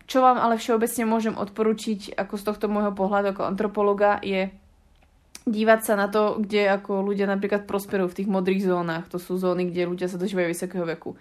Čo 0.08 0.18
vám 0.24 0.39
ale 0.39 0.58
všeobecne 0.58 1.03
môžem 1.05 1.36
odporučiť 1.38 2.18
ako 2.18 2.34
z 2.39 2.43
tohto 2.47 2.66
môjho 2.72 2.95
pohľadu 2.95 3.38
ako 3.38 3.43
antropologa 3.45 4.18
je 4.24 4.49
dívať 5.47 5.80
sa 5.84 5.93
na 5.95 6.08
to, 6.08 6.39
kde 6.43 6.68
ako 6.68 7.03
ľudia 7.08 7.28
napríklad 7.28 7.68
prosperujú 7.70 8.12
v 8.12 8.18
tých 8.24 8.30
modrých 8.32 8.68
zónach. 8.68 9.05
To 9.12 9.20
sú 9.20 9.39
zóny, 9.39 9.72
kde 9.72 9.88
ľudia 9.88 10.08
sa 10.12 10.20
dožívajú 10.20 10.47
vysokého 10.51 10.84
veku. 10.84 11.16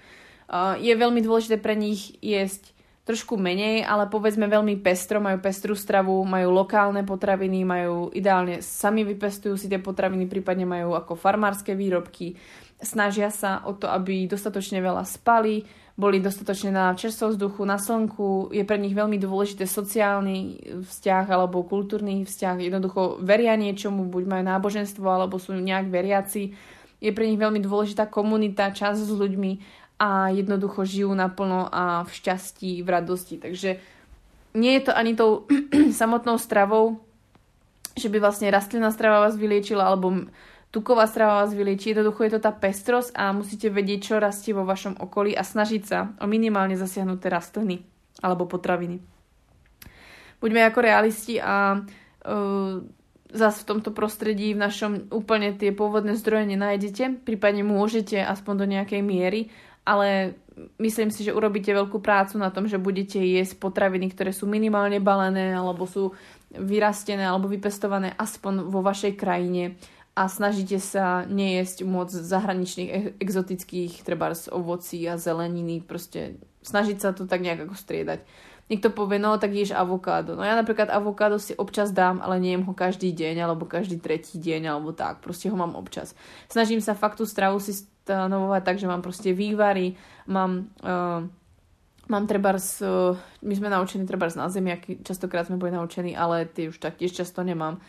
Je 0.78 0.95
veľmi 0.95 1.18
dôležité 1.22 1.59
pre 1.59 1.74
nich 1.74 2.14
jesť 2.22 2.76
trošku 3.07 3.38
menej, 3.38 3.86
ale 3.86 4.11
povedzme 4.11 4.50
veľmi 4.50 4.82
pestro, 4.82 5.22
majú 5.22 5.38
pestrú 5.38 5.78
stravu, 5.78 6.18
majú 6.26 6.50
lokálne 6.50 7.07
potraviny, 7.07 7.62
majú 7.62 8.11
ideálne, 8.11 8.59
sami 8.59 9.07
vypestujú 9.07 9.54
si 9.54 9.70
tie 9.70 9.78
potraviny, 9.78 10.26
prípadne 10.26 10.66
majú 10.66 10.98
ako 10.98 11.14
farmárske 11.14 11.78
výrobky, 11.78 12.34
snažia 12.82 13.30
sa 13.30 13.62
o 13.62 13.78
to, 13.78 13.86
aby 13.86 14.26
dostatočne 14.26 14.82
veľa 14.82 15.07
spali, 15.07 15.62
boli 15.96 16.20
dostatočne 16.20 16.76
na 16.76 16.92
čerstvom 16.92 17.32
vzduchu, 17.32 17.64
na 17.64 17.80
slnku. 17.80 18.52
Je 18.52 18.68
pre 18.68 18.76
nich 18.76 18.92
veľmi 18.92 19.16
dôležité 19.16 19.64
sociálny 19.64 20.61
vzťah 20.84 21.24
alebo 21.32 21.64
kultúrny 21.64 22.28
vzťah. 22.28 22.68
Jednoducho 22.68 23.16
veria 23.24 23.57
niečomu, 23.57 24.04
buď 24.04 24.28
majú 24.28 24.42
náboženstvo 24.44 25.07
alebo 25.09 25.40
sú 25.40 25.57
nejak 25.57 25.88
veriaci. 25.88 26.52
Je 27.00 27.11
pre 27.16 27.24
nich 27.24 27.40
veľmi 27.40 27.64
dôležitá 27.64 28.12
komunita, 28.12 28.76
čas 28.76 29.00
s 29.00 29.09
ľuďmi 29.09 29.84
a 29.97 30.28
jednoducho 30.28 30.84
žijú 30.84 31.12
naplno 31.16 31.68
a 31.72 32.05
v 32.05 32.11
šťastí, 32.12 32.84
v 32.84 32.88
radosti. 32.88 33.40
Takže 33.40 33.80
nie 34.57 34.72
je 34.76 34.82
to 34.88 34.92
ani 34.92 35.16
tou 35.16 35.49
samotnou 36.01 36.36
stravou, 36.36 37.01
že 37.97 38.12
by 38.12 38.20
vlastne 38.20 38.53
rastlinná 38.53 38.92
strava 38.92 39.24
vás 39.24 39.40
vyliečila 39.40 39.88
alebo 39.88 40.28
tuková 40.68 41.09
strava 41.09 41.40
vás 41.40 41.57
vylieči. 41.57 41.97
Jednoducho 41.97 42.28
je 42.28 42.32
to 42.36 42.40
tá 42.44 42.53
pestrosť 42.53 43.16
a 43.16 43.32
musíte 43.32 43.72
vedieť, 43.72 44.01
čo 44.12 44.14
rastie 44.20 44.53
vo 44.53 44.68
vašom 44.68 45.01
okolí 45.01 45.32
a 45.32 45.40
snažiť 45.40 45.82
sa 45.88 46.12
o 46.20 46.28
minimálne 46.28 46.76
zasiahnuté 46.76 47.32
rastliny 47.32 47.80
alebo 48.20 48.44
potraviny. 48.44 49.01
Buďme 50.36 50.68
ako 50.68 50.78
realisti 50.84 51.40
a 51.40 51.80
uh, 51.80 52.84
zase 53.32 53.64
v 53.64 53.68
tomto 53.72 53.90
prostredí 53.97 54.53
v 54.53 54.61
našom 54.61 54.92
úplne 55.09 55.57
tie 55.57 55.72
pôvodné 55.72 56.12
zdroje 56.20 56.44
nenájdete, 56.44 57.24
prípadne 57.24 57.64
môžete 57.64 58.20
aspoň 58.20 58.55
do 58.61 58.66
nejakej 58.68 59.01
miery, 59.01 59.49
ale 59.87 60.34
myslím 60.82 61.14
si, 61.14 61.22
že 61.22 61.37
urobíte 61.37 61.70
veľkú 61.70 62.03
prácu 62.03 62.43
na 62.43 62.51
tom, 62.51 62.66
že 62.66 62.82
budete 62.82 63.22
jesť 63.22 63.62
potraviny, 63.62 64.11
ktoré 64.11 64.34
sú 64.34 64.51
minimálne 64.51 64.99
balené 64.99 65.55
alebo 65.55 65.87
sú 65.87 66.12
vyrastené 66.51 67.22
alebo 67.22 67.47
vypestované 67.47 68.11
aspoň 68.18 68.66
vo 68.66 68.82
vašej 68.82 69.14
krajine 69.14 69.78
a 70.16 70.32
snažíte 70.32 70.80
sa 70.80 71.28
nejesť 71.28 71.84
moc 71.84 72.09
zahraničných 72.09 72.91
e- 72.91 73.12
exotických 73.20 74.01
treba 74.01 74.32
z 74.32 74.49
ovocí 74.49 75.05
a 75.05 75.20
zeleniny, 75.20 75.84
proste 75.84 76.41
snažiť 76.64 76.97
sa 76.99 77.12
to 77.12 77.28
tak 77.28 77.45
nejak 77.45 77.68
ako 77.68 77.76
striedať. 77.76 78.24
Niekto 78.67 78.91
povie, 78.91 79.23
no 79.23 79.39
tak 79.39 79.55
ješ 79.55 79.71
avokádo. 79.71 80.35
No 80.35 80.43
ja 80.43 80.59
napríklad 80.59 80.91
avokádo 80.91 81.39
si 81.39 81.55
občas 81.55 81.95
dám, 81.95 82.19
ale 82.19 82.43
nejem 82.43 82.67
ho 82.67 82.75
každý 82.75 83.14
deň 83.14 83.47
alebo 83.47 83.62
každý 83.62 84.03
tretí 84.03 84.43
deň 84.43 84.75
alebo 84.75 84.91
tak. 84.91 85.23
Proste 85.23 85.47
ho 85.47 85.55
mám 85.55 85.79
občas. 85.79 86.19
Snažím 86.51 86.83
sa 86.83 86.99
fakt 86.99 87.23
tú 87.23 87.25
stravu 87.31 87.62
si 87.62 87.71
stanovovať 87.77 88.62
tak, 88.67 88.77
že 88.83 88.91
mám 88.91 89.03
proste 89.03 89.31
vývary, 89.31 89.95
mám... 90.27 90.71
Uh, 90.83 91.31
Mám 92.07 92.31
treba 92.31 92.55
uh, 92.55 93.19
my 93.43 93.55
sme 93.59 93.67
naučení 93.67 94.07
treba 94.07 94.31
na 94.39 94.47
zemiaky, 94.47 95.03
častokrát 95.03 95.51
sme 95.51 95.59
boli 95.59 95.75
naučení, 95.75 96.14
ale 96.14 96.47
tie 96.47 96.71
už 96.71 96.79
taktiež 96.79 97.11
často 97.11 97.43
nemám. 97.43 97.83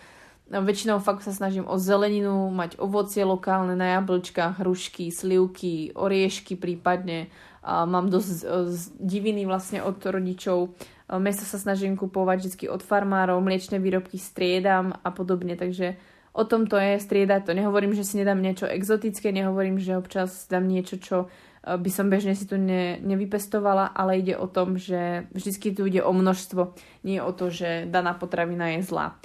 No, 0.50 0.64
väčšinou 0.64 1.04
fakt 1.04 1.28
sa 1.28 1.36
snažím 1.36 1.68
o 1.68 1.76
zeleninu, 1.76 2.48
mať 2.50 2.80
ovocie 2.80 3.22
lokálne 3.28 3.76
na 3.76 4.00
jablčkách, 4.00 4.64
hrušky, 4.64 5.12
slivky, 5.12 5.92
oriešky 5.92 6.56
prípadne. 6.56 7.28
Mám 7.68 8.08
dosť 8.08 8.48
diviny 8.96 9.44
vlastne 9.44 9.84
od 9.84 10.00
rodičov 10.00 10.72
Meso 11.08 11.48
sa 11.48 11.56
snažím 11.56 11.96
kupovať 11.96 12.38
vždy 12.44 12.66
od 12.68 12.84
farmárov, 12.84 13.40
mliečne 13.40 13.80
výrobky 13.80 14.20
striedam 14.20 14.92
a 14.92 15.10
podobne, 15.16 15.56
takže 15.56 15.96
o 16.36 16.44
tom 16.44 16.68
to 16.68 16.76
je, 16.76 17.00
striedať 17.00 17.48
to. 17.48 17.56
Nehovorím, 17.56 17.96
že 17.96 18.04
si 18.04 18.20
nedám 18.20 18.44
niečo 18.44 18.68
exotické, 18.68 19.32
nehovorím, 19.32 19.80
že 19.80 19.96
občas 19.96 20.52
dám 20.52 20.68
niečo, 20.68 21.00
čo 21.00 21.18
e, 21.64 21.80
by 21.80 21.88
som 21.88 22.12
bežne 22.12 22.36
si 22.36 22.44
tu 22.44 22.60
ne, 22.60 23.00
nevypestovala, 23.00 23.96
ale 23.96 24.20
ide 24.20 24.36
o 24.36 24.52
tom, 24.52 24.76
že 24.76 25.32
vždy 25.32 25.80
tu 25.80 25.88
ide 25.88 26.04
o 26.04 26.12
množstvo, 26.12 26.76
nie 27.08 27.24
o 27.24 27.32
to, 27.32 27.56
že 27.56 27.88
daná 27.88 28.12
potravina 28.12 28.76
je 28.76 28.84
zlá. 28.84 29.16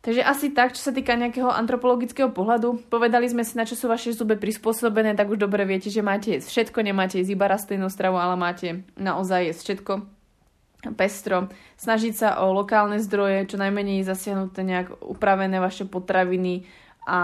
Takže 0.00 0.24
asi 0.24 0.48
tak, 0.48 0.72
čo 0.72 0.80
sa 0.80 0.96
týka 0.96 1.12
nejakého 1.12 1.52
antropologického 1.52 2.32
pohľadu. 2.32 2.88
Povedali 2.88 3.28
sme 3.28 3.44
si, 3.44 3.52
na 3.60 3.68
čo 3.68 3.76
sú 3.76 3.84
vaše 3.84 4.16
zuby 4.16 4.40
prispôsobené, 4.40 5.12
tak 5.12 5.28
už 5.28 5.36
dobre 5.36 5.68
viete, 5.68 5.92
že 5.92 6.00
máte 6.00 6.40
jesť 6.40 6.48
všetko, 6.48 6.78
nemáte 6.80 7.20
jesť 7.20 7.36
iba 7.36 7.44
rastlinnú 7.44 7.92
stravu, 7.92 8.16
ale 8.16 8.32
máte 8.32 8.88
naozaj 8.96 9.52
jesť 9.52 9.60
všetko 9.60 9.92
pestro, 10.96 11.52
snažiť 11.76 12.12
sa 12.16 12.28
o 12.40 12.56
lokálne 12.56 12.96
zdroje, 12.96 13.52
čo 13.52 13.60
najmenej 13.60 14.00
zasiahnuté 14.08 14.64
nejak 14.64 15.04
upravené 15.04 15.60
vaše 15.60 15.84
potraviny 15.84 16.64
a 17.04 17.20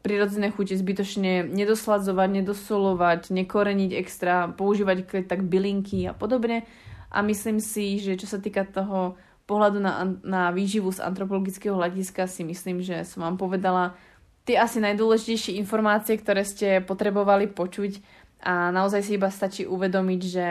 prirodzené 0.00 0.48
chute 0.48 0.72
zbytočne 0.72 1.44
nedosladzovať, 1.44 2.28
nedosolovať, 2.40 3.20
nekoreniť 3.28 3.90
extra, 3.92 4.48
používať 4.48 5.28
tak 5.28 5.44
bylinky 5.44 6.08
a 6.08 6.16
podobne. 6.16 6.64
A 7.08 7.20
myslím 7.24 7.60
si, 7.60 8.00
že 8.00 8.16
čo 8.16 8.24
sa 8.28 8.40
týka 8.40 8.64
toho 8.64 9.16
pohľadu 9.48 9.80
na, 9.80 10.04
na 10.20 10.42
výživu 10.52 10.92
z 10.92 11.00
antropologického 11.00 11.72
hľadiska 11.72 12.28
si 12.28 12.44
myslím, 12.44 12.84
že 12.84 13.08
som 13.08 13.24
vám 13.24 13.40
povedala 13.40 13.96
tie 14.44 14.60
asi 14.60 14.80
najdôležitejšie 14.84 15.56
informácie, 15.56 16.20
ktoré 16.20 16.44
ste 16.44 16.84
potrebovali 16.84 17.48
počuť 17.48 18.00
a 18.44 18.68
naozaj 18.68 19.00
si 19.08 19.16
iba 19.16 19.32
stačí 19.32 19.64
uvedomiť, 19.64 20.20
že 20.24 20.46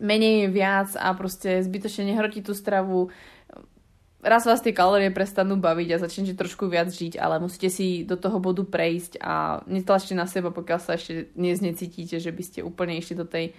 menej 0.00 0.44
je 0.44 0.48
viac 0.48 0.88
a 0.96 1.12
proste 1.12 1.60
zbytočne 1.60 2.08
nehrotí 2.12 2.40
tú 2.40 2.56
stravu. 2.56 3.12
Raz 4.24 4.48
vás 4.48 4.64
tie 4.64 4.72
kalórie 4.72 5.12
prestanú 5.12 5.60
baviť 5.60 5.88
a 5.92 6.02
začnete 6.04 6.32
trošku 6.32 6.64
viac 6.72 6.88
žiť, 6.88 7.20
ale 7.20 7.44
musíte 7.44 7.68
si 7.68 8.08
do 8.08 8.16
toho 8.16 8.40
bodu 8.40 8.64
prejsť 8.64 9.20
a 9.20 9.60
netlačte 9.68 10.16
na 10.16 10.24
seba, 10.24 10.48
pokiaľ 10.48 10.80
sa 10.80 10.96
ešte 10.96 11.28
dnes 11.36 11.60
necítite, 11.60 12.16
že 12.16 12.32
by 12.32 12.42
ste 12.44 12.60
úplne 12.64 12.96
išli 12.96 13.20
do 13.20 13.28
tej 13.28 13.52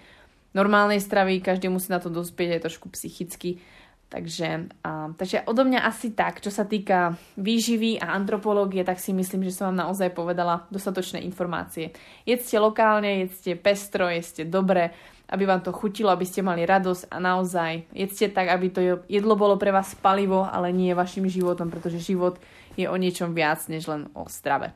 normálnej 0.54 0.98
stravy. 0.98 1.38
Každý 1.38 1.70
musí 1.70 1.86
na 1.90 2.02
to 2.02 2.10
dospieť 2.10 2.58
aj 2.58 2.64
trošku 2.66 2.90
psychicky. 2.94 3.62
Takže, 4.06 4.70
a, 4.86 5.10
takže 5.18 5.42
odo 5.50 5.66
mňa 5.66 5.82
asi 5.82 6.14
tak, 6.14 6.38
čo 6.38 6.54
sa 6.54 6.62
týka 6.62 7.18
výživy 7.34 7.98
a 7.98 8.14
antropológie, 8.14 8.86
tak 8.86 9.02
si 9.02 9.10
myslím, 9.10 9.42
že 9.42 9.50
som 9.50 9.74
vám 9.74 9.82
naozaj 9.82 10.14
povedala 10.14 10.62
dostatočné 10.70 11.26
informácie. 11.26 11.90
Jedzte 12.22 12.62
lokálne, 12.62 13.26
jedzte 13.26 13.58
pestro, 13.58 14.06
jedzte 14.06 14.46
dobre, 14.46 14.94
aby 15.26 15.42
vám 15.42 15.58
to 15.58 15.74
chutilo, 15.74 16.14
aby 16.14 16.22
ste 16.22 16.46
mali 16.46 16.62
radosť 16.62 17.10
a 17.10 17.18
naozaj 17.18 17.90
jedzte 17.90 18.30
tak, 18.30 18.46
aby 18.46 18.66
to 18.70 18.80
jedlo 19.10 19.34
bolo 19.34 19.58
pre 19.58 19.74
vás 19.74 19.90
palivo, 19.98 20.46
ale 20.46 20.70
nie 20.70 20.94
vašim 20.94 21.26
životom, 21.26 21.66
pretože 21.66 21.98
život 21.98 22.38
je 22.78 22.86
o 22.86 22.94
niečom 22.94 23.34
viac, 23.34 23.58
než 23.66 23.90
len 23.90 24.06
o 24.14 24.30
strave. 24.30 24.70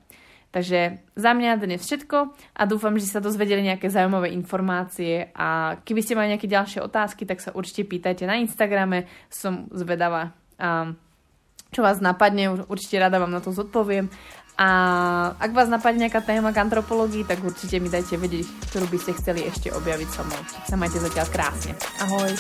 Takže 0.51 0.98
za 1.14 1.30
mňa 1.30 1.62
dnes 1.62 1.78
všetko 1.78 2.34
a 2.34 2.62
dúfam, 2.66 2.98
že 2.98 3.07
sa 3.07 3.22
dozvedeli 3.22 3.62
nejaké 3.62 3.86
zaujímavé 3.86 4.34
informácie 4.34 5.30
a 5.30 5.78
keby 5.86 6.01
ste 6.03 6.18
mali 6.18 6.34
nejaké 6.34 6.51
ďalšie 6.51 6.82
otázky, 6.82 7.22
tak 7.22 7.38
sa 7.38 7.55
určite 7.55 7.86
pýtajte 7.86 8.26
na 8.26 8.34
Instagrame, 8.42 9.07
som 9.30 9.70
zvedavá. 9.70 10.34
A 10.59 10.90
čo 11.70 11.86
vás 11.86 12.03
napadne, 12.03 12.66
určite 12.66 12.98
rada 12.98 13.22
vám 13.22 13.30
na 13.30 13.38
to 13.38 13.55
zodpoviem. 13.55 14.11
A 14.59 14.68
ak 15.38 15.55
vás 15.55 15.70
napadne 15.70 16.11
nejaká 16.11 16.20
téma 16.20 16.51
k 16.51 16.61
antropológii, 16.66 17.24
tak 17.24 17.40
určite 17.40 17.78
mi 17.78 17.88
dajte 17.88 18.18
vedieť, 18.18 18.74
ktorú 18.74 18.90
by 18.90 18.98
ste 18.98 19.16
chceli 19.16 19.46
ešte 19.46 19.70
objaviť 19.72 20.09
so 20.11 20.26
mnou. 20.26 20.42
Sa 20.66 20.76
majte 20.76 20.98
zatiaľ 20.98 21.26
krásne. 21.30 21.72
Ahoj! 22.03 22.30